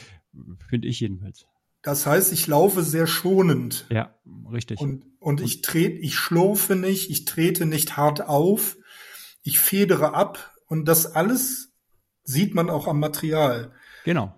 [0.69, 1.47] finde ich jedenfalls.
[1.83, 3.87] Das heißt, ich laufe sehr schonend.
[3.89, 4.15] Ja,
[4.53, 4.81] richtig.
[4.81, 8.77] Und, und ich trete, ich schlurfe nicht, ich trete nicht hart auf,
[9.43, 11.73] ich federe ab Und das alles
[12.23, 13.73] sieht man auch am Material.
[14.05, 14.35] Genau.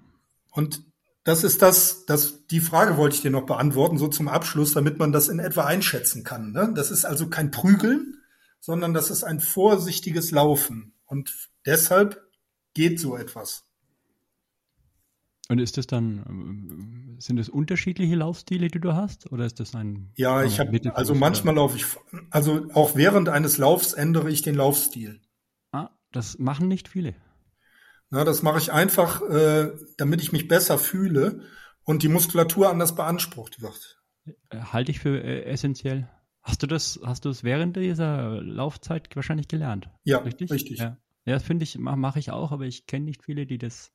[0.53, 0.85] Und
[1.25, 4.99] das ist das, das, die Frage wollte ich dir noch beantworten, so zum Abschluss, damit
[4.99, 6.53] man das in etwa einschätzen kann.
[6.53, 6.73] Ne?
[6.75, 8.19] Das ist also kein Prügeln,
[8.61, 10.95] sondern das ist ein vorsichtiges Laufen.
[11.07, 12.23] Und deshalb
[12.75, 13.65] geht so etwas.
[15.49, 19.31] Und ist das dann, sind das unterschiedliche Laufstile, die du hast?
[19.33, 20.11] Oder ist das ein.
[20.17, 21.85] Ja, ich habe, also manchmal laufe ich,
[22.31, 25.21] also auch während eines Laufs ändere ich den Laufstil.
[25.73, 27.15] Ah, das machen nicht viele.
[28.13, 31.41] Na, das mache ich einfach, äh, damit ich mich besser fühle
[31.83, 34.03] und die Muskulatur anders beansprucht wird.
[34.51, 36.11] Äh, halte ich für äh, essentiell.
[36.43, 39.89] Hast du das, hast du es während dieser Laufzeit wahrscheinlich gelernt?
[40.05, 40.51] Ja, richtig.
[40.51, 40.79] richtig.
[40.79, 43.57] Ja, ja das finde ich, mache mach ich auch, aber ich kenne nicht viele, die
[43.57, 43.93] das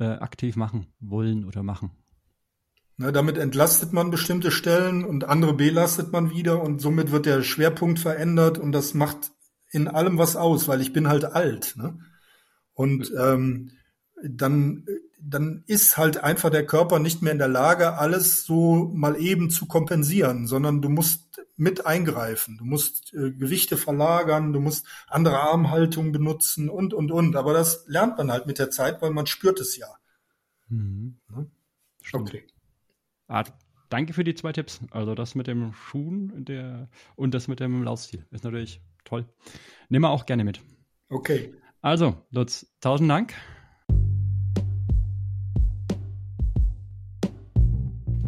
[0.00, 1.92] äh, aktiv machen wollen oder machen.
[2.96, 7.44] Na, damit entlastet man bestimmte Stellen und andere belastet man wieder und somit wird der
[7.44, 9.30] Schwerpunkt verändert und das macht
[9.70, 11.74] in allem was aus, weil ich bin halt alt.
[11.76, 12.00] Ne?
[12.80, 13.72] Und ähm,
[14.24, 14.86] dann,
[15.20, 19.50] dann ist halt einfach der Körper nicht mehr in der Lage, alles so mal eben
[19.50, 22.56] zu kompensieren, sondern du musst mit eingreifen.
[22.56, 27.36] Du musst äh, Gewichte verlagern, du musst andere Armhaltungen benutzen und, und, und.
[27.36, 29.88] Aber das lernt man halt mit der Zeit, weil man spürt es ja.
[30.68, 31.18] Mhm.
[32.14, 32.46] Okay.
[33.28, 33.44] Ah,
[33.90, 34.80] danke für die zwei Tipps.
[34.90, 39.26] Also das mit dem Schuhen der, und das mit dem Laufstil ist natürlich toll.
[39.90, 40.62] Nehmen wir auch gerne mit.
[41.10, 41.52] Okay.
[41.82, 43.32] Also, Lutz, tausend Dank.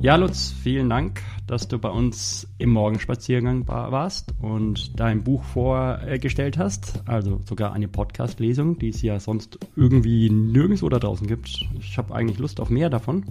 [0.00, 6.56] Ja, Lutz, vielen Dank, dass du bei uns im Morgenspaziergang warst und dein Buch vorgestellt
[6.56, 7.02] hast.
[7.06, 11.68] Also sogar eine Podcast-Lesung, die es ja sonst irgendwie nirgendwo da draußen gibt.
[11.78, 13.26] Ich habe eigentlich Lust auf mehr davon.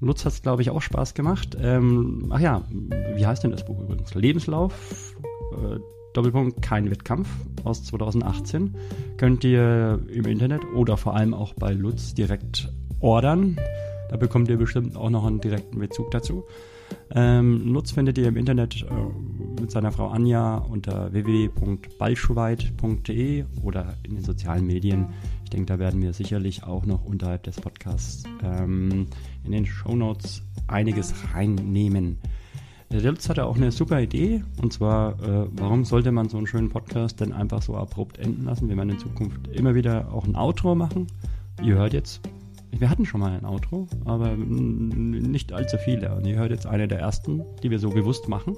[0.00, 1.56] Lutz hat es, glaube ich, auch Spaß gemacht.
[1.58, 2.62] Ähm, ach ja,
[3.16, 4.14] wie heißt denn das Buch übrigens?
[4.14, 5.16] Lebenslauf,
[5.54, 5.80] äh,
[6.14, 7.28] Doppelpunkt, kein Wettkampf
[7.64, 8.74] aus 2018.
[9.16, 13.58] Könnt ihr im Internet oder vor allem auch bei Lutz direkt ordern.
[14.08, 16.42] Da bekommt ihr bestimmt auch noch einen direkten Bezug dazu.
[17.14, 18.86] Ähm, Lutz findet ihr im Internet äh,
[19.60, 25.10] mit seiner Frau Anja unter www.ballschweit.de oder in den sozialen Medien.
[25.44, 29.06] Ich denke, da werden wir sicherlich auch noch unterhalb des Podcasts ähm,
[29.44, 32.18] in den Show Notes einiges reinnehmen.
[32.90, 36.46] Der Lutz hatte auch eine super Idee und zwar, äh, warum sollte man so einen
[36.46, 38.70] schönen Podcast denn einfach so abrupt enden lassen?
[38.70, 41.06] Wir werden in Zukunft immer wieder auch ein Outro machen.
[41.62, 42.22] Ihr hört jetzt,
[42.70, 46.14] wir hatten schon mal ein Outro, aber nicht allzu viele.
[46.14, 48.56] Und ihr hört jetzt eine der ersten, die wir so bewusst machen.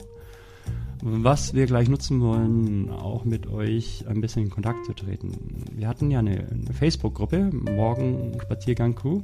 [1.03, 5.65] Was wir gleich nutzen wollen, auch mit euch ein bisschen in Kontakt zu treten.
[5.75, 9.23] Wir hatten ja eine, eine Facebook-Gruppe, Morgen Spaziergang Crew.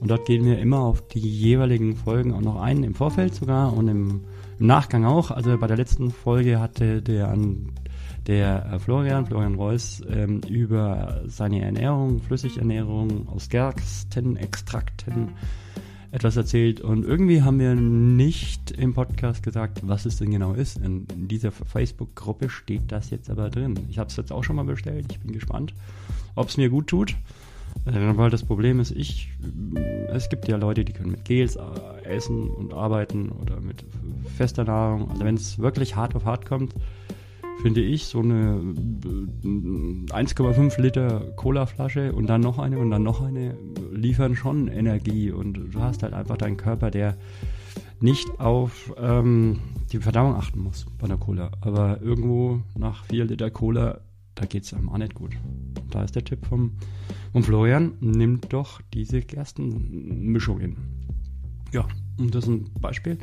[0.00, 3.76] Und dort gehen wir immer auf die jeweiligen Folgen auch noch ein, im Vorfeld sogar
[3.76, 4.22] und im,
[4.58, 5.30] im Nachgang auch.
[5.30, 7.36] Also bei der letzten Folge hatte der,
[8.26, 15.34] der äh, Florian, Florian Reuss, ähm, über seine Ernährung, Flüssigernährung aus Gerstenextrakten
[16.12, 20.78] etwas erzählt und irgendwie haben wir nicht im Podcast gesagt, was es denn genau ist.
[20.78, 23.78] In, in dieser Facebook-Gruppe steht das jetzt aber drin.
[23.88, 25.06] Ich habe es jetzt auch schon mal bestellt.
[25.10, 25.72] Ich bin gespannt,
[26.34, 27.14] ob es mir gut tut.
[27.86, 29.30] Äh, weil das Problem ist, ich,
[30.08, 31.60] es gibt ja Leute, die können mit Gels äh,
[32.04, 33.84] essen und arbeiten oder mit
[34.36, 35.10] fester Nahrung.
[35.10, 36.74] Also wenn es wirklich hart auf hart kommt,
[37.62, 38.58] finde ich so eine
[39.42, 43.54] 1,5 äh, Liter Cola-Flasche und dann noch eine und dann noch eine
[43.92, 47.16] liefern schon Energie und du hast halt einfach deinen Körper, der
[48.00, 49.60] nicht auf ähm,
[49.92, 51.50] die Verdauung achten muss bei einer Cola.
[51.60, 54.00] Aber irgendwo nach 4 Liter Cola,
[54.40, 55.36] da geht es einem auch nicht gut.
[55.90, 56.72] Da ist der Tipp vom,
[57.32, 60.76] vom Florian, nimmt doch diese Gerstenmischungen.
[61.72, 61.86] Ja,
[62.16, 63.18] und das ist ein Beispiel.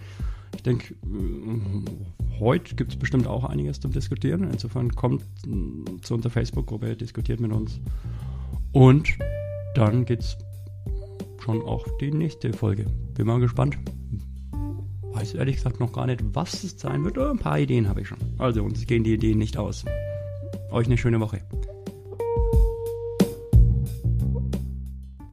[0.55, 4.43] Ich denke, äh, heute gibt es bestimmt auch einiges zum Diskutieren.
[4.43, 7.79] Insofern kommt äh, zu unserer Facebook-Gruppe, diskutiert mit uns.
[8.71, 9.09] Und
[9.73, 10.37] dann geht es
[11.43, 12.85] schon auch die nächste Folge.
[13.15, 13.75] Bin mal gespannt.
[15.13, 17.17] Weiß ehrlich gesagt noch gar nicht, was es sein wird.
[17.17, 18.19] Aber ein paar Ideen habe ich schon.
[18.37, 19.83] Also uns gehen die Ideen nicht aus.
[20.69, 21.41] Euch eine schöne Woche.